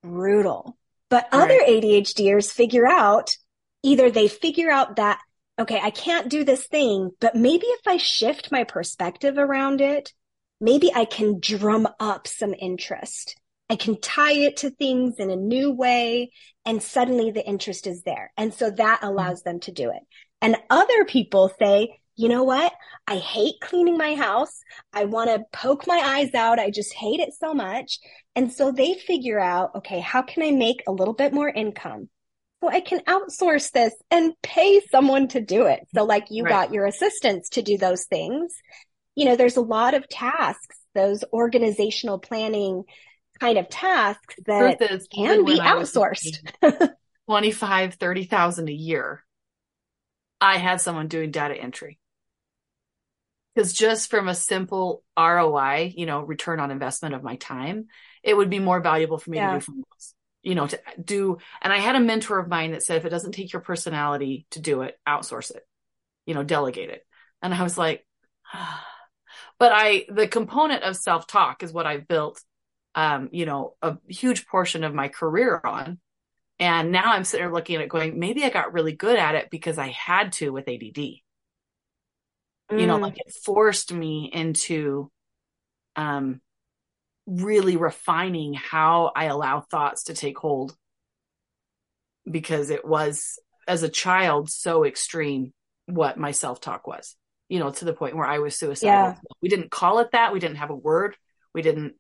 brutal. 0.03 0.79
But 1.11 1.29
right. 1.33 1.43
other 1.43 1.61
ADHDers 1.69 2.51
figure 2.51 2.87
out 2.87 3.37
either 3.83 4.11
they 4.11 4.29
figure 4.29 4.71
out 4.71 4.97
that, 4.97 5.21
okay, 5.59 5.81
I 5.83 5.91
can't 5.91 6.31
do 6.31 6.45
this 6.45 6.67
thing, 6.67 7.11
but 7.21 7.35
maybe 7.35 7.67
if 7.67 7.87
I 7.87 7.97
shift 7.99 8.51
my 8.51 8.65
perspective 8.65 9.37
around 9.37 9.81
it, 9.81 10.13
maybe 10.61 10.91
I 10.95 11.05
can 11.05 11.41
drum 11.41 11.89
up 12.01 12.27
some 12.27 12.55
interest. 12.55 13.37
I 13.71 13.77
can 13.77 14.01
tie 14.01 14.33
it 14.33 14.59
to 14.59 14.71
things 14.71 15.15
in 15.19 15.31
a 15.31 15.37
new 15.37 15.71
way. 15.71 16.33
And 16.65 16.83
suddenly 16.83 17.31
the 17.31 17.47
interest 17.47 17.87
is 17.87 18.03
there. 18.03 18.33
And 18.37 18.53
so 18.53 18.71
that 18.71 19.01
allows 19.03 19.43
them 19.43 19.61
to 19.61 19.73
do 19.73 19.91
it. 19.91 20.03
And 20.41 20.57
other 20.69 21.05
people 21.05 21.51
say, 21.59 22.01
you 22.17 22.29
know 22.29 22.45
what? 22.45 22.73
I 23.07 23.17
hate 23.17 23.55
cleaning 23.63 23.97
my 23.97 24.15
house. 24.15 24.61
I 24.93 25.07
want 25.07 25.31
to 25.31 25.45
poke 25.53 25.87
my 25.87 25.99
eyes 25.99 26.35
out. 26.35 26.59
I 26.59 26.71
just 26.71 26.93
hate 26.93 27.21
it 27.21 27.33
so 27.39 27.55
much. 27.55 27.99
And 28.37 28.53
so 28.53 28.71
they 28.71 28.95
figure 28.95 29.41
out, 29.41 29.71
okay, 29.77 30.01
how 30.01 30.23
can 30.23 30.43
I 30.43 30.51
make 30.51 30.83
a 30.87 30.93
little 30.93 31.15
bit 31.15 31.33
more 31.33 31.49
income? 31.49 32.09
So 32.63 32.69
I 32.69 32.81
can 32.81 33.01
outsource 33.01 33.73
this 33.73 33.95
and 34.11 34.35
pay 34.43 34.81
someone 34.91 35.29
to 35.29 35.41
do 35.41 35.67
it. 35.67 35.81
So 35.95 36.05
like 36.05 36.27
you 36.31 36.45
right. 36.45 36.51
got 36.51 36.73
your 36.73 36.87
assistants 36.87 37.49
to 37.51 37.63
do 37.63 37.77
those 37.77 38.05
things. 38.05 38.55
You 39.17 39.25
know, 39.25 39.37
there's 39.37 39.57
a 39.57 39.63
lot 39.63 39.95
of 39.95 40.09
tasks, 40.09 40.77
those 40.95 41.25
organizational 41.33 42.19
planning 42.19 42.85
kind 43.41 43.59
of 43.59 43.69
tasks 43.69 44.37
that 44.47 44.77
is, 44.81 45.09
can 45.09 45.45
be 45.45 45.61
outsourced. 45.61 46.39
25, 47.27 47.95
30,000 47.95 48.69
a 48.69 48.73
year. 48.73 49.25
I 50.43 50.59
had 50.59 50.83
someone 50.83 51.09
doing 51.09 51.31
data 51.31 51.55
entry. 51.57 51.99
because 53.55 53.73
just 53.73 54.11
from 54.11 54.29
a 54.29 54.35
simple 54.35 55.05
ROI, 55.17 55.93
you 55.97 56.07
know, 56.07 56.21
return 56.21 56.61
on 56.61 56.71
investment 56.71 57.15
of 57.15 57.23
my 57.23 57.37
time, 57.37 57.87
it 58.23 58.35
would 58.37 58.51
be 58.51 58.59
more 58.59 58.81
valuable 58.81 59.19
for 59.19 59.31
me 59.31 59.39
Yeah. 59.39 59.47
to 59.49 59.49
do 59.49 59.61
phone 59.61 59.83
calls, 59.91 60.15
you 60.43 60.55
know, 60.55 60.67
to 60.67 60.81
do. 61.03 61.39
And 61.61 61.73
I 61.73 61.77
had 61.79 61.97
a 61.97 62.01
mentor 62.01 62.39
of 62.39 62.49
mine 62.49 62.73
that 62.73 62.83
said, 62.83 62.97
if 62.97 63.05
it 63.05 63.11
doesn't 63.11 63.33
take 63.33 63.53
your 63.53 63.61
personality 63.63 64.47
to 64.53 64.61
do 64.61 64.83
it, 64.83 64.99
outsource 65.07 65.51
it, 65.51 65.67
you 66.27 66.35
know, 66.35 66.43
delegate 66.45 66.91
it. 66.91 67.07
And 67.43 67.55
I 67.55 67.63
was 67.63 67.79
like, 67.79 68.07
but 69.59 69.73
I, 69.73 70.07
the 70.09 70.29
component 70.29 70.83
of 70.83 70.97
self 70.97 71.27
talk 71.27 71.63
is 71.63 71.73
what 71.73 71.87
I've 71.87 72.09
built, 72.09 72.43
um, 72.95 73.29
you 73.33 73.47
know, 73.47 73.75
a 73.83 73.99
huge 74.09 74.47
portion 74.47 74.85
of 74.85 74.95
my 74.95 75.09
career 75.09 75.61
on. 75.65 75.99
And 76.59 76.93
now 76.93 77.13
I'm 77.13 77.25
sitting 77.25 77.45
there 77.45 77.53
looking 77.53 77.77
at 77.77 77.83
it 77.83 77.89
going, 77.89 78.19
maybe 78.19 78.45
I 78.45 78.51
got 78.51 78.73
really 78.73 78.93
good 78.93 79.19
at 79.19 79.35
it 79.35 79.49
because 79.51 79.79
I 79.79 79.89
had 79.89 80.33
to 80.33 80.51
with 80.51 80.69
ADD 80.69 81.23
you 82.79 82.87
know 82.87 82.99
Mm, 82.99 83.03
like 83.03 83.19
it 83.19 83.33
forced 83.45 83.93
me 83.93 84.31
into 84.33 85.11
um 85.97 86.41
really 87.27 87.77
refining 87.77 88.55
how 88.55 89.13
i 89.15 89.27
allow 89.27 89.61
thoughts 89.61 90.05
to 90.05 90.15
take 90.15 90.39
hold. 90.39 90.75
Because 92.29 92.71
it 92.71 92.85
was 92.85 93.39
as 93.67 93.83
a 93.83 93.89
child 93.89 94.51
so 94.51 94.85
extreme 94.85 95.53
what 95.87 96.19
my 96.19 96.31
self-talk 96.31 96.87
was 96.87 97.17
you 97.49 97.59
know 97.59 97.71
to 97.71 97.85
the 97.85 97.93
point 97.93 98.17
where 98.17 98.27
i 98.27 98.39
was 98.39 98.57
suicidal. 98.57 99.11
Yeah. 99.11 99.15
we 99.41 99.49
didn't 99.49 99.71
call 99.71 99.99
it 99.99 100.13
that. 100.13 100.33
We 100.33 100.41
didn't 100.41 100.57
have 100.57 100.71
a 100.71 100.77
word. 100.77 101.17
We 101.55 101.63
didn't 101.63 101.95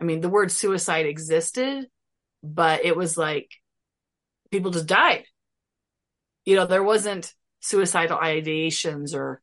i 0.00 0.04
mean 0.04 0.20
the 0.20 0.28
word 0.28 0.50
suicide 0.50 1.06
existed 1.06 1.86
but 2.42 2.84
it 2.84 2.96
was 2.96 3.16
like 3.16 3.50
people 4.50 4.70
just 4.70 4.86
died 4.86 5.24
you 6.44 6.56
know 6.56 6.66
there 6.66 6.82
wasn't 6.82 7.32
suicidal 7.60 8.18
ideations 8.18 9.14
or 9.14 9.40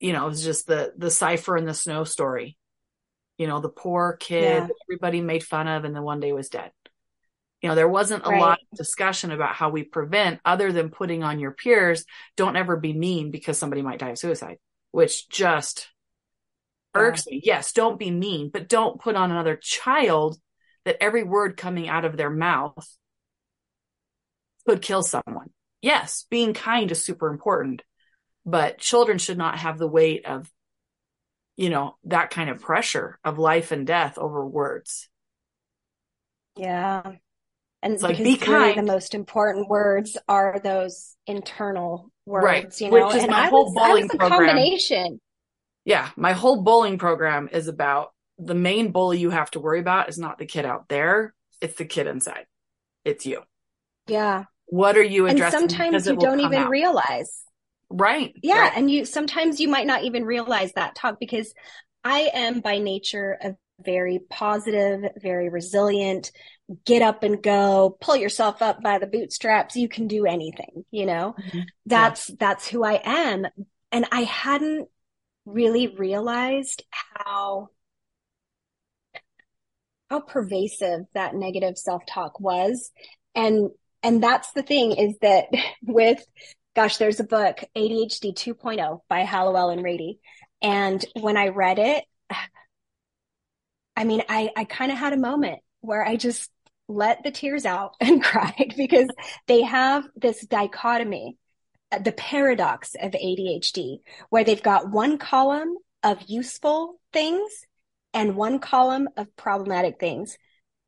you 0.00 0.12
know, 0.12 0.26
it 0.26 0.30
was 0.30 0.42
just 0.42 0.66
the 0.66 0.92
the 0.96 1.12
cipher 1.12 1.56
in 1.56 1.64
the 1.64 1.74
snow 1.74 2.02
story. 2.02 2.56
You 3.38 3.46
know, 3.46 3.60
the 3.60 3.68
poor 3.68 4.16
kid 4.18 4.42
Yeah. 4.42 4.60
that 4.66 4.74
everybody 4.88 5.20
made 5.20 5.44
fun 5.44 5.68
of 5.68 5.84
and 5.84 5.94
then 5.94 6.02
one 6.02 6.18
day 6.18 6.32
was 6.32 6.48
dead. 6.48 6.72
You 7.60 7.68
know, 7.68 7.76
there 7.76 7.88
wasn't 7.88 8.24
a 8.26 8.30
Right. 8.30 8.40
lot 8.40 8.58
of 8.72 8.76
discussion 8.76 9.30
about 9.30 9.54
how 9.54 9.70
we 9.70 9.84
prevent 9.84 10.40
other 10.44 10.72
than 10.72 10.90
putting 10.90 11.22
on 11.22 11.38
your 11.38 11.52
peers, 11.52 12.04
don't 12.36 12.56
ever 12.56 12.76
be 12.76 12.92
mean 12.92 13.30
because 13.30 13.58
somebody 13.58 13.80
might 13.80 14.00
die 14.00 14.08
of 14.08 14.18
suicide, 14.18 14.58
which 14.90 15.28
just. 15.28 15.91
Irks 16.94 17.26
me. 17.26 17.40
Yes, 17.44 17.72
don't 17.72 17.98
be 17.98 18.10
mean, 18.10 18.50
but 18.52 18.68
don't 18.68 19.00
put 19.00 19.16
on 19.16 19.30
another 19.30 19.56
child 19.56 20.38
that 20.84 21.02
every 21.02 21.22
word 21.22 21.56
coming 21.56 21.88
out 21.88 22.04
of 22.04 22.16
their 22.16 22.30
mouth 22.30 22.86
could 24.66 24.82
kill 24.82 25.02
someone. 25.02 25.50
Yes, 25.80 26.26
being 26.30 26.54
kind 26.54 26.90
is 26.90 27.02
super 27.02 27.28
important, 27.28 27.82
but 28.46 28.78
children 28.78 29.18
should 29.18 29.38
not 29.38 29.58
have 29.58 29.78
the 29.78 29.88
weight 29.88 30.26
of, 30.26 30.50
you 31.56 31.70
know, 31.70 31.96
that 32.04 32.30
kind 32.30 32.50
of 32.50 32.60
pressure 32.60 33.18
of 33.24 33.38
life 33.38 33.72
and 33.72 33.86
death 33.86 34.18
over 34.18 34.46
words. 34.46 35.08
Yeah. 36.56 37.12
And 37.82 37.94
It's 37.94 38.02
like, 38.02 38.18
be 38.18 38.38
really 38.46 38.74
the 38.74 38.82
most 38.82 39.14
important 39.14 39.68
words 39.68 40.16
are 40.28 40.60
those 40.62 41.16
internal 41.26 42.10
Right. 42.26 42.64
words, 42.64 42.80
you 42.80 42.90
Which 42.90 43.00
know. 43.00 43.10
is 43.10 43.22
and 43.22 43.32
my 43.32 43.46
I 43.46 43.48
whole 43.48 43.64
was, 43.64 43.74
bowling 43.74 44.08
program. 44.08 44.30
combination. 44.30 45.20
Yeah, 45.84 46.10
my 46.16 46.32
whole 46.32 46.62
bullying 46.62 46.98
program 46.98 47.48
is 47.52 47.68
about 47.68 48.12
the 48.38 48.54
main 48.54 48.92
bully 48.92 49.18
you 49.18 49.30
have 49.30 49.50
to 49.52 49.60
worry 49.60 49.80
about 49.80 50.08
is 50.08 50.18
not 50.18 50.38
the 50.38 50.46
kid 50.46 50.64
out 50.64 50.88
there, 50.88 51.34
it's 51.60 51.74
the 51.76 51.84
kid 51.84 52.06
inside. 52.06 52.46
It's 53.04 53.26
you. 53.26 53.42
Yeah. 54.06 54.44
What 54.66 54.96
are 54.96 55.02
you 55.02 55.26
And 55.26 55.36
addressing? 55.36 55.60
sometimes 55.60 56.04
Because 56.04 56.06
you 56.06 56.16
don't 56.16 56.40
even 56.40 56.62
out. 56.62 56.70
realize. 56.70 57.42
right. 57.90 58.32
Yeah, 58.42 58.58
right. 58.60 58.72
and 58.76 58.90
you 58.90 59.04
sometimes 59.04 59.60
you 59.60 59.68
might 59.68 59.86
not 59.86 60.04
even 60.04 60.24
realize 60.24 60.72
that 60.74 60.94
talk 60.94 61.18
because 61.20 61.52
I 62.04 62.30
am 62.32 62.60
by 62.60 62.78
nature 62.78 63.36
a 63.42 63.54
very 63.84 64.20
positive, 64.30 65.04
very 65.20 65.48
resilient, 65.50 66.30
get 66.84 67.02
up 67.02 67.22
and 67.22 67.42
go, 67.42 67.96
pull 68.00 68.16
yourself 68.16 68.62
up 68.62 68.80
by 68.82 68.98
the 68.98 69.06
bootstraps, 69.06 69.76
you 69.76 69.88
can 69.88 70.06
do 70.08 70.24
anything, 70.26 70.84
you 70.90 71.06
know? 71.06 71.34
Mhm. 71.52 71.64
That's 71.86 72.30
that's 72.38 72.66
who 72.68 72.82
I 72.84 73.00
am. 73.04 73.46
And 73.90 74.06
I 74.10 74.22
hadn't 74.22 74.88
really 75.44 75.88
realized 75.88 76.84
how 76.92 77.68
how 80.10 80.20
pervasive 80.20 81.00
that 81.14 81.34
negative 81.34 81.78
self-talk 81.78 82.38
was. 82.38 82.90
And 83.34 83.70
and 84.02 84.22
that's 84.22 84.52
the 84.52 84.62
thing 84.62 84.92
is 84.92 85.16
that 85.22 85.46
with 85.82 86.24
gosh, 86.74 86.96
there's 86.96 87.20
a 87.20 87.24
book, 87.24 87.58
ADHD 87.76 88.34
2.0 88.34 89.00
by 89.08 89.20
Hallowell 89.20 89.70
and 89.70 89.82
Ratey. 89.82 90.18
And 90.62 91.04
when 91.20 91.36
I 91.36 91.48
read 91.48 91.78
it, 91.78 92.04
I 93.96 94.04
mean, 94.04 94.22
I, 94.28 94.50
I 94.56 94.64
kind 94.64 94.90
of 94.90 94.96
had 94.98 95.12
a 95.12 95.18
moment 95.18 95.60
where 95.82 96.02
I 96.02 96.16
just 96.16 96.50
let 96.88 97.22
the 97.22 97.30
tears 97.30 97.66
out 97.66 97.94
and 98.00 98.22
cried 98.22 98.74
because 98.76 99.08
they 99.46 99.62
have 99.62 100.04
this 100.16 100.44
dichotomy, 100.46 101.36
the 102.00 102.12
paradox 102.12 102.94
of 103.00 103.12
ADHD, 103.12 103.98
where 104.30 104.44
they've 104.44 104.62
got 104.62 104.90
one 104.90 105.18
column 105.18 105.76
of 106.02 106.22
useful 106.26 107.00
things 107.12 107.50
and 108.14 108.36
one 108.36 108.58
column 108.58 109.08
of 109.16 109.34
problematic 109.36 109.98
things. 109.98 110.36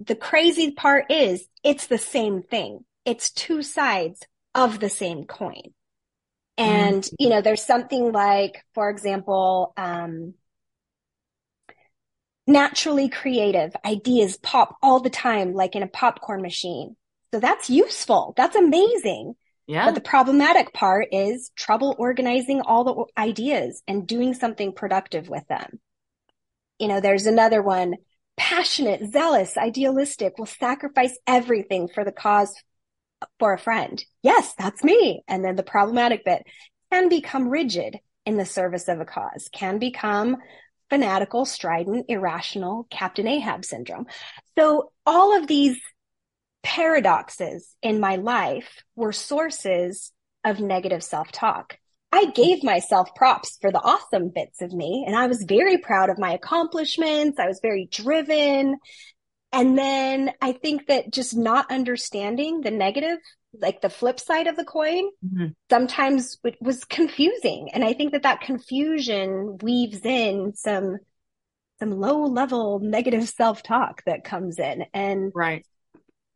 The 0.00 0.14
crazy 0.14 0.72
part 0.72 1.11
is 1.11 1.46
it's 1.62 1.86
the 1.86 1.98
same 1.98 2.42
thing. 2.42 2.84
It's 3.05 3.30
two 3.30 3.62
sides 3.62 4.20
of 4.55 4.80
the 4.80 4.90
same 4.90 5.24
coin. 5.24 5.74
And, 6.57 7.09
you 7.18 7.30
know, 7.30 7.40
there's 7.40 7.64
something 7.64 8.12
like, 8.12 8.64
for 8.74 8.88
example, 8.88 9.72
um, 9.76 10.34
naturally 12.46 13.09
creative 13.09 13.74
ideas 13.84 14.36
pop 14.36 14.76
all 14.82 15.00
the 15.00 15.11
time, 15.11 15.55
like 15.55 15.74
in 15.74 15.82
a 15.82 15.88
popcorn 15.88 16.42
machine. 16.42 16.96
So 17.32 17.40
that's 17.40 17.70
useful. 17.70 18.34
That's 18.36 18.55
amazing. 18.55 19.34
Yeah. 19.66 19.86
But 19.86 19.94
the 19.94 20.00
problematic 20.00 20.72
part 20.72 21.08
is 21.12 21.50
trouble 21.56 21.94
organizing 21.98 22.60
all 22.60 22.84
the 22.84 23.20
ideas 23.20 23.82
and 23.88 24.06
doing 24.06 24.34
something 24.34 24.72
productive 24.72 25.28
with 25.28 25.46
them. 25.48 25.80
You 26.78 26.88
know, 26.88 27.00
there's 27.00 27.26
another 27.26 27.62
one, 27.62 27.94
passionate, 28.36 29.10
zealous, 29.10 29.56
idealistic, 29.56 30.38
will 30.38 30.46
sacrifice 30.46 31.16
everything 31.26 31.88
for 31.88 32.04
the 32.04 32.12
cause 32.12 32.54
for 33.38 33.54
a 33.54 33.58
friend. 33.58 34.04
Yes, 34.22 34.54
that's 34.58 34.84
me. 34.84 35.22
And 35.28 35.44
then 35.44 35.56
the 35.56 35.62
problematic 35.62 36.24
bit 36.24 36.42
can 36.92 37.08
become 37.08 37.48
rigid 37.48 37.98
in 38.26 38.36
the 38.36 38.44
service 38.44 38.88
of 38.88 39.00
a 39.00 39.04
cause, 39.04 39.48
can 39.52 39.78
become 39.78 40.36
fanatical, 40.90 41.44
strident, 41.44 42.06
irrational, 42.08 42.86
Captain 42.90 43.26
Ahab 43.26 43.64
syndrome. 43.64 44.06
So 44.58 44.92
all 45.06 45.36
of 45.38 45.46
these 45.46 45.80
paradoxes 46.64 47.76
in 47.82 48.00
my 48.00 48.16
life 48.16 48.82
were 48.96 49.12
sources 49.12 50.10
of 50.42 50.58
negative 50.58 51.02
self-talk. 51.04 51.78
I 52.10 52.26
gave 52.26 52.64
myself 52.64 53.14
props 53.14 53.58
for 53.60 53.70
the 53.70 53.80
awesome 53.80 54.30
bits 54.34 54.62
of 54.62 54.72
me 54.72 55.04
and 55.06 55.16
I 55.16 55.26
was 55.26 55.44
very 55.44 55.78
proud 55.78 56.10
of 56.10 56.18
my 56.18 56.32
accomplishments. 56.32 57.38
I 57.38 57.46
was 57.46 57.60
very 57.62 57.88
driven. 57.90 58.76
And 59.52 59.78
then 59.78 60.32
I 60.40 60.52
think 60.52 60.86
that 60.88 61.12
just 61.12 61.36
not 61.36 61.70
understanding 61.70 62.60
the 62.60 62.70
negative, 62.70 63.18
like 63.60 63.80
the 63.80 63.90
flip 63.90 64.18
side 64.18 64.46
of 64.46 64.56
the 64.56 64.64
coin, 64.64 65.04
Mhm. 65.24 65.54
sometimes 65.70 66.38
it 66.44 66.56
was 66.60 66.84
confusing. 66.84 67.70
And 67.72 67.84
I 67.84 67.92
think 67.92 68.12
that 68.12 68.22
that 68.22 68.40
confusion 68.40 69.58
weaves 69.60 70.00
in 70.04 70.54
some, 70.54 70.98
some 71.78 71.92
low 71.92 72.24
level 72.26 72.80
negative 72.80 73.28
self 73.40 73.62
talk 73.62 74.02
that 74.06 74.24
comes 74.24 74.58
in. 74.58 74.86
And, 74.92 75.32
Right. 75.34 75.64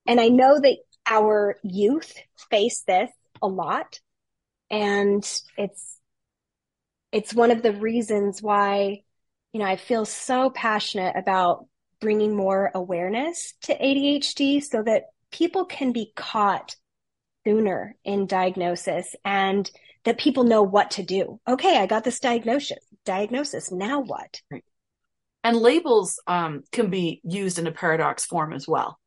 And 0.08 0.20
I 0.20 0.28
know 0.28 0.58
that 0.58 0.78
our 1.06 1.56
youth 1.62 2.14
face 2.50 2.82
this 2.86 3.10
a 3.42 3.46
lot. 3.46 4.00
And 4.70 5.22
it's, 5.56 5.98
it's 7.12 7.34
one 7.34 7.50
of 7.50 7.62
the 7.62 7.72
reasons 7.72 8.42
why, 8.42 9.02
you 9.52 9.60
know, 9.60 9.66
I 9.66 9.76
feel 9.76 10.06
so 10.06 10.50
passionate 10.50 11.14
about 11.16 11.66
bringing 12.00 12.34
more 12.34 12.70
awareness 12.74 13.54
to 13.62 13.78
ADHD 13.78 14.62
so 14.62 14.82
that 14.82 15.04
people 15.30 15.66
can 15.66 15.92
be 15.92 16.12
caught 16.16 16.74
sooner 17.46 17.94
in 18.04 18.26
diagnosis 18.26 19.14
and 19.26 19.70
that 20.04 20.18
people 20.18 20.44
know 20.44 20.62
what 20.62 20.92
to 20.92 21.02
do. 21.02 21.38
Okay, 21.46 21.76
I 21.76 21.86
got 21.86 22.04
this 22.04 22.20
diagnosis. 22.20 22.78
Diagnosis. 23.04 23.70
Now 23.70 24.00
what? 24.00 24.40
And 25.44 25.56
labels 25.56 26.18
um, 26.26 26.62
can 26.72 26.88
be 26.88 27.20
used 27.24 27.58
in 27.58 27.66
a 27.66 27.72
paradox 27.72 28.24
form 28.24 28.54
as 28.54 28.66
well. 28.66 28.98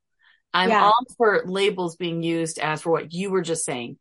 I'm 0.54 0.70
Yeah. 0.70 0.84
all 0.84 1.06
for 1.18 1.44
labels 1.46 1.96
being 1.96 2.24
used 2.24 2.60
as 2.60 2.82
for 2.82 2.92
what 2.92 3.14
you 3.14 3.32
were 3.32 3.42
just 3.42 3.66
saying. 3.66 3.98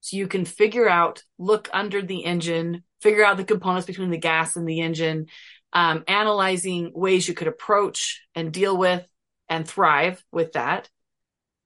So 0.00 0.16
you 0.16 0.26
can 0.26 0.44
figure 0.44 0.88
out, 0.88 1.22
look 1.38 1.68
under 1.72 2.02
the 2.02 2.24
engine, 2.24 2.82
figure 3.00 3.24
out 3.24 3.36
the 3.36 3.44
components 3.44 3.86
between 3.86 4.10
the 4.10 4.18
gas 4.18 4.56
and 4.56 4.66
the 4.66 4.80
engine, 4.80 5.26
um, 5.72 6.04
analyzing 6.08 6.92
ways 6.94 7.28
you 7.28 7.34
could 7.34 7.46
approach 7.48 8.22
and 8.34 8.52
deal 8.52 8.76
with 8.76 9.06
and 9.48 9.66
thrive 9.68 10.22
with 10.32 10.52
that. 10.52 10.88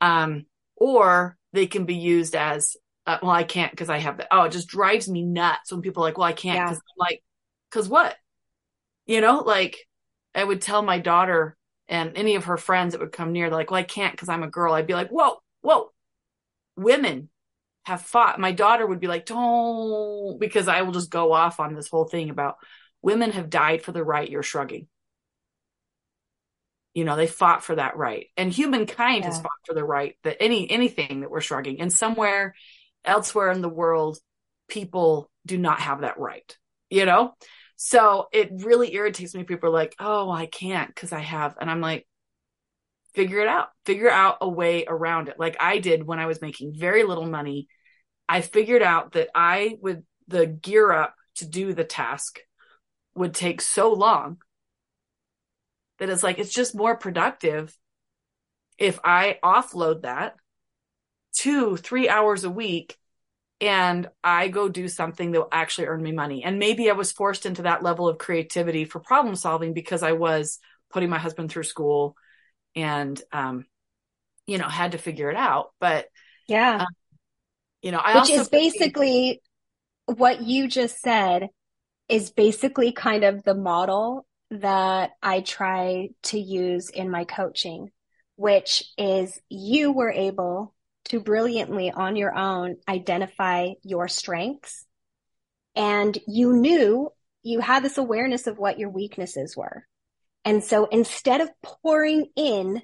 Um, 0.01 0.47
or 0.77 1.39
they 1.53 1.67
can 1.67 1.87
be 1.87 1.95
used 1.95 2.35
as, 2.35 2.77
uh, 3.07 3.19
well, 3.23 3.31
I 3.31 3.45
can't 3.45 3.71
because 3.71 3.89
I 3.89 3.99
have 3.99 4.19
that. 4.19 4.29
Oh, 4.31 4.43
it 4.43 4.53
just 4.53 4.69
drives 4.69 5.09
me 5.09 5.23
nuts 5.23 5.73
when 5.73 5.81
people 5.81 6.03
are 6.03 6.09
like, 6.09 6.19
well, 6.19 6.29
I 6.29 6.33
can't 6.33 6.57
Yeah. 6.57 6.65
because 6.65 6.79
I'm 6.79 6.99
like, 6.99 7.23
Cause 7.71 7.89
what? 7.89 8.17
You 9.07 9.21
know, 9.21 9.41
like 9.41 9.77
I 10.35 10.45
would 10.45 10.63
tell 10.63 10.83
my 10.83 10.99
daughter 10.99 11.57
and 11.89 12.17
any 12.17 12.35
of 12.35 12.45
her 12.45 12.57
friends 12.57 12.93
that 12.93 13.01
would 13.01 13.13
come 13.13 13.33
near, 13.33 13.49
they're 13.49 13.59
like, 13.59 13.71
well, 13.71 13.81
I 13.81 13.85
can't 13.85 14.13
because 14.13 14.29
I'm 14.29 14.43
a 14.43 14.51
girl. 14.51 14.75
I'd 14.75 14.87
be 14.87 14.95
like, 14.95 15.09
whoa, 15.11 15.37
whoa. 15.61 15.91
Women 16.77 17.31
have 17.85 18.03
fought. 18.03 18.41
My 18.41 18.53
daughter 18.53 18.87
would 18.87 19.01
be 19.01 19.07
like, 19.07 19.27
don't, 19.27 20.39
because 20.41 20.69
I 20.69 20.83
will 20.83 20.93
just 20.93 21.11
go 21.11 21.33
off 21.33 21.61
on 21.61 21.75
this 21.75 21.89
whole 21.89 22.05
thing 22.05 22.31
about 22.31 22.57
women 23.03 23.31
have 23.31 23.49
died 23.49 23.83
for 23.83 23.93
the 23.93 24.03
right 24.03 24.29
you're 24.29 24.43
shrugging. 24.43 24.89
You 26.95 27.05
know, 27.05 27.15
they 27.15 27.29
fought 27.29 27.63
for 27.63 27.77
that 27.77 27.97
right. 27.97 28.27
And 28.37 28.53
humankind 28.53 29.23
yeah. 29.23 29.31
has 29.31 29.41
fought 29.41 29.53
for 29.65 29.75
the 29.75 29.85
right 29.85 30.17
that 30.25 30.39
any, 30.41 30.69
anything 30.71 31.21
that 31.21 31.31
we're 31.31 31.41
shrugging. 31.41 31.81
And 31.81 31.93
somewhere 31.93 32.55
elsewhere 33.05 33.53
in 33.53 33.61
the 33.61 33.69
world, 33.69 34.19
people 34.69 35.31
do 35.45 35.57
not 35.57 35.79
have 35.79 36.01
that 36.01 36.19
right, 36.19 36.57
you 36.91 37.05
know? 37.05 37.35
So 37.77 38.27
it 38.33 38.51
really 38.53 38.95
irritates 38.95 39.35
me. 39.35 39.45
People 39.45 39.69
are 39.69 39.73
like, 39.73 39.95
oh, 39.99 40.31
I 40.31 40.47
can't 40.47 40.89
because 40.89 41.13
I 41.13 41.21
have. 41.21 41.57
And 41.61 41.71
I'm 41.71 41.81
like, 41.81 42.07
figure 43.15 43.41
it 43.41 43.49
out. 43.49 43.69
Figure 43.85 44.11
out 44.11 44.39
a 44.41 44.49
way 44.49 44.85
around 44.89 45.29
it. 45.29 45.39
Like 45.39 45.57
I 45.61 45.79
did 45.79 46.05
when 46.05 46.19
I 46.19 46.27
was 46.27 46.41
making 46.41 46.75
very 46.77 47.03
little 47.05 47.27
money. 47.27 47.69
I 48.29 48.41
figured 48.41 48.83
out 48.83 49.13
that 49.13 49.29
I 49.35 49.77
would, 49.81 50.05
the 50.27 50.47
gear 50.47 50.91
up 50.91 51.15
to 51.37 51.47
do 51.47 51.75
the 51.75 51.85
task 51.85 52.41
would 53.15 53.35
take 53.35 53.61
so 53.61 53.93
long 53.93 54.39
that 55.99 56.09
it's 56.09 56.23
like, 56.23 56.39
it's 56.39 56.53
just 56.53 56.75
more 56.75 56.97
productive 56.97 57.77
if 58.79 58.99
I 59.05 59.39
offload 59.43 60.03
that 60.03 60.35
two, 61.35 61.77
three 61.77 62.09
hours 62.09 62.45
a 62.45 62.51
week 62.51 62.97
and 63.61 64.09
I 64.23 64.49
go 64.49 64.69
do 64.69 64.89
something 64.89 65.31
that 65.31 65.39
will 65.39 65.49
actually 65.51 65.87
earn 65.87 66.03
me 66.03 66.13
money. 66.13 66.45
And 66.45 66.59
maybe 66.59 66.91
I 66.91 66.95
was 66.95 67.13
forced 67.13 67.47
into 67.47 67.63
that 67.63 67.83
level 67.83 68.09
of 68.09 68.19
creativity 68.19 68.85
for 68.85 69.01
problem 69.01 69.35
solving 69.35 69.73
because 69.73 70.03
I 70.03 70.13
was 70.13 70.59
putting 70.91 71.09
my 71.09 71.19
husband 71.19 71.51
through 71.51 71.63
school 71.63 72.17
and, 72.75 73.21
um, 73.33 73.65
you 74.47 74.59
know, 74.59 74.69
had 74.69 74.93
to 74.93 74.99
figure 74.99 75.31
it 75.31 75.37
out. 75.37 75.71
But 75.81 76.07
yeah, 76.47 76.83
um, 76.83 76.87
you 77.83 77.93
know, 77.93 77.99
I 77.99 78.21
which 78.21 78.31
is 78.31 78.49
basically 78.49 79.41
what 80.05 80.43
you 80.43 80.69
just 80.69 81.01
said 81.01 81.49
is 82.09 82.31
basically 82.31 82.93
kind 82.93 83.25
of 83.25 83.43
the 83.43 83.55
model 83.55 84.27
that 84.51 85.13
I 85.23 85.41
try 85.41 86.11
to 86.25 86.39
use 86.39 86.91
in 86.91 87.11
my 87.11 87.25
coaching, 87.25 87.91
which 88.37 88.85
is 88.97 89.41
you 89.49 89.93
were 89.93 90.13
able 90.13 90.75
to 91.09 91.21
brilliantly 91.21 91.91
on 91.91 92.17
your 92.17 92.37
own 92.37 92.77
identify 92.89 93.71
your 93.83 94.09
strengths. 94.09 94.85
And 95.75 96.17
you 96.27 96.53
knew 96.55 97.11
you 97.43 97.61
had 97.61 97.83
this 97.83 97.99
awareness 97.99 98.47
of 98.47 98.59
what 98.59 98.79
your 98.79 98.91
weaknesses 98.91 99.57
were. 99.57 99.85
And 100.45 100.63
so 100.63 100.87
instead 100.87 101.41
of 101.41 101.51
pouring 101.63 102.27
in 102.37 102.83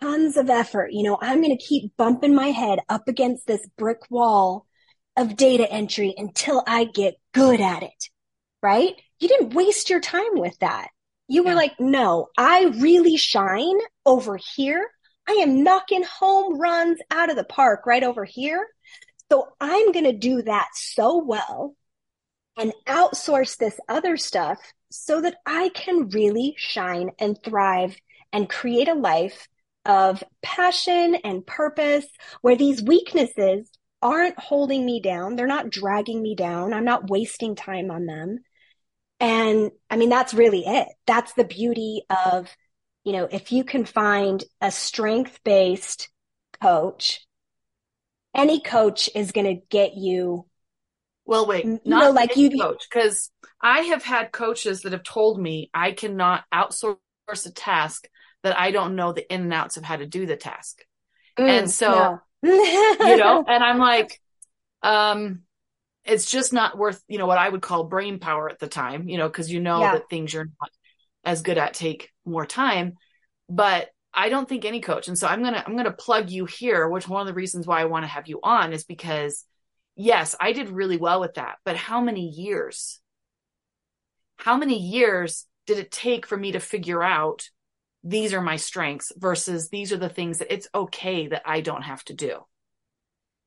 tons 0.00 0.36
of 0.36 0.50
effort, 0.50 0.92
you 0.92 1.02
know, 1.02 1.18
I'm 1.20 1.42
going 1.42 1.56
to 1.56 1.64
keep 1.64 1.96
bumping 1.96 2.34
my 2.34 2.48
head 2.48 2.80
up 2.88 3.08
against 3.08 3.46
this 3.46 3.66
brick 3.76 4.10
wall 4.10 4.66
of 5.16 5.36
data 5.36 5.70
entry 5.70 6.14
until 6.16 6.62
I 6.66 6.84
get 6.84 7.16
good 7.32 7.60
at 7.60 7.82
it, 7.82 8.08
right? 8.62 8.94
You 9.18 9.28
didn't 9.28 9.54
waste 9.54 9.90
your 9.90 10.00
time 10.00 10.34
with 10.34 10.56
that. 10.60 10.88
You 11.26 11.42
were 11.42 11.50
yeah. 11.50 11.56
like, 11.56 11.80
no, 11.80 12.28
I 12.38 12.72
really 12.78 13.16
shine 13.16 13.78
over 14.06 14.38
here 14.56 14.88
I 15.28 15.32
am 15.32 15.62
knocking 15.62 16.04
home 16.04 16.58
runs 16.58 16.98
out 17.10 17.30
of 17.30 17.36
the 17.36 17.44
park 17.44 17.84
right 17.86 18.02
over 18.02 18.24
here. 18.24 18.66
So 19.30 19.48
I'm 19.60 19.92
going 19.92 20.06
to 20.06 20.12
do 20.12 20.42
that 20.42 20.68
so 20.72 21.22
well 21.22 21.76
and 22.56 22.72
outsource 22.86 23.56
this 23.58 23.78
other 23.88 24.16
stuff 24.16 24.58
so 24.90 25.20
that 25.20 25.36
I 25.44 25.68
can 25.68 26.08
really 26.08 26.54
shine 26.56 27.10
and 27.18 27.38
thrive 27.44 27.94
and 28.32 28.48
create 28.48 28.88
a 28.88 28.94
life 28.94 29.48
of 29.84 30.24
passion 30.42 31.16
and 31.16 31.46
purpose 31.46 32.06
where 32.40 32.56
these 32.56 32.82
weaknesses 32.82 33.70
aren't 34.00 34.38
holding 34.38 34.84
me 34.84 35.00
down. 35.00 35.36
They're 35.36 35.46
not 35.46 35.70
dragging 35.70 36.22
me 36.22 36.34
down. 36.34 36.72
I'm 36.72 36.84
not 36.84 37.10
wasting 37.10 37.54
time 37.54 37.90
on 37.90 38.06
them. 38.06 38.38
And 39.20 39.72
I 39.90 39.96
mean, 39.96 40.08
that's 40.08 40.32
really 40.32 40.64
it. 40.66 40.88
That's 41.06 41.32
the 41.34 41.44
beauty 41.44 42.02
of 42.08 42.48
you 43.08 43.14
know, 43.14 43.26
if 43.30 43.52
you 43.52 43.64
can 43.64 43.86
find 43.86 44.44
a 44.60 44.70
strength 44.70 45.40
based 45.42 46.10
coach, 46.60 47.26
any 48.34 48.60
coach 48.60 49.08
is 49.14 49.32
going 49.32 49.46
to 49.46 49.62
get 49.70 49.96
you. 49.96 50.44
Well, 51.24 51.46
wait, 51.46 51.64
you 51.64 51.80
not 51.86 52.04
know, 52.04 52.10
like 52.10 52.36
you 52.36 52.50
coach, 52.50 52.84
because 52.86 53.30
I 53.62 53.80
have 53.80 54.04
had 54.04 54.30
coaches 54.30 54.82
that 54.82 54.92
have 54.92 55.04
told 55.04 55.40
me 55.40 55.70
I 55.72 55.92
cannot 55.92 56.44
outsource 56.52 56.98
a 57.46 57.50
task 57.50 58.06
that 58.42 58.60
I 58.60 58.72
don't 58.72 58.94
know 58.94 59.14
the 59.14 59.26
in 59.32 59.40
and 59.40 59.54
outs 59.54 59.78
of 59.78 59.84
how 59.84 59.96
to 59.96 60.04
do 60.04 60.26
the 60.26 60.36
task. 60.36 60.84
Mm, 61.38 61.48
and 61.48 61.70
so, 61.70 62.20
no. 62.42 62.52
you 62.52 63.16
know, 63.16 63.42
and 63.48 63.64
I'm 63.64 63.78
like, 63.78 64.20
um, 64.82 65.44
it's 66.04 66.30
just 66.30 66.52
not 66.52 66.76
worth, 66.76 67.02
you 67.08 67.16
know, 67.16 67.26
what 67.26 67.38
I 67.38 67.48
would 67.48 67.62
call 67.62 67.84
brain 67.84 68.18
power 68.18 68.50
at 68.50 68.58
the 68.58 68.68
time, 68.68 69.08
you 69.08 69.16
know, 69.16 69.28
because 69.28 69.50
you 69.50 69.60
know 69.60 69.80
yeah. 69.80 69.92
that 69.94 70.10
things 70.10 70.34
you're 70.34 70.44
not 70.44 70.70
as 71.24 71.42
good 71.42 71.58
at 71.58 71.74
take 71.74 72.10
more 72.28 72.46
time. 72.46 72.94
But 73.48 73.88
I 74.12 74.28
don't 74.28 74.48
think 74.48 74.64
any 74.64 74.80
coach. 74.80 75.08
And 75.08 75.18
so 75.18 75.26
I'm 75.26 75.42
gonna 75.42 75.62
I'm 75.66 75.76
gonna 75.76 75.92
plug 75.92 76.30
you 76.30 76.44
here, 76.44 76.88
which 76.88 77.08
one 77.08 77.20
of 77.20 77.26
the 77.26 77.34
reasons 77.34 77.66
why 77.66 77.80
I 77.80 77.86
want 77.86 78.04
to 78.04 78.08
have 78.08 78.26
you 78.26 78.40
on 78.42 78.72
is 78.72 78.84
because 78.84 79.44
yes, 79.96 80.34
I 80.40 80.52
did 80.52 80.70
really 80.70 80.96
well 80.96 81.20
with 81.20 81.34
that. 81.34 81.56
But 81.64 81.76
how 81.76 82.00
many 82.00 82.28
years? 82.28 83.00
How 84.36 84.56
many 84.56 84.78
years 84.78 85.46
did 85.66 85.78
it 85.78 85.90
take 85.90 86.26
for 86.26 86.36
me 86.36 86.52
to 86.52 86.60
figure 86.60 87.02
out 87.02 87.48
these 88.04 88.32
are 88.32 88.40
my 88.40 88.56
strengths 88.56 89.12
versus 89.16 89.68
these 89.68 89.92
are 89.92 89.98
the 89.98 90.08
things 90.08 90.38
that 90.38 90.52
it's 90.52 90.68
okay 90.74 91.26
that 91.28 91.42
I 91.44 91.60
don't 91.60 91.82
have 91.82 92.02
to 92.04 92.14
do? 92.14 92.40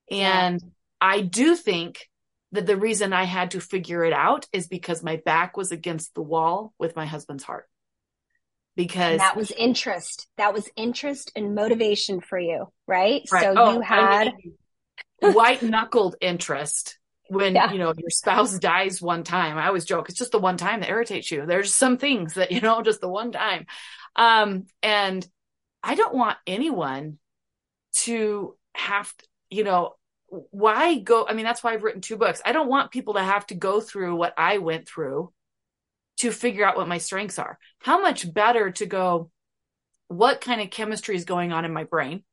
And 0.09 0.61
yeah. 0.61 0.69
I 0.99 1.21
do 1.21 1.55
think 1.55 2.09
that 2.51 2.65
the 2.65 2.77
reason 2.77 3.13
I 3.13 3.23
had 3.23 3.51
to 3.51 3.61
figure 3.61 4.03
it 4.03 4.13
out 4.13 4.45
is 4.51 4.67
because 4.67 5.01
my 5.01 5.15
back 5.17 5.55
was 5.55 5.71
against 5.71 6.13
the 6.13 6.21
wall 6.21 6.73
with 6.77 6.95
my 6.95 7.05
husband's 7.05 7.45
heart. 7.45 7.67
Because 8.81 9.11
and 9.11 9.19
that 9.19 9.37
was 9.37 9.51
interest. 9.51 10.27
That 10.37 10.53
was 10.53 10.67
interest 10.75 11.31
and 11.35 11.53
motivation 11.53 12.19
for 12.19 12.39
you, 12.39 12.67
right? 12.87 13.21
right. 13.31 13.43
So 13.43 13.53
oh, 13.55 13.73
you 13.73 13.81
had 13.81 14.29
I 14.29 14.33
mean, 14.43 15.33
white 15.33 15.61
knuckled 15.61 16.15
interest 16.19 16.97
when 17.29 17.53
yeah. 17.53 17.71
you 17.71 17.77
know 17.77 17.93
your 17.95 18.09
spouse 18.09 18.57
dies 18.57 18.99
one 19.01 19.23
time. 19.23 19.57
I 19.57 19.67
always 19.67 19.85
joke, 19.85 20.09
it's 20.09 20.17
just 20.17 20.31
the 20.31 20.39
one 20.39 20.57
time 20.57 20.79
that 20.79 20.89
irritates 20.89 21.29
you. 21.29 21.45
There's 21.45 21.75
some 21.75 21.97
things 21.97 22.33
that, 22.33 22.51
you 22.51 22.59
know, 22.59 22.81
just 22.81 23.01
the 23.01 23.07
one 23.07 23.31
time. 23.31 23.67
Um, 24.15 24.65
and 24.81 25.25
I 25.83 25.95
don't 25.95 26.15
want 26.15 26.37
anyone 26.47 27.19
to 27.97 28.55
have, 28.73 29.15
to, 29.15 29.25
you 29.51 29.63
know, 29.63 29.93
why 30.27 30.97
go? 30.97 31.27
I 31.27 31.33
mean, 31.33 31.45
that's 31.45 31.63
why 31.63 31.73
I've 31.73 31.83
written 31.83 32.01
two 32.01 32.17
books. 32.17 32.41
I 32.43 32.51
don't 32.51 32.69
want 32.69 32.91
people 32.91 33.13
to 33.13 33.23
have 33.23 33.45
to 33.47 33.55
go 33.55 33.79
through 33.79 34.15
what 34.15 34.33
I 34.37 34.57
went 34.57 34.87
through 34.87 35.31
to 36.21 36.31
figure 36.31 36.65
out 36.65 36.77
what 36.77 36.87
my 36.87 36.97
strengths 36.97 37.39
are. 37.39 37.57
How 37.79 38.01
much 38.01 38.31
better 38.31 38.71
to 38.71 38.85
go, 38.85 39.31
what 40.07 40.41
kind 40.41 40.61
of 40.61 40.69
chemistry 40.69 41.15
is 41.15 41.25
going 41.25 41.51
on 41.51 41.65
in 41.65 41.73
my 41.73 41.83
brain? 41.83 42.23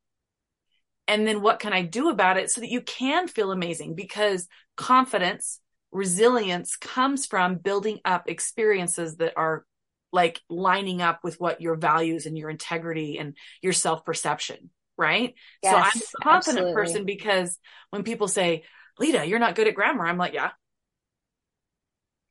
And 1.07 1.26
then 1.26 1.41
what 1.41 1.59
can 1.59 1.72
I 1.72 1.82
do 1.82 2.11
about 2.11 2.36
it 2.36 2.51
so 2.51 2.61
that 2.61 2.70
you 2.70 2.82
can 2.82 3.28
feel 3.28 3.51
amazing? 3.51 3.95
Because 3.95 4.47
confidence, 4.76 5.61
resilience 5.91 6.76
comes 6.76 7.24
from 7.24 7.57
building 7.57 8.01
up 8.05 8.28
experiences 8.28 9.16
that 9.16 9.32
are 9.36 9.64
like 10.12 10.41
lining 10.51 11.01
up 11.01 11.20
with 11.24 11.41
what 11.41 11.61
your 11.62 11.76
values 11.76 12.26
and 12.26 12.36
your 12.36 12.51
integrity 12.51 13.18
and 13.18 13.36
your 13.62 13.72
self 13.72 14.05
perception 14.05 14.70
right? 14.99 15.34
Yes, 15.62 15.72
so 15.72 15.76
I'm 15.76 15.84
a 15.84 16.24
confident 16.24 16.59
absolutely. 16.59 16.74
person 16.74 17.05
because 17.07 17.57
when 17.91 18.03
people 18.03 18.26
say, 18.26 18.64
Lita, 18.99 19.24
you're 19.24 19.39
not 19.39 19.55
good 19.55 19.68
at 19.68 19.76
grammar, 19.76 20.05
I'm 20.05 20.18
like, 20.18 20.34
yeah. 20.34 20.51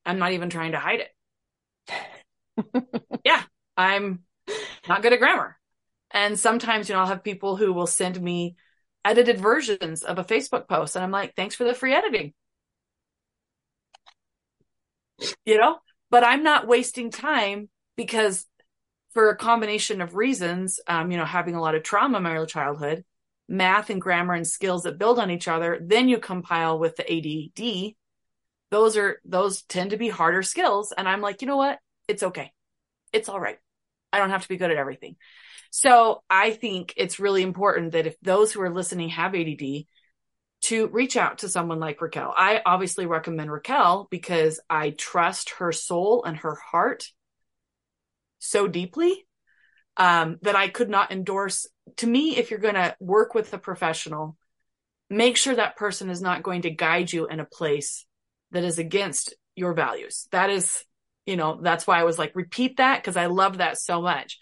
I'm 0.05 0.19
not 0.19 0.33
even 0.33 0.49
trying 0.49 0.73
to 0.73 0.79
hide 0.79 0.99
it. 0.99 1.09
yeah, 3.23 3.43
I'm 3.75 4.23
not 4.87 5.01
good 5.01 5.13
at 5.13 5.19
grammar. 5.19 5.57
And 6.11 6.39
sometimes, 6.39 6.89
you 6.89 6.95
know, 6.95 7.01
I'll 7.01 7.07
have 7.07 7.23
people 7.23 7.57
who 7.57 7.73
will 7.73 7.87
send 7.87 8.19
me 8.21 8.55
edited 9.05 9.39
versions 9.39 10.03
of 10.03 10.19
a 10.19 10.23
Facebook 10.23 10.67
post, 10.67 10.95
and 10.95 11.03
I'm 11.03 11.11
like, 11.11 11.35
thanks 11.35 11.55
for 11.55 11.63
the 11.63 11.73
free 11.73 11.93
editing. 11.93 12.33
You 15.45 15.57
know, 15.57 15.77
but 16.09 16.23
I'm 16.23 16.43
not 16.43 16.67
wasting 16.67 17.09
time 17.09 17.69
because 17.95 18.45
for 19.13 19.29
a 19.29 19.35
combination 19.37 20.01
of 20.01 20.15
reasons, 20.15 20.79
um, 20.87 21.11
you 21.11 21.17
know, 21.17 21.25
having 21.25 21.55
a 21.55 21.61
lot 21.61 21.75
of 21.75 21.83
trauma 21.83 22.17
in 22.17 22.23
my 22.23 22.35
early 22.35 22.47
childhood, 22.47 23.03
math 23.47 23.89
and 23.89 24.01
grammar 24.01 24.35
and 24.35 24.47
skills 24.47 24.83
that 24.83 24.99
build 24.99 25.19
on 25.19 25.31
each 25.31 25.47
other, 25.47 25.79
then 25.81 26.07
you 26.07 26.19
compile 26.19 26.77
with 26.77 26.95
the 26.97 27.11
ADD. 27.11 27.95
Those 28.69 28.97
are, 28.97 29.19
those 29.25 29.61
tend 29.63 29.91
to 29.91 29.97
be 29.97 30.09
harder 30.09 30.43
skills. 30.43 30.93
And 30.97 31.07
I'm 31.07 31.21
like, 31.21 31.41
you 31.41 31.47
know 31.47 31.57
what? 31.57 31.79
It's 32.07 32.23
okay. 32.23 32.51
It's 33.13 33.29
all 33.29 33.39
right. 33.39 33.57
I 34.11 34.19
don't 34.19 34.29
have 34.29 34.43
to 34.43 34.49
be 34.49 34.57
good 34.57 34.71
at 34.71 34.77
everything. 34.77 35.15
So 35.71 36.23
I 36.29 36.51
think 36.51 36.93
it's 36.97 37.19
really 37.19 37.43
important 37.43 37.91
that 37.91 38.07
if 38.07 38.19
those 38.21 38.51
who 38.51 38.61
are 38.61 38.73
listening 38.73 39.09
have 39.09 39.35
ADD, 39.35 39.85
to 40.63 40.87
reach 40.87 41.15
out 41.15 41.39
to 41.39 41.49
someone 41.49 41.79
like 41.79 42.01
Raquel. 42.01 42.33
I 42.35 42.61
obviously 42.65 43.05
recommend 43.05 43.51
Raquel 43.51 44.07
because 44.09 44.59
I 44.69 44.89
trust 44.89 45.51
her 45.59 45.71
soul 45.71 46.23
and 46.23 46.37
her 46.37 46.55
heart 46.55 47.05
so 48.39 48.67
deeply 48.67 49.27
um, 49.97 50.37
that 50.41 50.55
I 50.55 50.67
could 50.67 50.89
not 50.89 51.11
endorse. 51.11 51.67
To 51.97 52.07
me, 52.07 52.37
if 52.37 52.49
you're 52.49 52.59
going 52.59 52.75
to 52.75 52.95
work 52.99 53.33
with 53.33 53.53
a 53.53 53.57
professional, 53.57 54.35
make 55.09 55.37
sure 55.37 55.55
that 55.55 55.77
person 55.77 56.09
is 56.09 56.21
not 56.21 56.43
going 56.43 56.63
to 56.63 56.71
guide 56.71 57.13
you 57.13 57.27
in 57.27 57.39
a 57.39 57.45
place 57.45 58.05
that 58.51 58.63
is 58.63 58.79
against 58.79 59.33
your 59.55 59.73
values. 59.73 60.27
That 60.31 60.49
is, 60.49 60.83
you 61.25 61.35
know, 61.35 61.59
that's 61.61 61.85
why 61.85 61.99
I 61.99 62.03
was 62.03 62.17
like, 62.17 62.35
repeat 62.35 62.77
that 62.77 63.01
because 63.01 63.17
I 63.17 63.25
love 63.25 63.57
that 63.57 63.77
so 63.77 64.01
much 64.01 64.37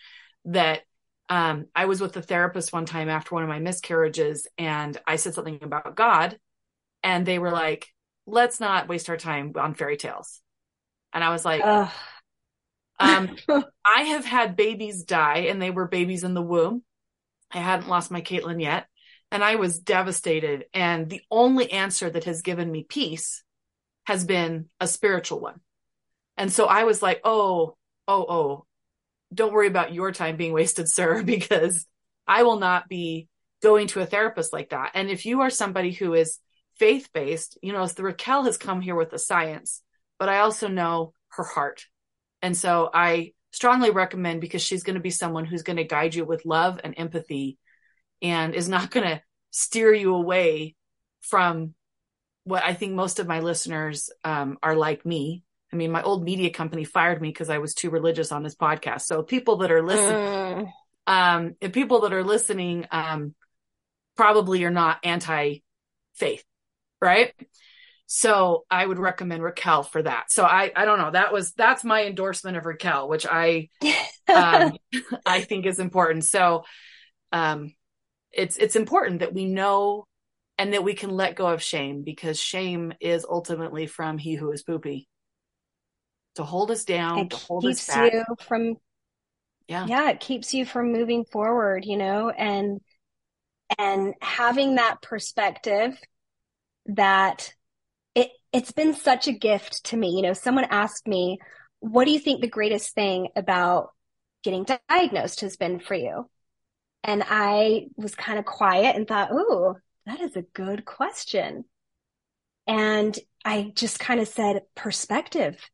that 0.46 0.82
um, 1.30 1.66
I 1.76 1.86
was 1.86 2.02
with 2.02 2.16
a 2.18 2.22
therapist 2.22 2.72
one 2.72 2.86
time 2.86 3.10
after 3.10 3.34
one 3.34 3.44
of 3.44 3.50
my 3.50 3.60
miscarriages 3.60 4.48
and 4.58 4.96
I 5.08 5.16
said 5.16 5.34
something 5.34 5.60
about 5.64 5.96
God 5.96 6.38
and 7.02 7.26
they 7.26 7.40
were 7.40 7.52
like, 7.52 7.88
let's 8.28 8.60
not 8.60 8.88
waste 8.88 9.10
our 9.10 9.18
time 9.18 9.54
on 9.56 9.74
fairy 9.74 9.98
tales. 9.98 10.42
And 11.14 11.24
I 11.24 11.30
was 11.30 11.46
like, 11.46 11.64
um, 13.00 13.36
I 13.86 14.02
have 14.02 14.26
had 14.26 14.56
babies 14.56 15.04
die 15.04 15.48
and 15.50 15.62
they 15.62 15.72
were 15.72 15.88
babies 15.88 16.24
in 16.24 16.34
the 16.34 16.42
womb. 16.42 16.84
I 17.52 17.60
hadn't 17.60 17.90
lost 17.90 18.12
my 18.12 18.22
Caitlin 18.22 18.62
yet 18.62 18.86
and 19.32 19.44
I 19.44 19.56
was 19.56 19.80
devastated. 19.80 20.66
And 20.74 21.10
the 21.10 21.22
only 21.32 21.72
answer 21.72 22.10
that 22.10 22.26
has 22.26 22.42
given 22.42 22.72
me 22.72 22.86
peace 22.88 23.44
has 24.06 24.26
been 24.26 24.70
a 24.80 24.88
spiritual 24.88 25.40
one. 25.40 25.60
And 26.38 26.52
so 26.52 26.66
I 26.66 26.84
was 26.84 27.02
like, 27.02 27.22
oh, 27.24 27.76
oh, 28.08 28.26
oh, 28.30 28.66
don't 29.34 29.54
worry 29.54 29.68
about 29.68 29.94
your 29.94 30.12
time 30.12 30.38
being 30.38 30.54
wasted, 30.54 30.90
sir, 30.92 31.24
because 31.24 31.86
I 32.28 32.44
will 32.44 32.60
not 32.60 32.88
be 32.88 33.28
going 33.62 33.88
to 33.88 34.02
a 34.02 34.06
therapist 34.06 34.54
like 34.54 34.70
that. 34.70 34.92
And 34.94 35.10
if 35.10 35.26
you 35.26 35.42
are 35.42 35.50
somebody 35.50 35.92
who 35.92 36.14
is 36.14 36.40
faith 36.78 37.10
based, 37.14 37.58
you 37.62 37.74
know, 37.74 37.86
the 37.88 38.04
Raquel 38.04 38.44
has 38.44 38.58
come 38.58 38.82
here 38.82 38.96
with 38.96 39.10
the 39.10 39.20
science, 39.20 39.82
but 40.20 40.30
I 40.30 40.40
also 40.40 40.68
know 40.68 41.14
her 41.30 41.44
heart. 41.44 41.86
And 42.42 42.56
so 42.56 42.90
I 42.94 43.34
strongly 43.52 43.92
recommend 43.92 44.42
because 44.42 44.62
she's 44.62 44.84
going 44.84 44.96
to 44.96 45.02
be 45.02 45.10
someone 45.10 45.46
who's 45.46 45.64
going 45.64 45.78
to 45.78 45.84
guide 45.84 46.14
you 46.14 46.26
with 46.26 46.46
love 46.46 46.80
and 46.84 46.94
empathy 46.98 47.58
and 48.22 48.54
is 48.54 48.68
not 48.68 48.92
going 48.92 49.08
to 49.08 49.22
steer 49.52 49.94
you 49.94 50.14
away 50.14 50.76
from 51.22 51.74
what 52.46 52.64
I 52.64 52.74
think 52.74 52.94
most 52.94 53.20
of 53.20 53.28
my 53.28 53.42
listeners 53.42 54.10
um, 54.24 54.58
are 54.64 54.76
like 54.76 55.06
me. 55.06 55.44
I 55.74 55.76
mean, 55.76 55.92
my 55.92 56.04
old 56.04 56.24
media 56.24 56.52
company 56.52 56.86
fired 56.86 57.22
me 57.22 57.30
because 57.30 57.50
I 57.50 57.58
was 57.58 57.74
too 57.74 57.90
religious 57.90 58.32
on 58.32 58.44
this 58.44 58.56
podcast. 58.56 59.02
So 59.02 59.24
people 59.24 59.58
that 59.58 59.72
are 59.72 59.84
listening, 59.84 60.72
uh. 61.08 61.12
um, 61.12 61.56
people 61.72 62.02
that 62.02 62.14
are 62.14 62.24
listening, 62.24 62.86
um, 62.92 63.34
probably 64.16 64.64
are 64.64 64.72
not 64.72 65.00
anti 65.04 65.58
faith, 66.14 66.44
right? 67.02 67.34
So 68.06 68.66
I 68.70 68.86
would 68.86 69.00
recommend 69.00 69.44
Raquel 69.44 69.82
for 69.82 70.04
that. 70.04 70.32
So 70.32 70.44
I, 70.44 70.72
I 70.76 70.86
don't 70.86 71.00
know. 71.00 71.12
That 71.12 71.34
was, 71.34 71.54
that's 71.54 71.84
my 71.84 72.06
endorsement 72.06 72.56
of 72.56 72.66
Raquel, 72.66 73.10
which 73.10 73.26
I, 73.26 73.70
um, 74.34 74.78
I 75.26 75.42
think 75.42 75.66
is 75.66 75.80
important. 75.80 76.26
So, 76.26 76.64
um, 77.32 77.74
it's, 78.32 78.58
it's 78.58 78.76
important 78.76 79.22
that 79.22 79.34
we 79.34 79.46
know 79.46 80.06
and 80.58 80.74
that 80.74 80.84
we 80.84 80.94
can 80.94 81.10
let 81.10 81.36
go 81.36 81.48
of 81.48 81.62
shame 81.62 82.04
because 82.04 82.40
shame 82.40 82.94
is 83.02 83.26
ultimately 83.30 83.88
from 83.88 84.18
he 84.18 84.36
who 84.36 84.52
is 84.52 84.64
poopy 84.64 85.08
to 86.36 86.44
hold 86.44 86.72
us 86.72 86.84
down, 86.86 87.20
it 87.20 87.30
to 87.32 87.38
hold 87.38 87.66
us 87.66 87.86
back. 87.88 88.14
you 88.14 88.24
from 88.48 88.76
yeah. 89.68 89.88
Yeah, 89.88 90.12
it 90.12 90.20
keeps 90.20 90.54
you 90.54 90.66
from 90.66 90.92
moving 90.92 91.26
forward, 91.26 91.86
you 91.86 91.98
know, 91.98 92.30
and 92.30 92.82
and 93.78 94.14
having 94.22 94.76
that 94.76 95.02
perspective 95.02 95.98
that 96.88 97.54
it 98.14 98.30
it's 98.54 98.72
been 98.72 98.94
such 98.94 99.28
a 99.28 99.34
gift 99.34 99.86
to 99.86 99.98
me. 99.98 100.10
You 100.10 100.22
know, 100.22 100.34
someone 100.34 100.66
asked 100.66 101.08
me, 101.08 101.40
"What 101.80 102.06
do 102.06 102.12
you 102.12 102.20
think 102.20 102.42
the 102.42 102.48
greatest 102.48 102.94
thing 102.94 103.30
about 103.36 103.90
getting 104.44 104.66
diagnosed 104.90 105.42
has 105.42 105.58
been 105.58 105.80
for 105.80 105.96
you?" 105.96 106.30
And 107.04 107.24
I 107.26 107.88
was 107.96 108.14
kind 108.14 108.38
of 108.38 108.46
quiet 108.46 108.96
and 108.96 109.08
thought, 109.08 109.32
"Ooh, 109.32 109.76
that 110.06 110.22
is 110.22 110.36
a 110.36 110.42
good 110.42 110.86
question." 110.86 111.66
And 112.68 113.18
I 113.44 113.72
just 113.76 114.00
kind 114.00 114.20
of 114.20 114.28
said, 114.28 114.64
"Perspective." 114.76 115.70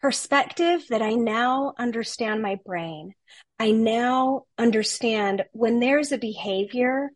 perspective 0.00 0.84
that 0.88 1.02
I 1.02 1.14
now 1.14 1.72
understand 1.78 2.42
my 2.42 2.60
brain. 2.64 3.14
I 3.58 3.70
now 3.70 4.42
understand 4.58 5.44
when 5.52 5.80
there's 5.80 6.12
a 6.12 6.18
behavior 6.18 7.10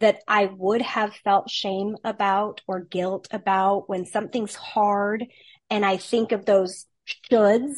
that 0.00 0.20
I 0.26 0.46
would 0.46 0.82
have 0.82 1.14
felt 1.22 1.50
shame 1.50 1.96
about 2.02 2.60
or 2.66 2.80
guilt 2.80 3.28
about 3.30 3.88
when 3.88 4.04
something's 4.04 4.54
hard 4.54 5.26
and 5.70 5.86
I 5.86 5.98
think 5.98 6.32
of 6.32 6.44
those 6.44 6.86
shoulds. 7.06 7.76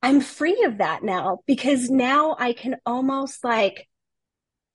I'm 0.00 0.20
free 0.20 0.62
of 0.64 0.78
that 0.78 1.02
now 1.02 1.40
because 1.46 1.90
now 1.90 2.36
I 2.38 2.52
can 2.52 2.76
almost 2.86 3.42
like, 3.42 3.88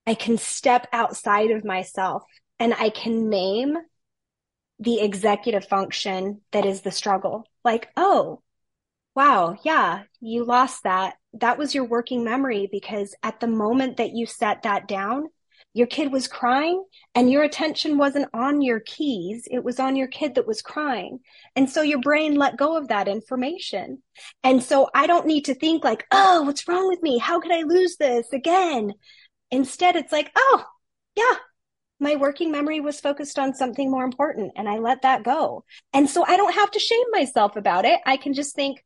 I 0.09 0.15
can 0.15 0.39
step 0.39 0.87
outside 0.91 1.51
of 1.51 1.63
myself 1.63 2.23
and 2.57 2.73
I 2.73 2.89
can 2.89 3.29
name 3.29 3.77
the 4.79 5.01
executive 5.01 5.67
function 5.67 6.41
that 6.51 6.65
is 6.65 6.81
the 6.81 6.89
struggle. 6.89 7.43
Like, 7.63 7.89
oh, 7.95 8.41
wow, 9.13 9.55
yeah, 9.61 10.05
you 10.19 10.45
lost 10.45 10.81
that. 10.81 11.13
That 11.33 11.59
was 11.59 11.75
your 11.75 11.83
working 11.83 12.23
memory 12.23 12.67
because 12.71 13.13
at 13.21 13.39
the 13.39 13.45
moment 13.45 13.97
that 13.97 14.15
you 14.15 14.25
set 14.25 14.63
that 14.63 14.87
down, 14.87 15.27
your 15.75 15.85
kid 15.85 16.11
was 16.11 16.27
crying 16.27 16.83
and 17.13 17.29
your 17.29 17.43
attention 17.43 17.99
wasn't 17.99 18.29
on 18.33 18.63
your 18.63 18.79
keys. 18.79 19.47
It 19.51 19.63
was 19.63 19.79
on 19.79 19.95
your 19.95 20.07
kid 20.07 20.33
that 20.33 20.47
was 20.47 20.63
crying. 20.63 21.19
And 21.55 21.69
so 21.69 21.83
your 21.83 21.99
brain 21.99 22.33
let 22.33 22.57
go 22.57 22.75
of 22.75 22.87
that 22.87 23.07
information. 23.07 24.01
And 24.43 24.63
so 24.63 24.89
I 24.95 25.05
don't 25.05 25.27
need 25.27 25.45
to 25.45 25.53
think 25.53 25.83
like, 25.83 26.07
oh, 26.09 26.41
what's 26.41 26.67
wrong 26.67 26.87
with 26.87 27.03
me? 27.03 27.19
How 27.19 27.39
could 27.39 27.51
I 27.51 27.61
lose 27.61 27.97
this 27.97 28.33
again? 28.33 28.93
Instead, 29.51 29.95
it's 29.95 30.11
like, 30.11 30.31
oh, 30.35 30.65
yeah, 31.15 31.35
my 31.99 32.15
working 32.15 32.51
memory 32.51 32.79
was 32.79 32.99
focused 32.99 33.37
on 33.37 33.53
something 33.53 33.91
more 33.91 34.03
important 34.03 34.53
and 34.55 34.69
I 34.69 34.77
let 34.77 35.01
that 35.01 35.23
go. 35.23 35.65
And 35.93 36.09
so 36.09 36.23
I 36.25 36.37
don't 36.37 36.55
have 36.55 36.71
to 36.71 36.79
shame 36.79 37.05
myself 37.11 37.55
about 37.55 37.85
it. 37.85 37.99
I 38.05 38.17
can 38.17 38.33
just 38.33 38.55
think, 38.55 38.83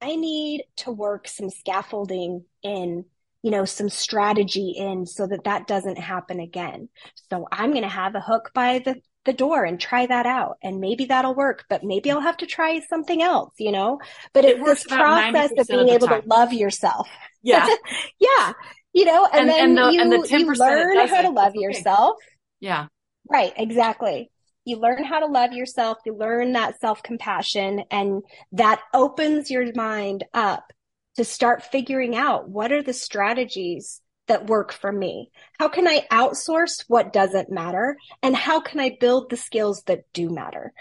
I 0.00 0.16
need 0.16 0.64
to 0.78 0.90
work 0.90 1.28
some 1.28 1.50
scaffolding 1.50 2.44
in, 2.62 3.04
you 3.42 3.50
know, 3.50 3.64
some 3.64 3.88
strategy 3.88 4.74
in 4.76 5.06
so 5.06 5.26
that 5.26 5.44
that 5.44 5.66
doesn't 5.66 5.98
happen 5.98 6.40
again. 6.40 6.88
So 7.30 7.46
I'm 7.52 7.70
going 7.70 7.82
to 7.82 7.88
have 7.88 8.14
a 8.14 8.20
hook 8.20 8.50
by 8.54 8.80
the, 8.80 9.00
the 9.24 9.32
door 9.32 9.64
and 9.64 9.78
try 9.78 10.06
that 10.06 10.26
out. 10.26 10.56
And 10.62 10.80
maybe 10.80 11.06
that'll 11.06 11.34
work, 11.34 11.64
but 11.68 11.84
maybe 11.84 12.10
I'll 12.10 12.20
have 12.20 12.36
to 12.38 12.46
try 12.46 12.80
something 12.80 13.22
else, 13.22 13.52
you 13.58 13.72
know, 13.72 13.98
but 14.32 14.44
it 14.44 14.58
it's 14.58 14.84
this 14.84 14.84
process 14.84 15.50
of 15.58 15.66
being 15.66 15.90
of 15.90 15.96
able 15.96 16.06
time. 16.08 16.22
to 16.22 16.28
love 16.28 16.52
yourself. 16.52 17.08
Yeah. 17.42 17.68
yeah. 18.18 18.52
You 18.96 19.04
know, 19.04 19.26
and, 19.26 19.50
and 19.50 19.76
then 19.76 19.78
and 20.00 20.10
the, 20.10 20.26
you, 20.26 20.38
you 20.38 20.54
learn 20.54 21.06
how 21.06 21.20
to 21.20 21.28
love 21.28 21.54
yourself. 21.54 22.16
Yeah. 22.60 22.86
Right, 23.30 23.52
exactly. 23.54 24.30
You 24.64 24.78
learn 24.78 25.04
how 25.04 25.20
to 25.20 25.26
love 25.26 25.52
yourself, 25.52 25.98
you 26.06 26.16
learn 26.16 26.52
that 26.52 26.80
self 26.80 27.02
compassion, 27.02 27.82
and 27.90 28.22
that 28.52 28.80
opens 28.94 29.50
your 29.50 29.70
mind 29.74 30.24
up 30.32 30.72
to 31.16 31.24
start 31.24 31.64
figuring 31.64 32.16
out 32.16 32.48
what 32.48 32.72
are 32.72 32.82
the 32.82 32.94
strategies 32.94 34.00
that 34.28 34.46
work 34.46 34.72
for 34.72 34.90
me? 34.90 35.30
How 35.58 35.68
can 35.68 35.86
I 35.86 36.06
outsource 36.10 36.84
what 36.88 37.12
doesn't 37.12 37.50
matter? 37.50 37.98
And 38.22 38.34
how 38.34 38.60
can 38.60 38.80
I 38.80 38.96
build 38.98 39.28
the 39.28 39.36
skills 39.36 39.82
that 39.88 40.10
do 40.14 40.30
matter? 40.30 40.72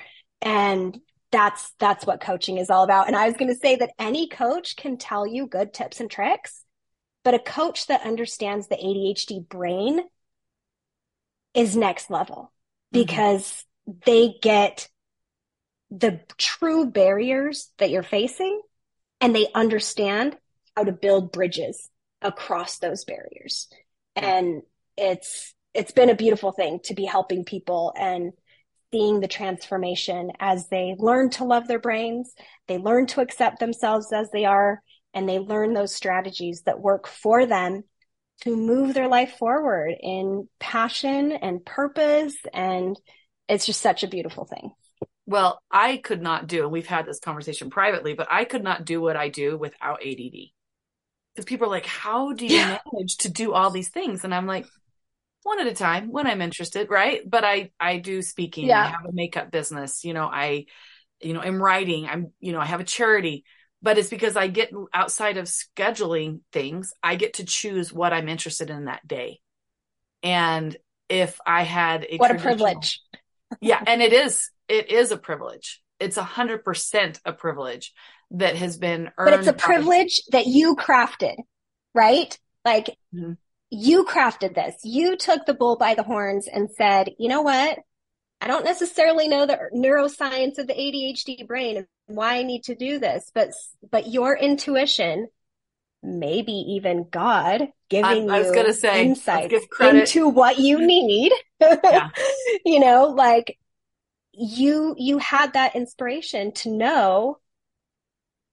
And 0.41 0.99
that's, 1.31 1.73
that's 1.79 2.05
what 2.05 2.21
coaching 2.21 2.59
is 2.59 2.69
all 2.69 2.85
about. 2.85 3.07
And 3.07 3.15
I 3.15 3.27
was 3.27 3.35
going 3.35 3.53
to 3.53 3.59
say 3.59 3.75
that 3.75 3.91
any 3.99 4.29
coach 4.29 4.77
can 4.77 4.97
tell 4.97 5.27
you 5.27 5.47
good 5.47 5.73
tips 5.73 5.99
and 5.99 6.09
tricks, 6.09 6.64
but 7.25 7.33
a 7.33 7.39
coach 7.39 7.87
that 7.87 8.05
understands 8.05 8.67
the 8.67 8.75
ADHD 8.75 9.49
brain 9.49 10.01
is 11.55 11.75
next 11.75 12.11
level 12.11 12.53
mm-hmm. 12.93 13.01
because 13.01 13.65
mm-hmm. 13.89 13.99
they 14.05 14.35
get 14.41 14.87
the 15.89 16.21
true 16.37 16.85
barriers 16.85 17.71
that 17.79 17.89
you're 17.89 18.03
facing 18.03 18.61
and 19.19 19.35
they 19.35 19.47
understand 19.55 20.37
how 20.77 20.83
to 20.83 20.91
build 20.91 21.31
bridges 21.31 21.89
across 22.21 22.77
those 22.77 23.05
barriers. 23.05 23.67
And 24.15 24.61
it's, 24.95 25.53
it's 25.73 25.91
been 25.91 26.09
a 26.09 26.15
beautiful 26.15 26.51
thing 26.51 26.79
to 26.83 26.93
be 26.93 27.05
helping 27.05 27.43
people 27.43 27.91
and 27.97 28.33
seeing 28.91 29.19
the 29.19 29.27
transformation 29.27 30.31
as 30.39 30.67
they 30.67 30.95
learn 30.99 31.29
to 31.31 31.43
love 31.43 31.67
their 31.67 31.79
brains, 31.79 32.33
they 32.67 32.77
learn 32.77 33.07
to 33.07 33.21
accept 33.21 33.59
themselves 33.59 34.13
as 34.13 34.29
they 34.31 34.45
are, 34.45 34.81
and 35.15 35.27
they 35.27 35.39
learn 35.39 35.73
those 35.73 35.95
strategies 35.95 36.61
that 36.63 36.79
work 36.79 37.07
for 37.07 37.45
them 37.45 37.83
to 38.41 38.55
move 38.55 38.93
their 38.93 39.07
life 39.07 39.37
forward 39.37 39.95
in 39.99 40.47
passion 40.59 41.31
and 41.31 41.65
purpose. 41.65 42.35
And 42.53 42.99
it's 43.47 43.65
just 43.65 43.81
such 43.81 44.03
a 44.03 44.07
beautiful 44.07 44.45
thing. 44.45 44.71
Well, 45.25 45.59
I 45.71 45.97
could 45.97 46.21
not 46.21 46.45
do, 46.45 46.63
and 46.63 46.71
we've 46.71 46.85
had 46.85 47.05
this 47.05 47.19
conversation 47.19 47.71
privately, 47.71 48.13
but 48.13 48.27
I 48.29 48.45
could 48.45 48.63
not 48.63 48.85
do 48.85 49.01
what 49.01 49.15
I 49.15 49.29
do 49.29 49.57
without 49.57 50.05
ADD. 50.05 50.51
Because 51.33 51.45
people 51.45 51.67
are 51.67 51.71
like, 51.71 51.87
how 51.87 52.33
do 52.33 52.45
you 52.45 52.57
yeah. 52.57 52.77
manage 52.93 53.17
to 53.19 53.29
do 53.29 53.53
all 53.53 53.71
these 53.71 53.89
things? 53.89 54.23
And 54.23 54.35
I'm 54.35 54.45
like, 54.45 54.67
one 55.45 55.59
at 55.59 55.67
a 55.67 55.73
time 55.73 56.11
when 56.11 56.27
I'm 56.27 56.41
interested, 56.41 56.89
right? 56.89 57.21
But 57.27 57.43
I 57.43 57.71
I 57.79 57.97
do 57.97 58.21
speaking. 58.21 58.67
Yeah. 58.67 58.83
I 58.83 58.87
have 58.87 59.05
a 59.07 59.13
makeup 59.13 59.51
business. 59.51 60.03
You 60.03 60.13
know, 60.13 60.25
I 60.25 60.65
you 61.21 61.33
know, 61.33 61.41
am 61.41 61.61
writing. 61.61 62.07
I'm 62.07 62.31
you 62.39 62.51
know, 62.51 62.59
I 62.59 62.65
have 62.65 62.79
a 62.79 62.85
charity. 62.85 63.45
But 63.85 63.99
it's 63.99 64.09
because 64.09 64.35
I 64.35 64.47
get 64.47 64.71
outside 64.95 65.37
of 65.37 65.45
scheduling 65.45 66.39
things, 66.51 66.91
I 67.03 67.17
get 67.17 67.35
to 67.35 67.45
choose 67.45 67.93
what 67.93 68.13
I'm 68.13 68.27
interested 68.27 68.71
in 68.71 68.85
that 68.85 69.07
day. 69.07 69.41
And 70.23 70.75
if 71.07 71.39
I 71.45 71.61
had 71.61 72.03
a 72.09 72.17
What 72.17 72.31
a 72.31 72.35
privilege. 72.35 72.99
yeah, 73.61 73.83
and 73.85 74.01
it 74.01 74.11
is 74.11 74.49
it 74.67 74.91
is 74.91 75.11
a 75.11 75.17
privilege. 75.17 75.83
It's 75.99 76.17
a 76.17 76.23
hundred 76.23 76.63
percent 76.63 77.19
a 77.25 77.31
privilege 77.31 77.93
that 78.31 78.55
has 78.55 78.75
been 78.77 79.11
earned. 79.19 79.31
But 79.31 79.33
it's 79.35 79.47
a 79.47 79.53
privilege 79.53 80.23
that 80.31 80.47
you 80.47 80.75
crafted, 80.75 81.35
right? 81.93 82.35
Like 82.65 82.97
Mhm. 83.13 83.37
you 83.69 84.05
crafted 84.05 84.55
this. 84.55 84.77
You 84.83 85.15
took 85.15 85.45
the 85.45 85.53
bull 85.53 85.75
by 85.75 85.93
the 85.93 86.01
horns 86.01 86.47
and 86.47 86.71
said, 86.71 87.11
you 87.19 87.29
know 87.29 87.43
what? 87.43 87.77
I 88.41 88.47
don't 88.47 88.65
necessarily 88.65 89.27
know 89.27 89.45
the 89.45 89.57
neuroscience 89.73 90.57
of 90.57 90.67
the 90.67 90.73
ADHD 90.73 91.47
brain 91.47 91.77
and 91.77 91.87
why 92.07 92.35
I 92.35 92.43
need 92.43 92.63
to 92.65 92.75
do 92.75 92.99
this, 92.99 93.31
but 93.33 93.49
but 93.89 94.07
your 94.07 94.37
intuition, 94.37 95.27
maybe 96.03 96.51
even 96.51 97.07
God 97.09 97.69
giving 97.89 98.29
I 98.29 98.39
was 98.39 98.47
you 98.47 98.55
gonna 98.55 98.73
say, 98.73 99.05
insight 99.05 99.49
give 99.49 99.69
credit. 99.69 100.01
into 100.01 100.29
what 100.29 100.59
you 100.59 100.85
need. 100.85 101.31
Yeah. 101.59 102.09
you 102.65 102.79
know, 102.79 103.05
like 103.05 103.57
you 104.33 104.95
you 104.97 105.17
had 105.17 105.53
that 105.53 105.75
inspiration 105.75 106.51
to 106.53 106.69
know 106.69 107.39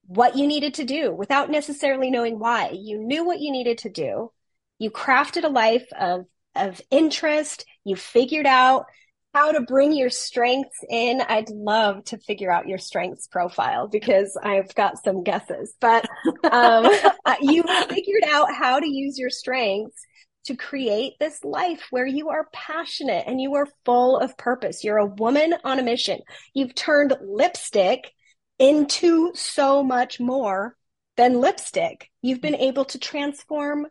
what 0.06 0.36
you 0.36 0.46
needed 0.46 0.74
to 0.74 0.84
do 0.84 1.12
without 1.12 1.50
necessarily 1.50 2.10
knowing 2.10 2.38
why. 2.38 2.70
You 2.70 2.98
knew 2.98 3.24
what 3.24 3.40
you 3.40 3.50
needed 3.50 3.78
to 3.78 3.90
do. 3.90 4.30
You 4.78 4.90
crafted 4.90 5.44
a 5.44 5.48
life 5.48 5.86
of 5.98 6.26
of 6.54 6.80
interest. 6.90 7.64
You 7.84 7.96
figured 7.96 8.46
out 8.46 8.86
how 9.34 9.52
to 9.52 9.62
bring 9.62 9.92
your 9.92 10.10
strengths 10.10 10.78
in. 10.88 11.22
I'd 11.22 11.48
love 11.50 12.04
to 12.06 12.18
figure 12.18 12.52
out 12.52 12.68
your 12.68 12.78
strengths 12.78 13.26
profile 13.26 13.88
because 13.88 14.36
I've 14.42 14.74
got 14.74 15.02
some 15.02 15.22
guesses, 15.22 15.74
but 15.80 16.06
um, 16.50 16.86
you 17.40 17.62
figured 17.88 18.24
out 18.28 18.54
how 18.54 18.78
to 18.78 18.88
use 18.88 19.18
your 19.18 19.30
strengths 19.30 20.00
to 20.44 20.56
create 20.56 21.14
this 21.20 21.42
life 21.44 21.86
where 21.90 22.06
you 22.06 22.30
are 22.30 22.48
passionate 22.52 23.24
and 23.26 23.40
you 23.40 23.54
are 23.54 23.68
full 23.84 24.18
of 24.18 24.36
purpose. 24.36 24.82
You're 24.82 24.98
a 24.98 25.06
woman 25.06 25.54
on 25.64 25.78
a 25.78 25.84
mission. 25.84 26.20
You've 26.52 26.74
turned 26.74 27.16
lipstick 27.22 28.12
into 28.58 29.32
so 29.34 29.82
much 29.82 30.20
more 30.20 30.76
than 31.16 31.40
lipstick. 31.40 32.10
You've 32.22 32.40
been 32.40 32.56
able 32.56 32.84
to 32.86 32.98
transform 32.98 33.86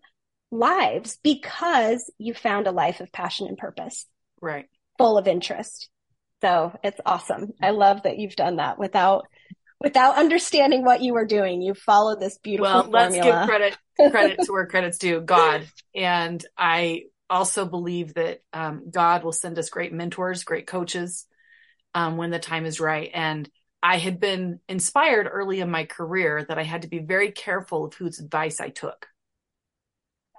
lives 0.51 1.17
because 1.23 2.11
you 2.17 2.33
found 2.33 2.67
a 2.67 2.71
life 2.71 2.99
of 2.99 3.11
passion 3.11 3.47
and 3.47 3.57
purpose, 3.57 4.05
right. 4.41 4.65
Full 5.01 5.17
of 5.17 5.27
interest. 5.27 5.89
So 6.41 6.75
it's 6.83 6.99
awesome. 7.05 7.53
I 7.61 7.71
love 7.71 8.03
that 8.03 8.17
you've 8.17 8.35
done 8.35 8.57
that 8.57 8.79
without 8.79 9.27
without 9.79 10.17
understanding 10.17 10.83
what 10.83 11.01
you 11.01 11.13
were 11.13 11.25
doing. 11.25 11.61
You 11.61 11.73
followed 11.73 12.19
this 12.19 12.37
beautiful 12.37 12.71
Well, 12.71 12.89
let's 12.89 13.15
give 13.15 13.35
credit 13.47 13.77
credit 13.97 14.39
to 14.43 14.51
where 14.51 14.67
credit's 14.67 14.97
due, 14.97 15.21
God. 15.21 15.67
And 15.95 16.43
I 16.57 17.03
also 17.29 17.65
believe 17.65 18.15
that 18.15 18.41
um, 18.53 18.89
God 18.91 19.23
will 19.23 19.31
send 19.31 19.57
us 19.57 19.69
great 19.69 19.93
mentors, 19.93 20.43
great 20.43 20.67
coaches 20.67 21.25
um, 21.93 22.17
when 22.17 22.31
the 22.31 22.39
time 22.39 22.65
is 22.65 22.79
right. 22.79 23.09
And 23.13 23.49
I 23.83 23.97
had 23.97 24.19
been 24.19 24.59
inspired 24.67 25.27
early 25.31 25.59
in 25.59 25.71
my 25.71 25.85
career 25.85 26.45
that 26.47 26.59
I 26.59 26.63
had 26.63 26.83
to 26.83 26.87
be 26.87 26.99
very 26.99 27.31
careful 27.31 27.85
of 27.85 27.93
whose 27.93 28.19
advice 28.19 28.59
I 28.59 28.69
took. 28.69 29.07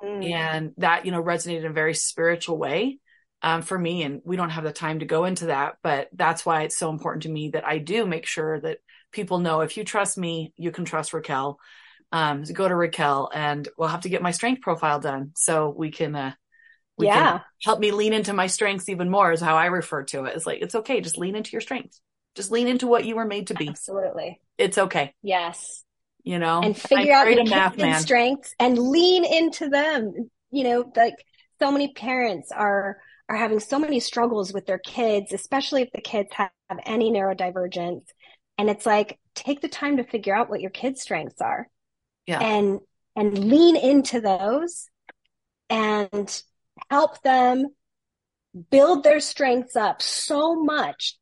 Mm. 0.02 0.32
and 0.32 0.72
that 0.78 1.06
you 1.06 1.12
know 1.12 1.22
resonated 1.22 1.60
in 1.60 1.66
a 1.66 1.72
very 1.72 1.94
spiritual 1.94 2.58
way 2.58 2.98
um, 3.42 3.62
for 3.62 3.78
me 3.78 4.02
and 4.02 4.22
we 4.24 4.36
don't 4.36 4.50
have 4.50 4.64
the 4.64 4.72
time 4.72 5.00
to 5.00 5.04
go 5.06 5.24
into 5.24 5.46
that 5.46 5.76
but 5.82 6.08
that's 6.12 6.46
why 6.46 6.62
it's 6.62 6.78
so 6.78 6.90
important 6.90 7.24
to 7.24 7.28
me 7.28 7.50
that 7.50 7.66
i 7.66 7.78
do 7.78 8.06
make 8.06 8.26
sure 8.26 8.60
that 8.60 8.78
people 9.10 9.38
know 9.38 9.60
if 9.60 9.76
you 9.76 9.84
trust 9.84 10.16
me 10.16 10.52
you 10.56 10.70
can 10.70 10.84
trust 10.84 11.12
raquel 11.12 11.58
um, 12.12 12.44
so 12.44 12.52
go 12.52 12.68
to 12.68 12.74
raquel 12.74 13.30
and 13.34 13.68
we'll 13.78 13.88
have 13.88 14.02
to 14.02 14.08
get 14.08 14.22
my 14.22 14.30
strength 14.30 14.60
profile 14.62 15.00
done 15.00 15.32
so 15.34 15.70
we 15.70 15.90
can 15.90 16.14
uh 16.14 16.32
we 16.98 17.06
Yeah. 17.06 17.32
can 17.32 17.40
help 17.62 17.80
me 17.80 17.90
lean 17.90 18.12
into 18.12 18.32
my 18.32 18.46
strengths 18.46 18.88
even 18.88 19.10
more 19.10 19.32
is 19.32 19.40
how 19.40 19.56
i 19.56 19.66
refer 19.66 20.02
to 20.04 20.24
it 20.24 20.36
it's 20.36 20.46
like 20.46 20.60
it's 20.60 20.74
okay 20.74 21.00
just 21.00 21.18
lean 21.18 21.34
into 21.36 21.52
your 21.52 21.60
strengths 21.60 22.00
just 22.34 22.50
lean 22.50 22.68
into 22.68 22.86
what 22.86 23.04
you 23.04 23.16
were 23.16 23.24
made 23.24 23.48
to 23.48 23.54
be 23.54 23.68
Absolutely. 23.68 24.40
it's 24.58 24.78
okay 24.78 25.14
Yes. 25.22 25.84
you 26.22 26.38
know 26.38 26.62
and 26.62 26.76
figure 26.76 27.12
out 27.12 27.32
your 27.32 27.44
math 27.44 28.02
strengths 28.02 28.54
and 28.58 28.78
lean 28.78 29.24
into 29.24 29.68
them. 29.68 30.30
You 30.50 30.64
know, 30.64 30.92
like 30.94 31.14
so 31.60 31.72
many 31.72 31.92
parents 31.92 32.52
are 32.52 32.98
are 33.32 33.38
having 33.38 33.60
so 33.60 33.78
many 33.78 33.98
struggles 33.98 34.52
with 34.52 34.66
their 34.66 34.78
kids, 34.78 35.32
especially 35.32 35.80
if 35.80 35.90
the 35.92 36.02
kids 36.02 36.28
have, 36.34 36.50
have 36.68 36.80
any 36.84 37.10
neurodivergence. 37.10 38.04
And 38.58 38.68
it's 38.68 38.84
like 38.84 39.18
take 39.34 39.62
the 39.62 39.68
time 39.68 39.96
to 39.96 40.04
figure 40.04 40.36
out 40.36 40.50
what 40.50 40.60
your 40.60 40.70
kids' 40.70 41.00
strengths 41.00 41.40
are. 41.40 41.66
Yeah. 42.26 42.40
And 42.40 42.80
and 43.16 43.38
lean 43.38 43.76
into 43.76 44.20
those 44.20 44.86
and 45.70 46.42
help 46.90 47.22
them 47.22 47.68
build 48.70 49.02
their 49.02 49.20
strengths 49.20 49.76
up 49.76 50.02
so 50.02 50.54
much 50.54 51.16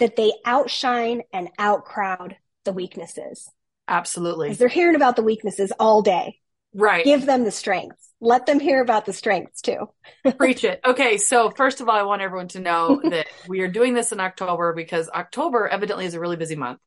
that 0.00 0.16
they 0.16 0.32
outshine 0.44 1.22
and 1.32 1.48
outcrowd 1.60 2.34
the 2.64 2.72
weaknesses 2.72 3.48
absolutely 3.86 4.48
because 4.48 4.58
they're 4.58 4.68
hearing 4.68 4.96
about 4.96 5.14
the 5.14 5.22
weaknesses 5.22 5.72
all 5.78 6.02
day. 6.02 6.40
Right 6.74 7.04
Give 7.04 7.24
them 7.24 7.44
the 7.44 7.50
strengths. 7.50 8.10
Let 8.20 8.46
them 8.46 8.60
hear 8.60 8.80
about 8.80 9.04
the 9.04 9.12
strengths 9.12 9.62
too. 9.62 9.88
Preach 10.38 10.64
it. 10.64 10.80
Okay, 10.84 11.18
so 11.18 11.50
first 11.50 11.80
of 11.80 11.88
all, 11.88 11.96
I 11.96 12.02
want 12.02 12.22
everyone 12.22 12.48
to 12.48 12.60
know 12.60 13.00
that 13.04 13.26
we 13.48 13.60
are 13.60 13.68
doing 13.68 13.94
this 13.94 14.12
in 14.12 14.20
October 14.20 14.72
because 14.74 15.08
October 15.08 15.68
evidently 15.68 16.06
is 16.06 16.14
a 16.14 16.20
really 16.20 16.36
busy 16.36 16.56
month, 16.56 16.78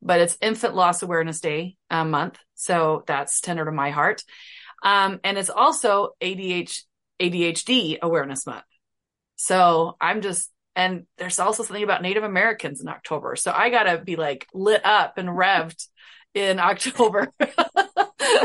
but 0.00 0.20
it's 0.20 0.38
Infant 0.40 0.74
Loss 0.74 1.02
Awareness 1.02 1.40
Day 1.40 1.76
uh, 1.90 2.04
month, 2.04 2.38
so 2.54 3.02
that's 3.06 3.40
tender 3.40 3.64
to 3.64 3.72
my 3.72 3.90
heart. 3.90 4.22
Um, 4.84 5.20
and 5.24 5.38
it's 5.38 5.50
also 5.50 6.10
ADH, 6.20 6.82
ADHD 7.20 7.98
Awareness 8.00 8.46
Month. 8.46 8.64
So 9.36 9.96
I'm 10.00 10.20
just, 10.20 10.50
and 10.76 11.06
there's 11.18 11.40
also 11.40 11.62
something 11.64 11.82
about 11.82 12.02
Native 12.02 12.22
Americans 12.24 12.80
in 12.80 12.88
October, 12.88 13.34
so 13.36 13.50
I 13.50 13.70
gotta 13.70 13.98
be 13.98 14.16
like 14.16 14.46
lit 14.54 14.84
up 14.84 15.18
and 15.18 15.28
revved 15.28 15.88
in 16.34 16.58
October. 16.60 17.32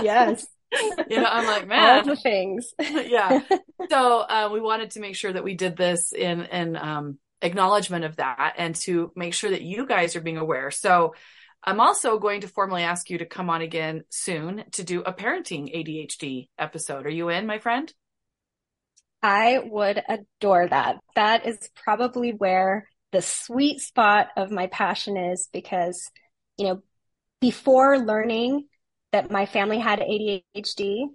Yes. 0.01 0.45
you 1.09 1.17
know, 1.17 1.29
I'm 1.29 1.47
like, 1.47 1.67
man, 1.67 1.99
all 1.99 2.05
the 2.05 2.15
things. 2.15 2.73
yeah. 2.79 3.41
So 3.89 4.19
uh, 4.19 4.49
we 4.51 4.61
wanted 4.61 4.91
to 4.91 4.99
make 4.99 5.15
sure 5.15 5.33
that 5.33 5.43
we 5.43 5.55
did 5.55 5.75
this 5.75 6.13
in 6.13 6.41
in 6.43 6.75
um, 6.75 7.17
acknowledgement 7.41 8.05
of 8.05 8.17
that, 8.17 8.55
and 8.57 8.75
to 8.83 9.11
make 9.15 9.33
sure 9.33 9.49
that 9.49 9.61
you 9.61 9.85
guys 9.85 10.15
are 10.15 10.21
being 10.21 10.37
aware. 10.37 10.71
So 10.71 11.15
I'm 11.63 11.79
also 11.79 12.19
going 12.19 12.41
to 12.41 12.47
formally 12.47 12.83
ask 12.83 13.09
you 13.09 13.17
to 13.17 13.25
come 13.25 13.49
on 13.49 13.61
again 13.61 14.03
soon 14.09 14.63
to 14.73 14.83
do 14.83 15.01
a 15.01 15.13
parenting 15.13 15.75
ADHD 15.75 16.47
episode. 16.57 17.05
Are 17.05 17.11
you 17.11 17.29
in, 17.29 17.45
my 17.45 17.59
friend? 17.59 17.91
I 19.21 19.59
would 19.63 20.01
adore 20.07 20.67
that. 20.67 20.97
That 21.15 21.45
is 21.45 21.69
probably 21.75 22.31
where 22.31 22.87
the 23.11 23.21
sweet 23.21 23.81
spot 23.81 24.27
of 24.37 24.51
my 24.51 24.67
passion 24.67 25.17
is 25.17 25.49
because, 25.51 26.09
you 26.57 26.67
know, 26.67 26.83
before 27.41 27.99
learning 27.99 28.65
that 29.11 29.31
my 29.31 29.45
family 29.45 29.79
had 29.79 29.99
ADHD, 29.99 31.05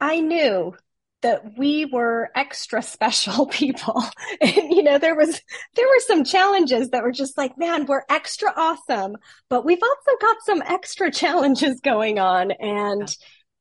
I 0.00 0.20
knew 0.20 0.74
that 1.22 1.58
we 1.58 1.84
were 1.84 2.30
extra 2.34 2.82
special 2.94 3.46
people. 3.46 4.02
And, 4.40 4.70
you 4.70 4.84
know, 4.84 4.98
there 4.98 5.16
was, 5.16 5.40
there 5.74 5.86
were 5.88 6.00
some 6.06 6.22
challenges 6.22 6.90
that 6.90 7.02
were 7.02 7.12
just 7.12 7.36
like, 7.36 7.58
man, 7.58 7.86
we're 7.86 8.04
extra 8.08 8.52
awesome, 8.56 9.16
but 9.48 9.64
we've 9.64 9.82
also 9.82 10.18
got 10.20 10.36
some 10.44 10.62
extra 10.62 11.10
challenges 11.12 11.80
going 11.80 12.18
on. 12.20 12.52
And 12.52 13.14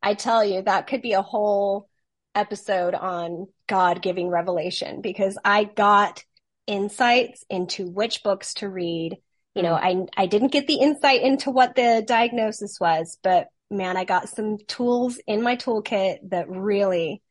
I 0.03 0.13
tell 0.13 0.45
you, 0.45 0.61
that 0.61 0.86
could 0.86 1.01
be 1.01 1.13
a 1.13 1.24
whole 1.24 1.89
episode 2.36 2.93
on 2.93 3.47
God 3.68 4.03
giving 4.03 4.30
revelation 4.30 5.01
because 5.01 5.38
I 5.43 5.63
got 5.63 6.24
insights 6.68 7.43
into 7.49 7.89
which 7.89 8.22
books 8.24 8.53
to 8.55 8.70
read. 8.70 9.18
You 9.55 9.63
know, 9.63 9.74
mm. 9.74 10.07
I 10.15 10.24
I 10.24 10.26
didn't 10.28 10.51
get 10.51 10.68
the 10.68 10.80
insight 10.80 11.24
into 11.24 11.49
what 11.49 11.76
the 11.76 12.03
diagnosis 12.07 12.78
was, 12.80 13.18
but 13.24 13.47
man, 13.70 13.97
I 13.97 14.05
got 14.05 14.30
some 14.30 14.57
tools 14.68 15.20
in 15.28 15.41
my 15.41 15.55
toolkit 15.55 16.30
that 16.30 16.49
really 16.49 17.22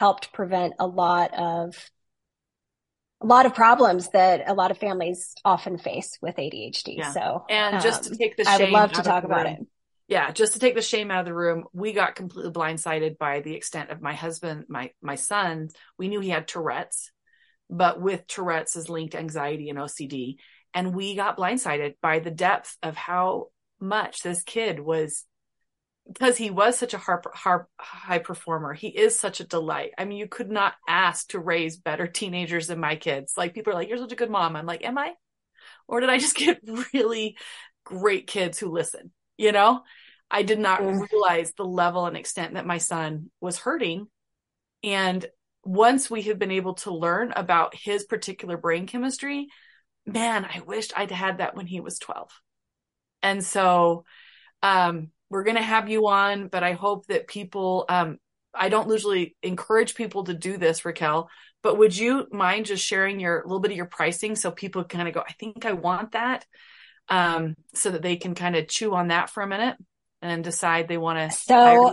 helped 0.00 0.32
prevent 0.32 0.74
a 0.78 0.86
lot 0.86 1.32
of 1.34 1.74
a 3.20 3.26
lot 3.26 3.46
of 3.46 3.54
problems 3.54 4.08
that 4.10 4.48
a 4.48 4.54
lot 4.54 4.72
of 4.72 4.78
families 4.78 5.34
often 5.44 5.78
face 5.78 6.18
with 6.20 6.36
ADHD. 6.36 6.98
Yeah. 6.98 7.12
So, 7.12 7.44
And 7.48 7.80
just 7.80 8.04
to 8.04 8.10
um, 8.10 8.16
take 8.16 8.36
the 8.36 8.44
I 8.44 8.58
would 8.58 8.66
shame 8.66 8.72
love 8.72 8.92
to 8.92 9.02
talk 9.02 9.24
about 9.24 9.46
room. 9.46 9.54
it. 9.60 9.66
yeah 10.08 10.30
just 10.32 10.54
to 10.54 10.58
take 10.58 10.74
the 10.74 10.82
shame 10.82 11.10
out 11.10 11.20
of 11.20 11.26
the 11.26 11.34
room 11.34 11.64
we 11.72 11.92
got 11.92 12.16
completely 12.16 12.50
blindsided 12.52 13.18
by 13.18 13.40
the 13.40 13.54
extent 13.54 13.90
of 13.90 14.02
my 14.02 14.14
husband 14.14 14.64
my 14.68 14.90
my 15.00 15.14
son 15.14 15.68
we 15.98 16.08
knew 16.08 16.20
he 16.20 16.30
had 16.30 16.48
tourette's 16.48 17.12
but 17.70 18.00
with 18.00 18.26
tourette's 18.26 18.76
is 18.76 18.88
linked 18.88 19.14
anxiety 19.14 19.68
and 19.70 19.78
ocd 19.78 20.36
and 20.74 20.94
we 20.94 21.14
got 21.14 21.36
blindsided 21.36 21.94
by 22.02 22.18
the 22.18 22.30
depth 22.30 22.76
of 22.82 22.96
how 22.96 23.46
much 23.80 24.22
this 24.22 24.42
kid 24.42 24.80
was 24.80 25.24
because 26.06 26.36
he 26.36 26.50
was 26.50 26.78
such 26.78 26.94
a 26.94 26.98
harp, 26.98 27.26
harp, 27.34 27.68
high 27.78 28.18
performer, 28.18 28.74
he 28.74 28.88
is 28.88 29.18
such 29.18 29.40
a 29.40 29.46
delight. 29.46 29.92
I 29.96 30.04
mean, 30.04 30.18
you 30.18 30.26
could 30.26 30.50
not 30.50 30.74
ask 30.88 31.28
to 31.28 31.38
raise 31.38 31.76
better 31.76 32.06
teenagers 32.06 32.66
than 32.66 32.80
my 32.80 32.96
kids. 32.96 33.34
Like 33.36 33.54
people 33.54 33.72
are 33.72 33.76
like, 33.76 33.88
"You're 33.88 33.98
such 33.98 34.12
a 34.12 34.16
good 34.16 34.30
mom." 34.30 34.56
I'm 34.56 34.66
like, 34.66 34.84
"Am 34.84 34.98
I?" 34.98 35.12
Or 35.86 36.00
did 36.00 36.10
I 36.10 36.18
just 36.18 36.36
get 36.36 36.60
really 36.94 37.36
great 37.84 38.26
kids 38.26 38.58
who 38.58 38.70
listen? 38.70 39.12
You 39.36 39.52
know, 39.52 39.82
I 40.30 40.42
did 40.42 40.58
not 40.58 40.80
mm. 40.80 41.06
realize 41.10 41.52
the 41.52 41.64
level 41.64 42.06
and 42.06 42.16
extent 42.16 42.54
that 42.54 42.66
my 42.66 42.78
son 42.78 43.30
was 43.40 43.58
hurting. 43.58 44.06
And 44.82 45.24
once 45.64 46.10
we 46.10 46.22
have 46.22 46.38
been 46.38 46.50
able 46.50 46.74
to 46.74 46.94
learn 46.94 47.32
about 47.36 47.74
his 47.76 48.04
particular 48.04 48.56
brain 48.56 48.86
chemistry, 48.86 49.48
man, 50.06 50.44
I 50.44 50.60
wished 50.60 50.92
I'd 50.96 51.10
had 51.10 51.38
that 51.38 51.54
when 51.54 51.66
he 51.66 51.80
was 51.80 51.98
12. 51.98 52.30
And 53.22 53.44
so, 53.44 54.04
um, 54.62 55.10
we're 55.32 55.44
going 55.44 55.56
to 55.56 55.62
have 55.62 55.88
you 55.88 56.08
on, 56.08 56.48
but 56.48 56.62
I 56.62 56.72
hope 56.74 57.06
that 57.06 57.26
people, 57.26 57.86
um, 57.88 58.18
I 58.54 58.68
don't 58.68 58.90
usually 58.90 59.34
encourage 59.42 59.94
people 59.94 60.24
to 60.24 60.34
do 60.34 60.58
this, 60.58 60.84
Raquel, 60.84 61.30
but 61.62 61.78
would 61.78 61.96
you 61.96 62.28
mind 62.30 62.66
just 62.66 62.84
sharing 62.84 63.18
your 63.18 63.40
a 63.40 63.46
little 63.46 63.60
bit 63.60 63.70
of 63.70 63.76
your 63.78 63.86
pricing 63.86 64.36
so 64.36 64.50
people 64.50 64.84
kind 64.84 65.08
of 65.08 65.14
go, 65.14 65.22
I 65.26 65.32
think 65.32 65.64
I 65.64 65.72
want 65.72 66.12
that, 66.12 66.44
um, 67.08 67.56
so 67.72 67.90
that 67.92 68.02
they 68.02 68.16
can 68.16 68.34
kind 68.34 68.56
of 68.56 68.68
chew 68.68 68.94
on 68.94 69.08
that 69.08 69.30
for 69.30 69.42
a 69.42 69.46
minute 69.46 69.76
and 70.20 70.44
decide 70.44 70.86
they 70.86 70.98
want 70.98 71.18
to. 71.18 71.36
So 71.36 71.92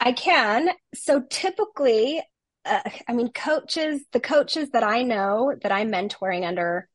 I 0.00 0.12
can. 0.12 0.70
So 0.94 1.22
typically, 1.28 2.22
uh, 2.64 2.80
I 3.06 3.12
mean, 3.12 3.30
coaches, 3.30 4.00
the 4.12 4.20
coaches 4.20 4.70
that 4.70 4.82
I 4.82 5.02
know 5.02 5.54
that 5.62 5.70
I'm 5.70 5.92
mentoring 5.92 6.46
under, 6.46 6.88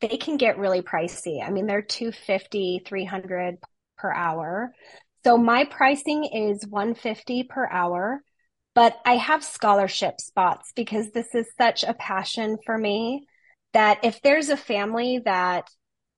they 0.00 0.16
can 0.16 0.36
get 0.36 0.56
really 0.56 0.82
pricey. 0.82 1.44
I 1.44 1.50
mean, 1.50 1.66
they're 1.66 1.82
250, 1.82 2.82
300 2.86 3.58
per 4.00 4.12
hour. 4.12 4.72
So 5.24 5.36
my 5.36 5.64
pricing 5.64 6.24
is 6.24 6.66
150 6.66 7.44
per 7.44 7.66
hour, 7.66 8.22
but 8.74 8.96
I 9.04 9.16
have 9.16 9.44
scholarship 9.44 10.20
spots 10.20 10.72
because 10.74 11.10
this 11.10 11.34
is 11.34 11.46
such 11.58 11.84
a 11.84 11.94
passion 11.94 12.56
for 12.64 12.76
me 12.76 13.26
that 13.72 14.00
if 14.04 14.22
there's 14.22 14.48
a 14.48 14.56
family 14.56 15.20
that 15.24 15.68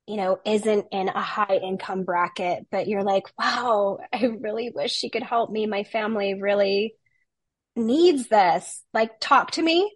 you 0.07 0.17
know 0.17 0.39
isn't 0.45 0.87
in 0.91 1.09
a 1.09 1.21
high 1.21 1.61
income 1.63 2.03
bracket 2.03 2.67
but 2.73 2.89
you're 2.89 3.05
like 3.05 3.23
wow 3.39 3.99
I 4.13 4.25
really 4.25 4.73
wish 4.75 4.93
she 4.93 5.11
could 5.11 5.23
help 5.23 5.51
me. 5.51 5.67
My 5.67 5.85
family 5.85 6.35
really 6.41 6.95
needs 7.77 8.29
this. 8.29 8.83
Like 8.93 9.13
talk 9.21 9.53
to 9.53 9.63
me 9.63 9.91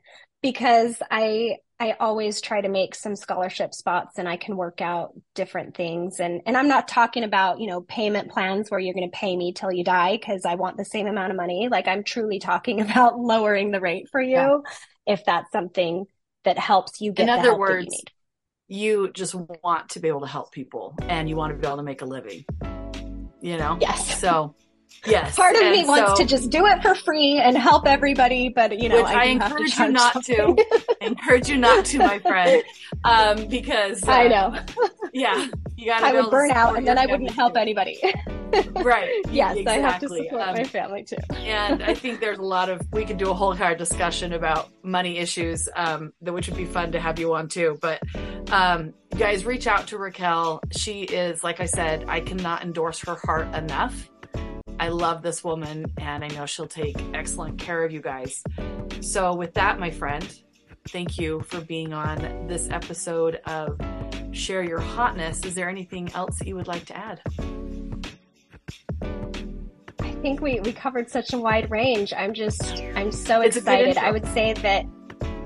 because 0.47 1.03
I 1.11 1.57
I 1.81 1.97
always 1.99 2.41
try 2.41 2.61
to 2.61 2.69
make 2.69 2.95
some 2.95 3.17
scholarship 3.17 3.75
spots 3.75 4.17
and 4.17 4.29
I 4.29 4.37
can 4.37 4.57
work 4.57 4.81
out 4.81 5.13
different 5.35 5.77
things. 5.77 6.21
And, 6.21 6.41
and 6.47 6.57
I'm 6.57 6.69
not 6.69 6.89
talking 6.89 7.23
about, 7.23 7.61
you 7.61 7.67
know, 7.67 7.83
payment 7.83 8.31
plans 8.31 8.71
where 8.71 8.81
you're 8.81 8.95
going 8.95 9.11
to 9.11 9.15
pay 9.15 9.37
me 9.37 9.53
till 9.53 9.71
you 9.71 9.85
die 9.85 10.17
because 10.17 10.47
I 10.47 10.55
want 10.55 10.79
the 10.79 10.87
same 10.87 11.07
amount 11.07 11.33
of 11.33 11.37
money. 11.37 11.69
Like 11.69 11.87
I'm 11.87 12.03
truly 12.03 12.39
talking 12.39 12.81
about 12.91 13.19
lowering 13.19 13.73
the 13.73 13.81
rate 13.81 14.09
for 14.11 14.23
you 14.23 14.37
yeah. 14.37 14.59
if 15.05 15.25
that's 15.27 15.53
something 15.53 16.07
that 16.45 16.59
helps 16.59 17.01
you 17.01 17.13
get 17.13 17.25
In 17.25 17.29
other 17.29 17.59
words, 17.59 17.95
you, 18.69 19.03
you 19.03 19.13
just 19.13 19.35
want 19.35 19.91
to 19.91 20.01
be 20.01 20.09
able 20.09 20.21
to 20.21 20.29
help 20.29 20.53
people 20.53 20.95
and 21.03 21.29
you 21.29 21.37
want 21.37 21.53
to 21.53 21.59
be 21.59 21.67
able 21.67 21.77
to 21.77 21.83
make 21.83 22.01
a 22.01 22.07
living, 22.07 22.47
you 23.43 23.59
know? 23.59 23.77
Yes. 23.83 24.19
So 24.19 24.55
Yes. 25.07 25.37
Part 25.37 25.57
of 25.57 25.63
me 25.63 25.85
so, 25.85 25.89
wants 25.89 26.19
to 26.21 26.25
just 26.25 26.51
do 26.51 26.67
it 26.67 26.83
for 26.83 26.95
free 26.95 27.39
and 27.39 27.57
help 27.57 27.87
everybody, 27.87 28.49
but 28.49 28.79
you 28.79 28.89
know, 28.89 29.03
I, 29.03 29.13
I 29.13 29.25
encourage 29.25 29.79
you 29.79 29.89
not 29.89 30.13
something. 30.15 30.57
to. 30.57 30.87
encourage 31.01 31.49
you 31.49 31.57
not 31.57 31.85
to, 31.87 31.99
my 31.99 32.19
friend, 32.19 32.63
um, 33.05 33.47
because 33.47 34.03
uh, 34.09 34.13
I 34.13 34.29
know. 34.29 34.59
Yeah, 35.13 35.49
you 35.77 35.87
got. 35.87 36.03
I 36.03 36.13
would 36.13 36.31
burn 36.31 36.51
out, 36.51 36.77
and 36.77 36.87
then 36.87 36.99
I 36.99 37.07
wouldn't 37.07 37.31
help 37.31 37.57
anybody. 37.57 37.99
right. 38.83 39.11
yes, 39.31 39.57
exactly. 39.57 39.67
I 39.67 39.79
have 39.79 40.01
to 40.01 40.09
support 40.09 40.43
um, 40.43 40.55
my 40.55 40.65
family 40.65 41.03
too. 41.05 41.17
and 41.35 41.83
I 41.83 41.95
think 41.95 42.21
there's 42.21 42.39
a 42.39 42.43
lot 42.43 42.69
of 42.69 42.81
we 42.93 43.05
could 43.05 43.19
do 43.19 43.31
a 43.31 43.35
whole 43.35 43.55
hard 43.55 43.79
discussion 43.79 44.33
about 44.33 44.71
money 44.83 45.19
issues, 45.19 45.69
um, 45.77 46.13
which 46.21 46.49
would 46.49 46.57
be 46.57 46.65
fun 46.65 46.93
to 46.93 47.01
have 47.01 47.19
you 47.19 47.35
on 47.35 47.49
too. 47.49 47.79
But 47.81 48.03
um, 48.51 48.95
guys, 49.17 49.45
reach 49.45 49.67
out 49.67 49.89
to 49.89 49.99
Raquel. 49.99 50.61
She 50.73 51.03
is, 51.03 51.43
like 51.45 51.61
I 51.61 51.67
said, 51.67 52.05
I 52.09 52.21
cannot 52.21 52.63
endorse 52.63 53.01
her 53.01 53.17
heart 53.25 53.55
enough 53.55 54.11
I 54.79 54.89
love 54.89 55.23
this 55.23 55.43
woman 55.43 55.87
and 55.99 56.25
I 56.25 56.29
know 56.29 56.47
she'll 56.47 56.67
take 56.67 56.97
excellent 57.15 57.59
care 57.59 57.85
of 57.85 57.93
you 57.93 58.01
guys. 58.01 58.43
So, 59.01 59.35
with 59.35 59.55
that, 59.55 59.79
my 59.79 59.91
friend, 59.91 60.27
thank 60.89 61.19
you 61.19 61.41
for 61.49 61.61
being 61.61 61.93
on 61.93 62.47
this 62.47 62.69
episode 62.71 63.41
of 63.47 63.81
Share 64.33 64.63
Your 64.63 64.81
Hotness. 64.81 65.45
Is 65.47 65.55
there 65.55 65.69
anything 65.69 66.13
else 66.13 66.39
that 66.39 66.47
you 66.47 66.57
would 66.57 66.69
like 66.69 66.85
to 66.87 66.97
add? 66.97 67.21
I 70.01 70.13
think 70.23 70.41
we, 70.41 70.61
we 70.61 70.73
covered 70.73 71.11
such 71.11 71.33
a 71.33 71.39
wide 71.39 71.71
range. 71.71 72.13
I'm 72.13 72.35
just, 72.35 72.83
I'm 72.95 73.13
so 73.13 73.41
it's 73.41 73.57
excited. 73.57 73.97
I 73.97 74.11
would 74.11 74.27
say 74.29 74.53
that, 74.55 74.85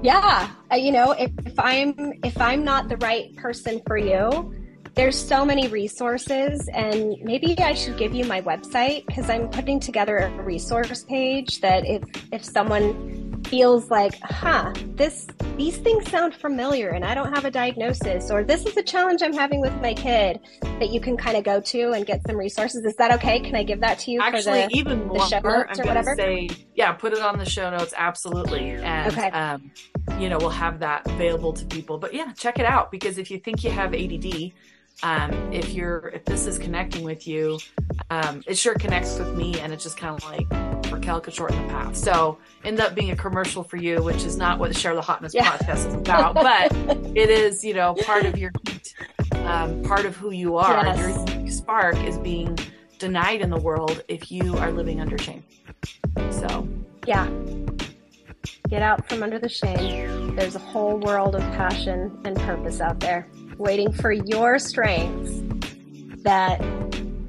yeah, 0.03 0.51
uh, 0.73 0.77
you 0.77 0.91
know, 0.91 1.13
if, 1.13 1.31
if 1.45 1.59
I'm, 1.59 1.95
if 2.25 2.41
I'm 2.41 2.65
not 2.65 2.89
the 2.89 2.97
right 2.99 3.35
person 3.37 3.81
for 3.87 3.97
you, 3.97 4.55
there's 5.01 5.17
so 5.19 5.47
many 5.47 5.67
resources 5.69 6.69
and 6.75 7.17
maybe 7.23 7.57
I 7.59 7.73
should 7.73 7.97
give 7.97 8.15
you 8.15 8.27
my 8.27 8.43
website 8.43 9.07
because 9.07 9.31
I'm 9.31 9.49
putting 9.49 9.81
together 9.81 10.19
a 10.19 10.43
resource 10.43 11.05
page 11.05 11.63
that 11.63 11.87
if 11.87 12.03
if 12.31 12.45
someone 12.45 13.43
feels 13.45 13.91
like, 13.91 14.21
huh, 14.21 14.75
this 14.97 15.27
these 15.57 15.79
things 15.79 16.11
sound 16.11 16.35
familiar 16.35 16.91
and 16.91 17.03
I 17.03 17.15
don't 17.15 17.33
have 17.33 17.47
a 17.47 17.51
diagnosis 17.51 18.31
or 18.31 18.45
this 18.45 18.67
is 18.67 18.77
a 18.77 18.83
challenge 18.83 19.23
I'm 19.23 19.33
having 19.33 19.63
with 19.63 19.73
my 19.81 19.95
kid 19.95 20.39
that 20.61 20.91
you 20.91 21.01
can 21.01 21.17
kind 21.17 21.39
of 21.39 21.45
go 21.45 21.63
to 21.63 21.93
and 21.93 22.05
get 22.05 22.21
some 22.27 22.37
resources. 22.37 22.85
Is 22.85 22.97
that 22.97 23.11
okay? 23.15 23.41
Can 23.41 23.57
I 23.57 23.63
give 23.63 23.81
that 23.81 24.01
to 24.01 24.11
you 24.11 24.21
Actually, 24.21 24.65
for 24.65 24.69
the, 24.69 24.77
even 24.77 25.07
more, 25.07 25.17
the 25.17 25.25
show 25.25 25.41
notes 25.41 25.79
I'm 25.79 25.85
or 25.85 25.89
whatever? 25.89 26.15
Say, 26.15 26.51
yeah, 26.75 26.93
put 26.93 27.15
it 27.15 27.21
on 27.21 27.39
the 27.39 27.47
show 27.47 27.71
notes. 27.71 27.95
Absolutely. 27.97 28.73
And, 28.73 29.13
okay. 29.15 29.31
um, 29.31 29.71
you 30.19 30.29
know, 30.29 30.37
we'll 30.37 30.51
have 30.51 30.81
that 30.81 31.07
available 31.07 31.55
to 31.55 31.65
people, 31.65 31.97
but 31.97 32.13
yeah, 32.13 32.33
check 32.33 32.59
it 32.59 32.67
out 32.67 32.91
because 32.91 33.17
if 33.17 33.31
you 33.31 33.39
think 33.39 33.65
you 33.65 33.71
have 33.71 33.95
ADD, 33.95 34.53
um, 35.03 35.53
if 35.53 35.73
you're 35.73 36.09
if 36.09 36.25
this 36.25 36.47
is 36.47 36.59
connecting 36.59 37.05
with 37.05 37.27
you 37.27 37.59
um, 38.11 38.43
it 38.47 38.57
sure 38.57 38.75
connects 38.75 39.19
with 39.19 39.35
me 39.35 39.59
and 39.61 39.73
it's 39.73 39.85
just 39.85 39.97
kind 39.97 40.17
of 40.17 40.25
like 40.31 40.47
raquel 40.93 41.21
could 41.21 41.35
shorten 41.35 41.61
the 41.67 41.73
path. 41.73 41.97
So 41.97 42.39
end 42.65 42.81
up 42.81 42.95
being 42.95 43.11
a 43.11 43.17
commercial 43.17 43.63
for 43.63 43.77
you 43.77 44.03
which 44.03 44.25
is 44.25 44.37
not 44.37 44.59
what 44.59 44.73
the 44.73 44.79
share 44.79 44.95
the 44.95 45.03
hotness 45.03 45.35
yeah. 45.35 45.57
podcast 45.57 45.87
is 45.87 45.95
about 45.95 46.35
but 46.35 46.73
it 47.17 47.31
is 47.31 47.65
you 47.65 47.75
know 47.75 47.95
part 48.05 48.27
of 48.27 48.37
your 48.39 48.53
um, 49.45 49.83
part 49.83 50.05
of 50.05 50.17
who 50.17 50.31
you 50.31 50.57
are. 50.57 50.85
Yes. 50.85 51.35
your 51.35 51.51
spark 51.51 51.97
is 52.05 52.19
being 52.19 52.59
denied 52.99 53.41
in 53.41 53.51
the 53.51 53.61
world 53.61 54.03
if 54.09 54.31
you 54.31 54.57
are 54.59 54.71
living 54.71 55.01
under 55.01 55.19
shame. 55.19 55.43
So. 56.31 56.69
Yeah. 57.07 57.29
Get 58.69 58.83
out 58.83 59.09
from 59.09 59.23
under 59.23 59.39
the 59.39 59.49
shame. 59.49 60.37
There's 60.37 60.55
a 60.55 60.61
whole 60.61 60.99
world 60.99 61.35
of 61.35 61.41
passion 61.53 62.17
and 62.25 62.37
purpose 62.37 62.81
out 62.81 63.01
there 63.01 63.27
waiting 63.61 63.93
for 63.93 64.11
your 64.11 64.59
strengths 64.59 65.43
that 66.23 66.61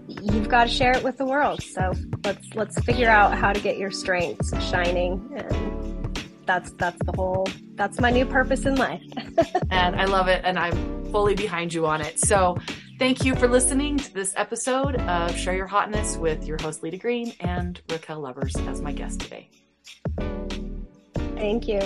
you've 0.07 0.47
got 0.47 0.63
to 0.63 0.69
share 0.69 0.95
it 0.95 1.03
with 1.03 1.17
the 1.17 1.25
world. 1.25 1.61
So 1.61 1.93
let's 2.23 2.55
let's 2.55 2.79
figure 2.84 3.09
out 3.09 3.38
how 3.38 3.51
to 3.51 3.59
get 3.59 3.77
your 3.77 3.91
strengths 3.91 4.51
shining 4.69 5.29
and 5.36 6.17
that's 6.45 6.71
that's 6.71 6.97
the 7.05 7.11
whole 7.11 7.47
that's 7.75 7.99
my 7.99 8.09
new 8.09 8.25
purpose 8.25 8.65
in 8.65 8.75
life. 8.75 9.03
and 9.71 9.95
I 9.95 10.05
love 10.05 10.27
it 10.27 10.41
and 10.45 10.57
I'm 10.57 11.05
fully 11.11 11.36
behind 11.36 11.73
you 11.73 11.86
on 11.86 12.01
it. 12.01 12.17
So 12.19 12.57
thank 12.97 13.25
you 13.25 13.36
for 13.36 13.47
listening 13.47 13.97
to 13.97 14.13
this 14.13 14.34
episode 14.38 14.95
of 15.01 15.36
Share 15.36 15.55
Your 15.55 15.67
Hotness 15.67 16.17
with 16.17 16.47
your 16.47 16.57
host 16.61 16.82
Lita 16.82 16.97
Green 16.97 17.34
and 17.41 17.82
Raquel 17.89 18.21
Lubbers 18.21 18.55
as 18.67 18.82
my 18.82 18.93
guest 18.93 19.19
today. 19.19 19.49
Thank 21.36 21.67
you. 21.67 21.82